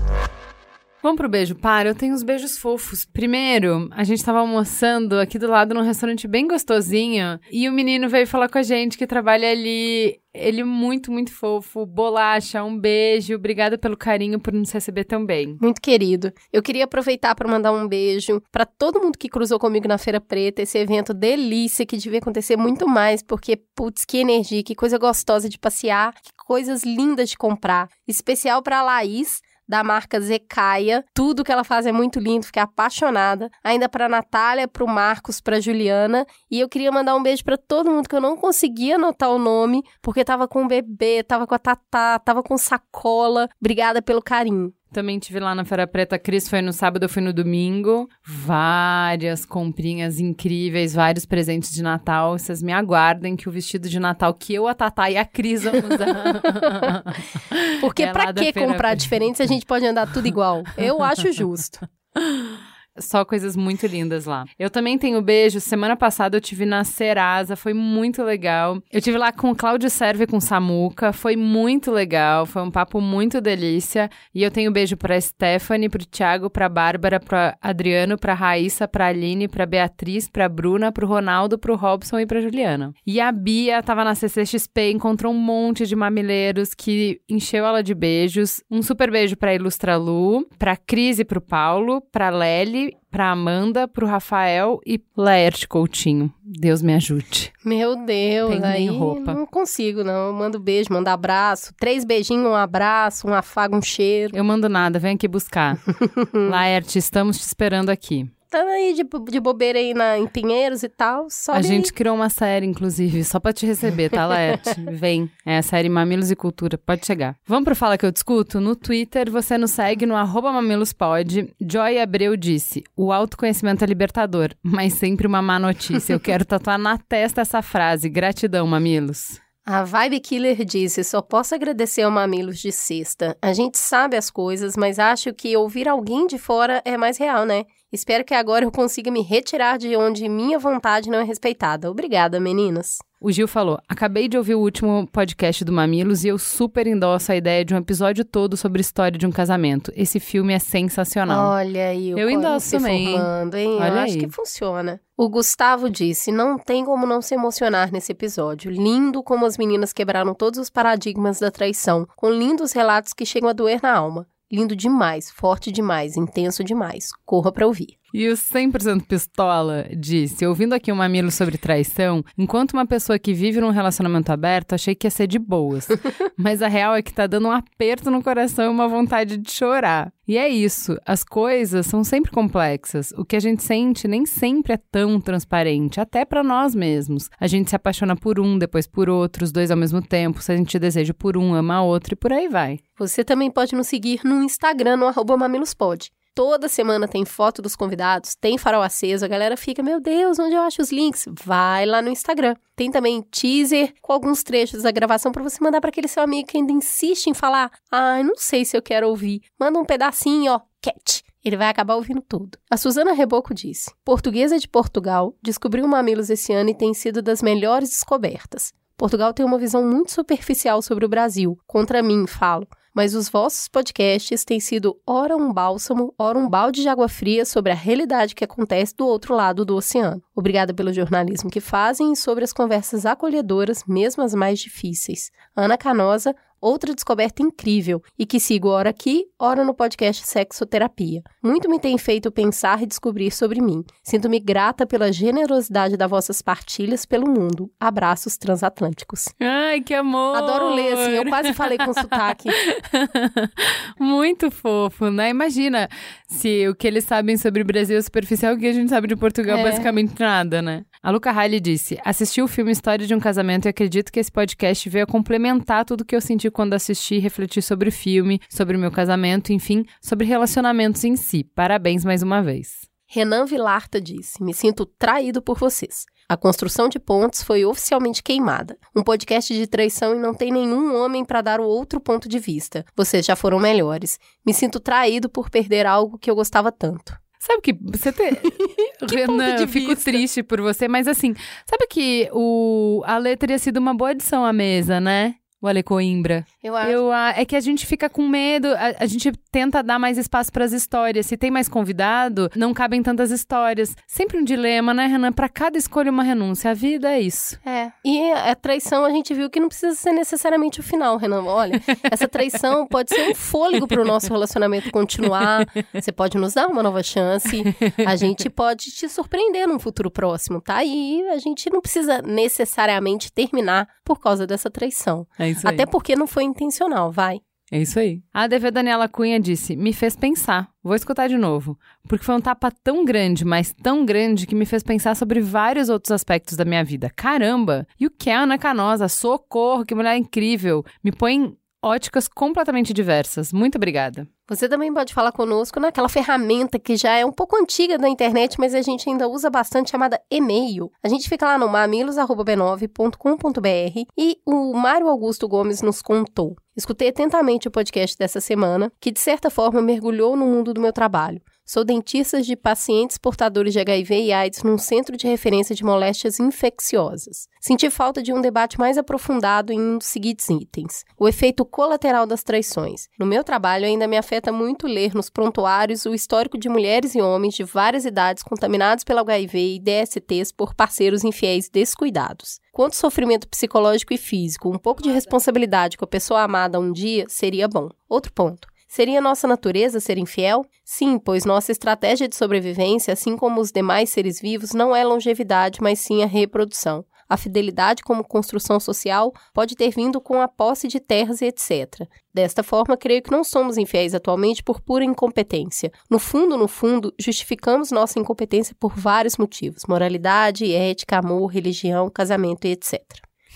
Vamos 1.05 1.19
pro 1.19 1.29
beijo 1.29 1.55
para? 1.55 1.91
Eu 1.91 1.95
tenho 1.95 2.15
uns 2.15 2.23
beijos 2.23 2.57
fofos. 2.57 3.05
Primeiro, 3.05 3.91
a 3.91 4.05
gente 4.05 4.25
tava 4.25 4.39
almoçando 4.39 5.21
aqui 5.21 5.39
do 5.39 5.47
lado 5.47 5.75
num 5.75 5.83
restaurante 5.83 6.27
bem 6.27 6.49
gostosinho 6.49 7.39
e 7.53 7.69
o 7.69 7.73
menino 7.75 8.09
veio 8.09 8.27
falar 8.27 8.49
com 8.49 8.57
a 8.57 8.63
gente 8.63 8.97
que 8.97 9.07
trabalha 9.07 9.51
ali. 9.51 10.19
Ele 10.33 10.63
é 10.63 10.65
muito, 10.65 11.13
muito 11.13 11.31
fofo. 11.31 11.85
Bolacha, 11.85 12.65
um 12.65 12.79
beijo. 12.79 13.35
Obrigada 13.35 13.77
pelo 13.77 13.99
carinho 13.99 14.41
por 14.41 14.55
nos 14.55 14.73
receber 14.73 15.05
tão 15.05 15.27
bem. 15.27 15.59
Muito 15.61 15.79
querido. 15.79 16.33
Eu 16.51 16.63
queria 16.63 16.85
aproveitar 16.85 17.35
para 17.35 17.51
mandar 17.51 17.73
um 17.73 17.87
beijo 17.87 18.43
para 18.51 18.65
todo 18.65 18.99
mundo 18.99 19.19
que 19.19 19.29
cruzou 19.29 19.59
comigo 19.59 19.87
na 19.87 19.99
Feira 19.99 20.23
Preta, 20.23 20.63
esse 20.63 20.79
evento 20.79 21.13
delícia 21.13 21.85
que 21.85 21.99
devia 21.99 22.19
acontecer 22.19 22.57
muito 22.57 22.89
mais, 22.89 23.23
porque 23.23 23.59
putz, 23.77 24.07
que 24.07 24.17
energia, 24.17 24.63
que 24.63 24.75
coisa 24.75 24.97
gostosa 24.97 25.51
de 25.51 25.59
passear, 25.59 26.15
que 26.15 26.33
coisas 26.47 26.83
lindas 26.83 27.29
de 27.29 27.37
comprar. 27.37 27.91
Especial 28.09 28.63
para 28.63 28.83
Laís, 28.83 29.43
da 29.69 29.83
marca 29.83 30.21
Zecaia. 30.21 31.05
Tudo 31.15 31.45
que 31.45 31.53
ela 31.53 31.65
faz 31.65 31.87
é 31.87 31.93
muito 31.93 32.19
lindo, 32.19 32.47
fiquei 32.47 32.63
apaixonada. 32.63 33.51
Ainda 33.63 33.89
para 33.89 34.09
Natália, 34.09 34.69
para 34.69 34.85
o 34.85 34.89
Marcos, 34.89 35.41
para 35.41 35.61
Juliana. 35.61 36.27
E 36.51 36.61
eu 36.61 36.69
queria 36.69 36.93
mandar 36.93 37.15
um 37.17 37.23
beijo 37.23 37.45
para 37.45 37.57
todo 37.57 37.91
mundo 37.91 38.09
que 38.09 38.15
eu 38.15 38.21
não 38.21 38.37
conseguia 38.37 38.97
anotar 38.97 39.31
o 39.31 39.39
nome, 39.39 39.83
porque 40.03 40.25
tava 40.25 40.47
com 40.47 40.65
o 40.65 40.69
bebê, 40.69 41.23
tava 41.23 41.47
com 41.47 41.55
a 41.55 41.59
Tatá, 41.59 42.19
tava 42.19 42.43
com 42.43 42.57
sacola. 42.57 43.49
Obrigada 43.61 44.01
pelo 44.03 44.23
carinho. 44.23 44.73
Também 44.93 45.19
tive 45.19 45.41
lá 45.41 45.55
na 45.57 45.65
Feira 45.65 45.87
Preta. 45.89 46.15
A 46.15 46.19
Cris 46.21 46.49
foi 46.49 46.63
no 46.63 46.73
sábado, 46.73 47.03
eu 47.03 47.09
fui 47.09 47.21
no 47.21 47.33
domingo. 47.33 48.09
Várias 48.25 49.45
comprinhas 49.45 50.21
incríveis, 50.21 50.95
vários 50.95 51.27
presentes 51.27 51.73
de 51.73 51.83
Natal. 51.83 52.39
Vocês 52.39 52.63
me 52.63 52.73
aguardem 52.73 53.35
que 53.35 53.49
o 53.49 53.53
vestido 53.53 53.89
de 53.89 53.99
Natal 53.99 54.33
que 54.33 54.55
eu, 54.55 54.69
a 54.69 54.75
Tatá 54.75 55.11
e 55.11 55.17
a 55.17 55.25
Cris 55.25 55.65
vamos 55.65 55.83
usar. 55.85 57.03
Porque 57.81 58.05
É 58.05 58.13
pra 58.13 58.33
que 58.33 58.53
comprar 58.53 58.77
Preta. 58.91 58.97
diferente 58.97 59.37
se 59.39 59.43
a 59.43 59.47
gente 59.47 59.67
pode 59.67 59.85
andar 59.85 60.13
tudo 60.13 60.29
igual? 60.29 60.63
Eu 60.77 61.03
acho 61.03 61.33
justo. 61.33 61.81
Só 62.99 63.25
coisas 63.25 63.57
muito 63.57 63.87
lindas 63.87 64.25
lá. 64.25 64.45
Eu 64.59 64.71
também 64.71 64.97
tenho 64.97 65.21
beijo. 65.21 65.61
Semana 65.61 65.97
passada 65.97 66.37
eu 66.37 66.41
tive 66.41 66.65
na 66.65 66.85
Serasa, 66.85 67.57
foi 67.57 67.75
muito 67.75 68.23
legal. 68.23 68.81
Eu 68.93 69.01
tive 69.01 69.19
lá 69.19 69.33
com 69.33 69.51
o 69.51 69.57
Cláudio 69.57 69.91
Serve 69.91 70.27
com 70.27 70.41
Samuca, 70.41 71.13
foi 71.13 71.37
muito 71.37 71.91
legal, 71.91 72.47
foi 72.47 72.63
um 72.63 72.71
papo 72.71 73.01
muito 73.01 73.41
delícia. 73.41 74.09
E 74.35 74.43
eu 74.43 74.51
tenho 74.51 74.71
beijo 74.71 74.97
pra 74.97 75.21
Stephanie, 75.21 75.89
pro 75.89 76.07
Thiago, 76.07 76.49
pra 76.49 76.69
Bárbara, 76.69 77.19
pra 77.19 77.57
Adriano, 77.61 78.19
pra 78.19 78.35
Raíssa, 78.35 78.87
pra 78.87 79.09
Aline, 79.09 79.49
pra 79.49 79.67
Beatriz, 79.67 80.29
pra 80.29 80.49
Bruna, 80.49 80.93
pro 80.93 81.07
Ronaldo, 81.07 81.59
pro 81.59 81.77
Robson 81.77 82.21
e 82.21 82.27
pra 82.27 82.41
Juliana. 82.41 82.93
E 83.07 83.21
a 83.21 83.33
Bia 83.33 83.83
tava 83.83 84.05
na 84.05 84.15
CCXP, 84.15 84.93
encontrou 84.93 85.33
um 85.33 85.39
monte 85.39 85.87
de 85.87 85.97
mamileiros 85.97 86.75
que 86.75 87.21
encheu 87.29 87.65
ela 87.65 87.83
de 87.83 87.95
beijos. 87.95 88.63
Um 88.71 88.83
super 88.83 89.11
beijo 89.11 89.37
pra 89.37 89.55
Ilustra 89.55 89.97
Lu, 89.97 90.47
pra 90.59 90.77
Cris 90.77 91.19
e 91.19 91.25
pro 91.25 91.41
Paulo, 91.41 92.01
pra 92.13 92.31
Lely, 92.31 92.84
pra 93.11 93.31
Amanda, 93.31 93.87
pro 93.87 94.07
Rafael 94.07 94.81
e 94.87 95.01
Laerte 95.17 95.69
Coutinho. 95.69 96.33
Deus 96.43 96.83
me 96.83 96.95
ajude. 96.95 97.53
Meu 97.65 97.97
Deus, 98.05 98.51
nem 98.51 98.65
aí 98.65 98.87
roupa. 98.89 99.33
não 99.33 99.47
consigo, 99.47 100.03
não. 100.03 100.29
Eu 100.29 100.33
mando 100.33 100.59
beijo, 100.59 100.93
mando 100.93 101.09
abraço. 101.09 101.73
Três 101.79 102.05
beijinhos, 102.05 102.47
um 102.47 102.55
abraço, 102.55 103.29
um 103.29 103.35
afago, 103.35 103.77
um 103.77 103.83
cheiro. 103.83 104.37
Eu 104.37 104.45
mando 104.45 104.69
nada, 104.69 104.99
vem 104.99 105.15
aqui 105.15 105.29
buscar. 105.29 105.79
Laerte, 106.33 106.99
estamos 106.99 107.39
te 107.39 107.43
esperando 107.43 107.91
aqui. 107.91 108.29
Tá 108.55 108.63
aí 108.63 108.95
de, 108.95 109.03
de 109.33 109.41
bobeira 109.41 109.81
aí 109.81 109.93
na, 109.93 110.17
em 110.17 110.29
Pinheiros 110.29 110.85
e 110.85 110.89
tal. 110.89 111.29
Sobe 111.29 111.59
a 111.59 111.63
gente 111.63 111.87
aí. 111.87 111.93
criou 111.93 112.15
uma 112.15 112.31
série, 112.31 112.65
inclusive, 112.65 113.25
só 113.25 113.41
pra 113.41 113.53
te 113.53 113.67
receber, 113.67 114.09
tá, 114.09 114.29
Laerte? 114.29 114.81
Vem. 114.95 115.29
É 115.45 115.59
a 115.59 115.63
série 115.63 115.89
Mamilos 115.89 116.31
e 116.31 116.37
Cultura. 116.37 116.79
Pode 116.79 117.05
chegar. 117.05 117.35
Vamos 117.45 117.65
pro 117.65 117.75
Fala 117.75 117.99
Que 117.99 118.07
Eu 118.07 118.13
Discuto? 118.13 118.61
No 118.61 118.77
Twitter, 118.77 119.29
você 119.29 119.59
nos 119.59 119.73
segue 119.73 120.07
no 120.07 120.15
arroba 120.15 120.53
mamilospod. 120.53 121.53
Joy 121.61 121.99
Abreu 121.99 122.37
disse, 122.37 122.85
o 122.97 123.11
autoconhecimento 123.11 123.83
é 123.83 123.89
libertador, 123.89 124.51
mas 124.63 124.93
sempre 124.93 125.27
uma 125.27 125.43
má 125.43 125.59
notícia. 125.59 126.13
Eu 126.13 126.21
quero 126.21 126.45
tatuar 126.45 126.79
na 126.79 126.97
testa 126.97 127.41
essa 127.41 127.61
frase. 127.61 128.09
Gratidão, 128.09 128.69
mamilos. 128.69 129.43
A 129.67 129.83
Vibe 129.83 130.21
Killer 130.21 130.63
disse: 130.63 131.03
só 131.03 131.23
posso 131.23 131.55
agradecer 131.55 132.03
ao 132.03 132.11
Mamilos 132.11 132.59
de 132.59 132.71
sexta. 132.71 133.35
A 133.41 133.55
gente 133.55 133.79
sabe 133.79 134.15
as 134.15 134.31
coisas, 134.31 134.77
mas 134.77 134.99
acho 134.99 135.33
que 135.33 135.57
ouvir 135.57 135.89
alguém 135.89 136.27
de 136.27 136.37
fora 136.37 136.83
é 136.85 136.99
mais 136.99 137.17
real, 137.17 137.47
né? 137.47 137.65
Espero 137.95 138.25
que 138.25 138.35
agora 138.35 138.65
eu 138.65 138.73
consiga 138.73 139.09
me 139.09 139.23
retirar 139.23 139.79
de 139.79 139.97
onde 139.97 140.29
minha 140.29 140.59
vontade 140.59 141.09
não 141.09 141.21
é 141.21 141.23
respeitada. 141.23 141.89
Obrigada, 141.89 142.41
meninas. 142.41 142.99
O 143.21 143.31
Gil 143.31 143.47
falou: 143.47 143.79
Acabei 143.89 144.27
de 144.27 144.37
ouvir 144.37 144.57
o 144.57 144.61
último 144.61 145.07
podcast 145.13 145.65
do 145.65 145.71
Mamilos 145.73 146.25
e 146.25 146.29
eu 146.29 146.37
super 146.37 146.89
endosso 146.89 147.31
a 147.31 147.37
ideia 147.37 147.65
de 147.65 147.73
um 147.73 147.77
episódio 147.77 148.25
todo 148.25 148.57
sobre 148.57 148.81
a 148.81 148.83
história 148.83 149.17
de 149.17 149.25
um 149.25 149.31
casamento. 149.31 149.93
Esse 149.95 150.19
filme 150.19 150.53
é 150.53 150.59
sensacional. 150.59 151.53
Olha 151.53 151.91
aí, 151.91 152.13
o 152.13 152.19
Eu 152.19 152.29
endosso 152.29 152.67
se 152.67 152.77
também, 152.79 153.07
hein? 153.07 153.17
formando, 153.17 153.55
hein? 153.55 153.77
Olha 153.77 153.87
eu 153.87 153.99
acho 154.01 154.15
aí. 154.15 154.19
que 154.19 154.29
funciona. 154.29 155.01
O 155.17 155.29
Gustavo 155.29 155.89
disse: 155.89 156.33
não 156.33 156.59
tem 156.59 156.85
como 156.85 157.07
não 157.07 157.23
se 157.23 157.37
emocionar 157.37 157.93
nesse 157.93 158.11
episódio. 158.11 158.73
Lindo 158.73 159.23
como 159.23 159.47
as 159.47 159.57
meninas 159.57 159.93
quebraram 159.93 160.35
todos 160.35 160.59
os 160.59 160.69
paradigmas 160.69 161.39
da 161.39 161.49
traição, 161.49 162.09
com 162.17 162.29
lindos 162.29 162.73
relatos 162.73 163.13
que 163.13 163.25
chegam 163.25 163.49
a 163.49 163.53
doer 163.53 163.79
na 163.81 163.95
alma. 163.95 164.27
Lindo 164.55 164.77
demais, 164.77 165.33
forte 165.33 165.73
demais, 165.73 166.17
intenso 166.17 166.63
demais. 166.63 167.11
Corra 167.27 167.51
pra 167.51 167.67
ouvir. 167.67 167.99
E 168.17 168.29
o 168.29 168.35
100% 168.35 169.07
Pistola 169.09 169.89
disse: 169.93 170.47
Ouvindo 170.47 170.73
aqui 170.73 170.93
um 170.93 170.95
mamilo 170.95 171.33
sobre 171.33 171.59
traição, 171.59 172.25
enquanto 172.39 172.75
uma 172.75 172.87
pessoa 172.87 173.19
que 173.19 173.35
vive 173.35 173.61
num 173.61 173.71
relacionamento 173.71 174.31
aberto, 174.31 174.73
achei 174.73 174.95
que 174.95 175.09
ia 175.09 175.11
ser 175.11 175.27
de 175.27 175.37
boas. 175.37 175.89
Mas 176.39 176.63
a 176.63 176.69
real 176.69 176.95
é 176.95 177.03
que 177.03 177.13
tá 177.13 177.27
dando 177.27 177.49
um 177.49 177.51
aperto 177.51 178.13
no 178.13 178.23
coração 178.23 178.67
e 178.67 178.69
uma 178.69 178.87
vontade 178.87 179.37
de 179.37 179.51
chorar. 179.51 180.13
E 180.29 180.39
é 180.39 180.49
isso, 180.49 180.97
as 181.05 181.25
coisas 181.25 181.89
são 181.89 182.05
sempre 182.05 182.31
complexas. 182.31 183.13
O 183.19 183.25
que 183.25 183.35
a 183.35 183.41
gente 183.41 183.65
sente 183.65 184.07
nem 184.07 184.25
sempre 184.25 184.75
é 184.75 184.77
tão 184.77 185.21
transparente, 185.21 186.01
até 186.01 186.25
pra 186.25 186.45
nós 186.45 186.73
mesmos. 186.73 187.29
A 187.41 187.49
gente 187.49 187.69
se 187.69 187.75
apaixona 187.75 188.15
por 188.15 188.39
um, 188.39 188.57
depois 188.57 188.87
por 188.87 189.11
outro, 189.11 189.43
os 189.43 189.51
dois 189.51 189.73
ao 189.73 189.77
mesmo 189.77 190.01
tempo. 190.01 190.41
Se 190.41 190.53
a 190.53 190.57
gente 190.57 190.79
deseja 190.79 191.13
por 191.13 191.37
um, 191.37 191.53
ama 191.53 191.83
outro 191.83 192.15
e 192.15 192.17
por 192.17 192.33
aí 192.33 192.49
vai. 192.49 192.79
Você 192.97 193.25
também 193.25 193.51
pode 193.51 193.75
nos 193.75 193.89
seguir 193.89 194.21
no 194.23 194.41
Instagram, 194.41 194.99
no 194.99 195.09
arroba 195.09 195.37
mamilospod. 195.37 196.13
Toda 196.35 196.69
semana 196.69 197.07
tem 197.07 197.25
foto 197.25 197.63
dos 197.63 197.77
convidados, 197.77 198.35
tem 198.35 198.59
farol 198.59 198.83
aceso, 198.83 199.25
a 199.25 199.29
galera 199.29 199.57
fica, 199.57 199.85
meu 199.85 200.01
Deus, 200.01 200.37
onde 200.37 200.57
eu 200.57 200.63
acho 200.63 200.83
os 200.83 200.91
links? 200.91 201.27
Vai 201.45 201.87
lá 201.87 202.03
no 202.03 202.09
Instagram. 202.09 202.57
Tem 202.75 202.91
também 202.91 203.23
teaser 203.23 203.95
com 204.03 204.13
alguns 204.13 204.43
trechos 204.43 204.83
da 204.83 204.91
gravação 204.91 205.31
para 205.31 205.45
você 205.45 205.63
mandar 205.63 205.81
para 205.81 205.91
aquele 205.91 206.09
seu 206.09 206.25
amigo 206.25 206.49
que 206.49 206.57
ainda 206.57 206.73
insiste 206.73 207.29
em 207.29 207.35
falar, 207.35 207.71
ai, 207.89 208.25
não 208.25 208.35
sei 208.37 208.65
se 208.65 208.77
eu 208.77 208.83
quero 208.83 209.09
ouvir. 209.09 209.43
Manda 209.57 209.79
um 209.79 209.85
pedacinho, 209.85 210.55
ó, 210.55 210.61
cat. 210.83 211.23
Ele 211.45 211.57
vai 211.57 211.69
acabar 211.69 211.95
ouvindo 211.95 212.21
tudo. 212.21 212.59
A 212.69 212.77
Suzana 212.77 213.13
Reboco 213.13 213.55
disse: 213.55 213.93
Portuguesa 214.05 214.59
de 214.59 214.67
Portugal, 214.67 215.37
descobriu 215.41 215.87
Mamilos 215.87 216.31
esse 216.31 216.53
ano 216.53 216.71
e 216.71 216.75
tem 216.75 216.93
sido 216.95 217.23
das 217.23 217.43
melhores 217.43 217.91
descobertas. 217.91 218.73
Portugal 218.97 219.33
tem 219.33 219.47
uma 219.47 219.59
visão 219.59 219.85
muito 219.85 220.11
superficial 220.11 220.83
sobre 220.83 221.05
o 221.05 221.09
Brasil. 221.09 221.57
Contra 221.67 222.03
mim, 222.03 222.27
falo. 222.27 222.67
Mas 222.95 223.13
os 223.13 223.29
vossos 223.29 223.67
podcasts 223.67 224.45
têm 224.45 224.61
sido 224.61 224.97
ora 225.05 225.37
um 225.37 225.53
bálsamo, 225.53 226.15
ora 226.17 226.39
um 226.39 226.49
balde 226.49 226.81
de 226.81 226.89
água 226.89 227.09
fria 227.09 227.45
sobre 227.45 227.73
a 227.73 227.75
realidade 227.75 228.37
que 228.37 228.45
acontece 228.45 228.95
do 228.95 229.05
outro 229.05 229.35
lado 229.35 229.65
do 229.65 229.75
oceano. 229.75 230.23
Obrigada 230.33 230.73
pelo 230.73 230.93
jornalismo 230.93 231.51
que 231.51 231.61
fazem 231.61 232.13
e 232.13 232.17
sobre 232.17 232.45
as 232.45 232.53
conversas 232.53 233.05
acolhedoras, 233.05 233.85
mesmo 233.85 234.23
as 234.23 234.33
mais 234.33 234.61
difíceis. 234.61 235.33
Ana 235.57 235.77
Canosa, 235.77 236.37
outra 236.65 236.95
descoberta 236.95 237.43
incrível 237.43 238.03
e 238.19 238.25
que 238.25 238.41
sigo 238.41 238.69
ora 238.69 238.89
aqui, 238.91 239.27
ora 239.39 239.63
no 239.65 239.75
podcast 239.75 240.27
Sexoterapia. 240.27 241.23
Muito 241.43 241.69
me 241.69 241.79
tem 241.79 241.99
feito 241.99 242.33
pensar 242.33 242.83
e 242.83 242.87
descobrir 242.87 243.31
sobre 243.31 243.61
mim. 243.61 243.85
Sinto-me 244.03 244.41
grata 244.41 244.87
pela 244.87 245.13
generosidade 245.13 245.97
das 245.97 246.09
vossas 246.09 246.41
partilhas 246.41 247.05
pelo 247.05 247.29
mundo. 247.29 247.71
Abraços 247.79 248.39
transatlânticos. 248.39 249.27
Ai, 249.39 249.83
que 249.83 249.93
amor! 249.93 250.37
Adoro 250.37 250.75
ler, 250.75 250.95
assim, 250.95 251.11
eu 251.13 251.27
quase 251.27 251.53
falei 251.53 251.77
com 251.77 251.93
sotaque. 251.93 252.49
Muito 254.01 254.51
fofo, 254.51 255.11
né? 255.11 255.29
Imagina 255.31 255.89
se 256.29 256.67
o 256.69 256.75
que 256.75 256.87
eles 256.87 257.05
sabem 257.05 257.37
sobre 257.37 257.63
o 257.63 257.65
Brasil 257.65 257.99
é 257.99 258.03
superficial, 258.03 258.55
o 258.55 258.59
que 258.59 258.67
a 258.67 258.73
gente 258.73 258.89
sabe 258.89 259.07
de 259.09 259.17
Portugal, 259.17 259.59
É. 259.59 259.63
basicamente 259.65 260.19
nada, 260.19 260.63
né? 260.63 260.85
A 261.03 261.11
Luca 261.11 261.31
Riley 261.31 261.61
disse: 261.61 261.99
Assisti 262.05 262.41
o 262.41 262.49
filme 262.49 262.73
História 262.73 263.07
de 263.07 263.15
um 263.15 263.21
Casamento 263.21 263.67
e 263.67 263.69
acredito 263.69 264.11
que 264.11 264.19
esse 264.21 264.33
podcast 264.33 264.89
veio 264.89 265.05
a 265.05 265.07
complementar 265.07 265.85
tudo 265.85 266.05
que 266.05 266.17
eu 266.17 266.21
senti 266.21 266.51
quando 266.55 266.73
assisti 266.73 267.17
e 267.17 267.19
refleti 267.19 267.61
sobre 267.61 267.91
o 267.91 267.93
filme, 267.93 268.41
sobre 268.49 268.77
o 268.77 268.81
meu 268.81 268.91
casamento, 268.91 269.53
enfim, 269.53 269.85
sobre 270.01 270.27
relacionamentos 270.27 271.05
em 271.05 271.17
si. 271.17 271.45
Parabéns 271.45 272.05
mais 272.05 272.23
uma 272.23 272.43
vez. 272.43 272.89
Renan 273.07 273.45
Vilarta 273.45 274.01
disse: 274.01 274.43
Me 274.43 274.55
sinto 274.55 274.87
traído 274.87 275.43
por 275.43 275.59
vocês. 275.59 276.07
A 276.29 276.37
construção 276.37 276.89
de 276.89 276.99
pontes 276.99 277.43
foi 277.43 277.65
oficialmente 277.65 278.23
queimada. 278.23 278.79
Um 278.97 279.03
podcast 279.03 279.53
de 279.53 279.67
traição 279.67 280.15
e 280.15 280.19
não 280.19 280.33
tem 280.33 280.51
nenhum 280.51 280.97
homem 280.97 281.25
para 281.25 281.43
dar 281.43 281.61
o 281.61 281.65
outro 281.65 282.01
ponto 282.01 282.29
de 282.29 282.39
vista. 282.39 282.85
Vocês 282.97 283.27
já 283.27 283.37
foram 283.37 283.61
melhores. 283.61 284.19
Me 284.47 284.55
sinto 284.55 284.81
traído 284.81 285.29
por 285.29 285.51
perder 285.51 285.85
algo 285.85 286.19
que 286.19 286.31
eu 286.31 286.35
gostava 286.35 286.73
tanto. 286.73 287.15
Sabe 287.39 287.61
que 287.61 287.75
você 287.75 288.11
tem. 288.11 288.31
Renan, 289.11 289.61
eu 289.61 289.69
fico 289.69 289.95
triste 289.95 290.43
por 290.43 290.63
você, 290.63 290.89
mas 290.89 291.07
assim, 291.07 291.35
sabe 291.67 291.87
que 291.87 292.29
o 292.33 293.03
a 293.05 293.17
Ale 293.17 293.37
teria 293.37 293.59
sido 293.59 293.77
uma 293.77 293.95
boa 293.95 294.11
adição 294.11 294.47
à 294.47 294.53
mesa, 294.53 294.99
né? 294.99 295.35
O 295.65 295.67
Ale 295.67 295.83
Coimbra. 295.83 296.45
Eu 296.63 296.77
acho. 296.77 296.91
Eu, 296.91 297.11
é 297.11 297.43
que 297.47 297.57
a 297.57 297.61
gente 297.61 297.87
fica 297.87 298.11
com 298.11 298.29
medo, 298.29 298.69
a, 298.75 298.97
a 299.01 299.07
gente 299.07 299.33
tenta 299.51 299.83
dar 299.83 299.99
mais 299.99 300.19
espaço 300.19 300.53
para 300.53 300.63
as 300.63 300.75
histórias. 300.75 301.25
Se 301.25 301.39
tem 301.39 301.51
mais 301.51 301.71
convidado, 301.71 302.51
não 302.55 302.75
cabem 302.75 303.03
tantas 303.03 303.31
histórias. 303.31 303.97
Sempre 304.07 304.37
um 304.37 304.45
dilema, 304.45 304.93
né, 304.93 305.07
Renan? 305.07 305.33
Para 305.33 305.49
cada 305.49 305.79
escolha, 305.79 306.11
uma 306.11 306.23
renúncia. 306.23 306.71
A 306.71 306.75
vida 306.75 307.11
é 307.11 307.19
isso. 307.19 307.59
É. 307.65 307.91
E 308.05 308.31
a 308.33 308.55
traição 308.55 309.07
a 309.07 309.11
gente 309.11 309.33
viu 309.33 309.49
que 309.49 309.59
não 309.59 309.69
precisa 309.69 309.95
ser 309.95 310.13
necessariamente 310.13 310.81
o 310.81 310.83
final, 310.83 311.17
Renan. 311.17 311.45
Olha, 311.45 311.81
essa 312.13 312.29
traição 312.29 312.85
pode 312.87 313.09
ser 313.09 313.31
um 313.31 313.35
fôlego 313.35 313.89
para 313.89 314.03
o 314.03 314.05
nosso 314.05 314.31
relacionamento 314.31 314.91
continuar. 314.91 315.67
Você 315.95 316.13
pode 316.13 316.37
nos 316.37 316.53
dar 316.53 316.67
uma 316.67 316.83
nova 316.83 317.03
chance. 317.03 317.63
A 318.07 318.17
gente 318.17 318.51
pode 318.51 318.91
te 318.91 319.09
surpreender 319.09 319.67
num 319.67 319.79
futuro 319.79 320.11
próximo, 320.11 320.61
tá? 320.61 320.85
E 320.85 321.27
a 321.31 321.39
gente 321.39 321.71
não 321.71 321.81
precisa 321.81 322.21
necessariamente 322.21 323.33
terminar 323.33 323.89
por 324.05 324.21
causa 324.21 324.47
dessa 324.47 324.71
traição. 324.71 325.27
É 325.39 325.54
isso 325.59 325.69
aí. 325.69 325.75
Até 325.75 325.87
porque 325.87 326.15
não 326.15 326.27
foi 326.27 326.45
intencional, 326.45 327.11
vai. 327.11 327.41
É 327.73 327.81
isso 327.81 327.99
aí. 327.99 328.23
A 328.33 328.47
DV 328.47 328.71
Daniela 328.71 329.09
Cunha 329.09 329.41
disse: 329.41 329.75
Me 329.75 329.93
fez 329.93 330.15
pensar. 330.15 330.69
Vou 330.83 330.95
escutar 330.95 331.29
de 331.29 331.37
novo. 331.37 331.79
Porque 332.07 332.25
foi 332.25 332.35
um 332.35 332.41
tapa 332.41 332.71
tão 332.71 333.05
grande, 333.05 333.45
mas 333.45 333.73
tão 333.73 334.05
grande, 334.05 334.47
que 334.47 334.55
me 334.55 334.67
fez 334.67 334.83
pensar 334.83 335.17
sobre 335.17 335.41
vários 335.41 335.89
outros 335.89 336.13
aspectos 336.13 336.57
da 336.57 336.65
minha 336.65 336.85
vida. 336.85 337.11
Caramba! 337.17 337.87
E 337.99 338.07
o 338.07 338.11
que 338.11 338.29
é 338.29 338.35
a 338.35 338.43
Ana 338.43 338.59
Canosa? 338.59 339.09
Socorro, 339.09 339.85
que 339.85 339.95
mulher 339.95 340.17
incrível! 340.17 340.85
Me 341.03 341.11
põe 341.11 341.35
em 341.35 341.57
óticas 341.83 342.29
completamente 342.29 342.93
diversas. 342.93 343.53
Muito 343.53 343.77
obrigada. 343.77 344.29
Você 344.47 344.69
também 344.69 344.93
pode 344.93 345.15
falar 345.15 345.33
conosco 345.33 345.81
naquela 345.81 346.07
ferramenta 346.09 346.79
que 346.79 346.97
já 346.97 347.17
é 347.17 347.25
um 347.25 347.33
pouco 347.33 347.57
antiga 347.57 347.97
da 347.97 348.07
internet, 348.09 348.61
mas 348.61 348.75
a 348.75 348.83
gente 348.83 349.09
ainda 349.09 349.27
usa 349.27 349.49
bastante, 349.49 349.91
chamada 349.91 350.21
e-mail. 350.31 350.91
A 351.03 351.09
gente 351.09 351.31
fica 351.31 351.47
lá 351.47 351.57
no 351.57 351.67
mamilos.b9.com.br 351.67 354.05
e 354.19 354.37
o 354.45 354.75
Mário 354.75 355.09
Augusto 355.09 355.49
Gomes 355.49 355.81
nos 355.81 356.03
contou. 356.03 356.55
Escutei 356.77 357.09
atentamente 357.09 357.69
o 357.69 357.71
podcast 357.71 358.19
dessa 358.19 358.41
semana, 358.41 358.91
que 359.01 359.13
de 359.13 359.21
certa 359.21 359.49
forma 359.49 359.81
mergulhou 359.81 360.37
no 360.37 360.45
mundo 360.45 360.75
do 360.75 360.81
meu 360.81 360.93
trabalho. 360.93 361.41
Sou 361.65 361.83
dentista 361.83 362.43
de 362.43 362.57
pacientes 362.57 363.17
portadores 363.17 363.73
de 363.73 363.79
HIV 363.79 364.25
e 364.25 364.33
AIDS 364.33 364.63
num 364.63 364.77
centro 364.77 365.17
de 365.17 365.27
referência 365.27 365.75
de 365.75 365.83
moléstias 365.83 366.39
infecciosas. 366.39 367.49
Senti 367.59 367.89
falta 367.89 368.23
de 368.23 368.35
um 368.35 368.41
debate 368.41 368.79
mais 368.79 368.99
aprofundado 368.99 369.73
em 369.73 369.81
um 369.81 369.99
dos 369.99 370.09
seguintes 370.09 370.51
itens: 370.51 371.05
o 371.19 371.27
efeito 371.29 371.65
colateral 371.65 372.27
das 372.27 372.43
traições. 372.43 373.09
No 373.19 373.25
meu 373.25 373.45
trabalho, 373.45 373.87
ainda 373.87 374.09
me 374.09 374.19
afeta 374.19 374.53
muito 374.53 374.87
ler 374.87 375.15
nos 375.15 375.31
prontuários 375.31 376.05
o 376.05 376.13
histórico 376.13 376.59
de 376.59 376.69
mulheres 376.69 377.15
e 377.15 377.23
homens 377.23 377.55
de 377.55 377.65
várias 377.65 378.05
idades 378.05 378.43
contaminados 378.43 379.05
pelo 379.05 379.21
HIV 379.21 379.77
e 379.77 379.79
DSTs 379.79 380.53
por 380.53 380.75
parceiros 380.75 381.25
infiéis 381.25 381.71
descuidados. 381.71 382.61
Quanto 382.75 382.97
sofrimento 382.97 383.47
psicológico 383.47 384.13
e 384.13 384.19
físico, 384.19 384.69
um 384.69 384.77
pouco 384.77 385.01
de 385.01 385.09
responsabilidade 385.09 385.97
com 385.97 386.05
a 386.05 386.09
pessoa 386.09 386.43
amada 386.43 386.81
um 386.81 386.91
dia 386.91 387.25
seria 387.29 387.69
bom. 387.69 387.89
Outro 388.09 388.33
ponto. 388.33 388.67
Seria 388.89 389.21
nossa 389.21 389.47
natureza 389.47 390.01
ser 390.01 390.19
infiel? 390.19 390.67
Sim, 390.85 391.17
pois 391.17 391.45
nossa 391.45 391.71
estratégia 391.71 392.27
de 392.27 392.35
sobrevivência, 392.35 393.13
assim 393.13 393.37
como 393.37 393.61
os 393.61 393.71
demais 393.71 394.11
seres 394.11 394.41
vivos, 394.41 394.73
não 394.73 394.95
é 394.95 395.05
longevidade, 395.05 395.79
mas 395.81 396.01
sim 396.01 396.25
a 396.25 396.27
reprodução. 396.27 397.05
A 397.29 397.37
fidelidade 397.37 398.03
como 398.03 398.25
construção 398.25 398.79
social 398.79 399.33
pode 399.53 399.75
ter 399.75 399.91
vindo 399.91 400.21
com 400.21 400.41
a 400.41 400.49
posse 400.49 400.89
de 400.89 401.01
terras 401.01 401.41
e 401.41 401.47
etc. 401.47 402.07
Desta 402.33 402.63
forma, 402.63 402.97
creio 402.97 403.23
que 403.23 403.31
não 403.31 403.45
somos 403.45 403.79
infiéis 403.79 404.15
atualmente 404.15 404.63
por 404.63 404.81
pura 404.81 405.05
incompetência. 405.05 405.91
No 406.11 406.19
fundo, 406.19 406.57
no 406.57 406.69
fundo, 406.69 407.15
justificamos 407.19 407.91
nossa 407.91 408.19
incompetência 408.19 408.75
por 408.79 408.95
vários 408.97 409.37
motivos: 409.37 409.85
moralidade, 409.89 410.73
ética, 410.73 411.19
amor, 411.19 411.47
religião, 411.47 412.11
casamento 412.11 412.67
e 412.67 412.73
etc. 412.73 413.01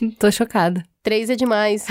Tô 0.18 0.30
chocada. 0.30 0.87
Três 1.02 1.30
é 1.30 1.36
demais. 1.36 1.86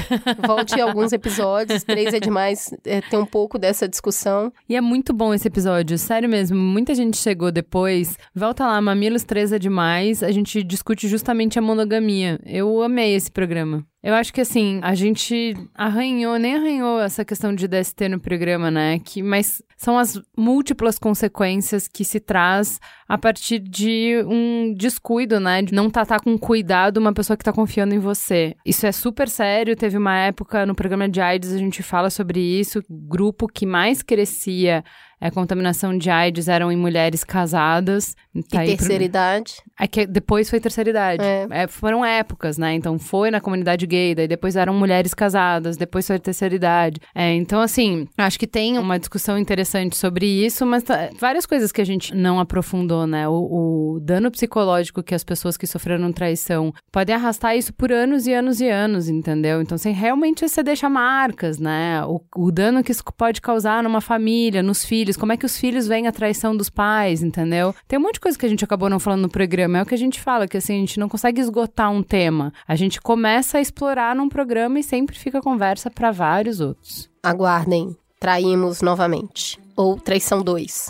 Volte 0.46 0.80
alguns 0.80 1.12
episódios. 1.12 1.84
Três 1.84 2.14
é 2.14 2.20
demais. 2.20 2.74
É, 2.86 3.02
tem 3.02 3.18
um 3.18 3.26
pouco 3.26 3.58
dessa 3.58 3.88
discussão. 3.88 4.52
E 4.68 4.76
é 4.76 4.82
muito 4.82 5.14
bom 5.14 5.34
esse 5.34 5.48
episódio, 5.48 5.98
sério 5.98 6.30
mesmo. 6.30 6.58
Muita 6.58 6.94
gente 6.94 7.18
chegou 7.18 7.52
depois. 7.52 8.18
Volta 8.36 8.66
lá, 8.66 8.80
Mamilos 8.82 9.24
3 9.24 9.54
é 9.54 9.60
demais. 9.60 10.22
A 10.22 10.32
gente 10.32 10.62
discute 10.64 11.08
justamente 11.08 11.58
a 11.58 11.62
monogamia. 11.62 12.40
Eu 12.46 12.82
amei 12.82 13.16
esse 13.16 13.32
programa. 13.32 13.86
Eu 14.08 14.14
acho 14.14 14.34
que 14.34 14.40
assim, 14.40 14.80
a 14.84 14.96
gente 14.96 15.54
arranhou, 15.76 16.40
nem 16.40 16.56
arranhou 16.56 16.98
essa 16.98 17.26
questão 17.26 17.54
de 17.54 17.68
DST 17.68 18.08
no 18.08 18.22
programa, 18.22 18.72
né? 18.72 19.00
Que, 19.00 19.22
mas 19.22 19.62
são 19.76 19.98
as 19.98 20.18
múltiplas 20.38 20.98
consequências 20.98 21.90
que 21.90 22.06
se 22.06 22.22
traz 22.22 22.80
a 23.06 23.18
partir 23.18 23.60
de 23.60 24.24
um 24.26 24.74
descuido, 24.74 25.42
né? 25.42 25.62
De 25.62 25.74
não 25.74 25.90
tratar 25.90 26.22
com 26.22 26.38
cuidado 26.38 27.00
uma 27.00 27.12
pessoa 27.12 27.36
que 27.36 27.44
tá 27.44 27.52
confiando 27.52 27.94
em 27.94 28.00
você. 28.00 28.56
Isso 28.66 28.88
é 28.88 28.94
super 28.94 29.28
sério. 29.28 29.76
Teve 29.76 29.98
uma 29.98 30.18
época 30.18 30.66
no 30.66 30.74
programa 30.74 31.10
de 31.10 31.20
AIDS, 31.20 31.52
a 31.52 31.58
gente 31.58 31.84
fala 31.84 32.10
sobre 32.10 32.40
isso. 32.40 32.80
O 32.80 32.84
grupo 33.10 33.46
que 33.46 33.66
mais 33.66 34.02
crescia 34.02 34.86
a 35.20 35.32
contaminação 35.32 35.98
de 35.98 36.10
AIDS 36.10 36.48
eram 36.48 36.72
em 36.72 36.78
mulheres 36.78 37.24
casadas. 37.24 38.16
Tá 38.52 38.64
e 38.64 38.70
terceira 38.70 38.98
pro... 38.98 39.06
idade. 39.06 39.56
É 39.80 39.88
que 39.88 40.06
depois 40.06 40.50
foi 40.50 40.60
terceira 40.60 40.90
idade. 40.90 41.24
É. 41.24 41.48
É, 41.50 41.68
foram 41.68 42.06
épocas, 42.06 42.58
né? 42.58 42.74
Então 42.76 43.00
foi 43.00 43.32
na 43.32 43.42
comunidade 43.42 43.88
gay, 43.88 44.14
daí 44.14 44.28
depois 44.28 44.56
eram 44.56 44.74
mulheres 44.74 45.14
casadas, 45.14 45.76
depois 45.76 46.06
foi 46.06 46.20
terceira 46.20 46.54
idade. 46.54 47.00
É, 47.16 47.34
então, 47.34 47.60
assim, 47.60 48.08
acho 48.18 48.38
que 48.38 48.46
tem 48.46 48.78
uma 48.78 49.00
discussão 49.00 49.38
interessante 49.38 49.98
sobre 49.98 50.26
isso, 50.28 50.66
mas 50.66 50.84
tá, 50.84 51.10
várias 51.20 51.46
coisas 51.46 51.72
que 51.72 51.82
a 51.82 51.86
gente 51.86 52.16
não 52.16 52.40
aprofundou, 52.40 53.08
né? 53.08 53.28
O, 53.28 53.96
o 53.96 54.00
dano 54.00 54.30
psicológico 54.30 55.02
que 55.02 55.16
as 55.16 55.24
pessoas 55.24 55.58
que 55.58 55.66
sofreram 55.66 56.12
traição 56.12 56.74
podem 56.92 57.16
arrastar 57.16 57.56
isso 57.56 57.74
por 57.74 57.92
anos 57.92 58.28
e 58.28 58.34
anos 58.34 58.62
e 58.62 58.70
anos, 58.70 59.10
entendeu? 59.10 59.62
Então, 59.62 59.76
assim, 59.76 59.92
realmente 59.92 60.48
você 60.48 60.62
deixa 60.62 60.90
marcas, 60.90 61.58
né? 61.58 62.04
O, 62.06 62.22
o 62.36 62.52
dano 62.52 62.84
que 62.84 62.92
isso 62.92 63.04
pode 63.18 63.42
causar 63.42 63.82
numa 63.84 64.02
família, 64.02 64.62
nos 64.62 64.86
filhos 64.86 65.07
filhos, 65.08 65.18
como 65.18 65.32
é 65.32 65.38
que 65.38 65.46
os 65.46 65.58
filhos 65.58 65.88
veem 65.88 66.08
a 66.08 66.12
traição 66.12 66.56
dos 66.56 66.70
pais, 66.70 67.24
entendeu? 67.24 67.74
Tem 67.88 67.98
um 67.98 68.02
monte 68.02 68.16
de 68.16 68.20
coisa 68.20 68.38
que 68.38 68.46
a 68.46 68.50
gente 68.50 68.64
acabou 68.64 68.90
não 68.90 69.00
falando 69.00 69.22
no 69.22 69.30
programa, 69.30 69.78
é 69.78 69.82
o 69.82 69.86
que 69.86 69.96
a 69.96 69.98
gente 69.98 70.20
fala, 70.20 70.48
que 70.48 70.58
assim, 70.58 70.76
a 70.76 70.80
gente 70.80 71.00
não 71.00 71.08
consegue 71.08 71.40
esgotar 71.40 71.90
um 71.92 72.04
tema. 72.04 72.52
A 72.68 72.76
gente 72.76 73.00
começa 73.00 73.58
a 73.58 73.62
explorar 73.62 74.16
num 74.16 74.28
programa 74.28 74.80
e 74.80 74.84
sempre 74.84 75.18
fica 75.18 75.42
conversa 75.42 75.90
para 75.90 76.12
vários 76.12 76.60
outros. 76.60 77.10
Aguardem, 77.24 77.96
traímos 78.20 78.82
novamente. 78.82 79.60
Ou 79.78 79.96
Traição 79.96 80.42
2. 80.42 80.90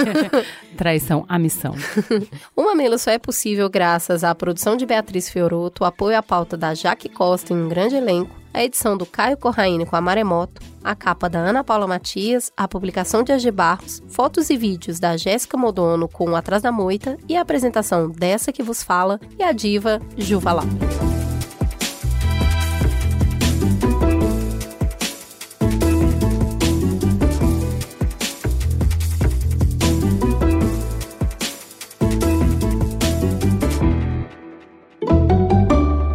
Traição, 0.78 1.24
a 1.28 1.38
missão. 1.40 1.74
o 2.54 2.62
Mamilo 2.62 2.96
só 2.96 3.10
é 3.10 3.18
possível 3.18 3.68
graças 3.68 4.22
à 4.22 4.32
produção 4.32 4.76
de 4.76 4.86
Beatriz 4.86 5.28
Fioroto, 5.28 5.82
o 5.82 5.86
apoio 5.86 6.16
à 6.16 6.22
pauta 6.22 6.56
da 6.56 6.72
Jaque 6.72 7.08
Costa 7.08 7.52
em 7.52 7.56
um 7.56 7.68
grande 7.68 7.96
elenco, 7.96 8.30
a 8.54 8.62
edição 8.62 8.96
do 8.96 9.04
Caio 9.04 9.36
Corraine 9.36 9.84
com 9.84 9.96
a 9.96 10.00
Maremoto, 10.00 10.62
a 10.84 10.94
capa 10.94 11.28
da 11.28 11.40
Ana 11.40 11.64
Paula 11.64 11.86
Matias, 11.86 12.52
a 12.56 12.68
publicação 12.68 13.24
de 13.24 13.32
Agi 13.32 13.50
Barros, 13.50 14.00
fotos 14.08 14.50
e 14.50 14.56
vídeos 14.56 15.00
da 15.00 15.16
Jéssica 15.16 15.56
Modono 15.56 16.08
com 16.08 16.36
Atrás 16.36 16.62
da 16.62 16.70
Moita 16.70 17.18
e 17.28 17.36
a 17.36 17.40
apresentação 17.40 18.08
dessa 18.08 18.52
que 18.52 18.62
vos 18.62 18.84
fala 18.84 19.18
e 19.36 19.42
a 19.42 19.50
diva 19.50 20.00
Juva 20.16 20.52
Lá. 20.52 20.64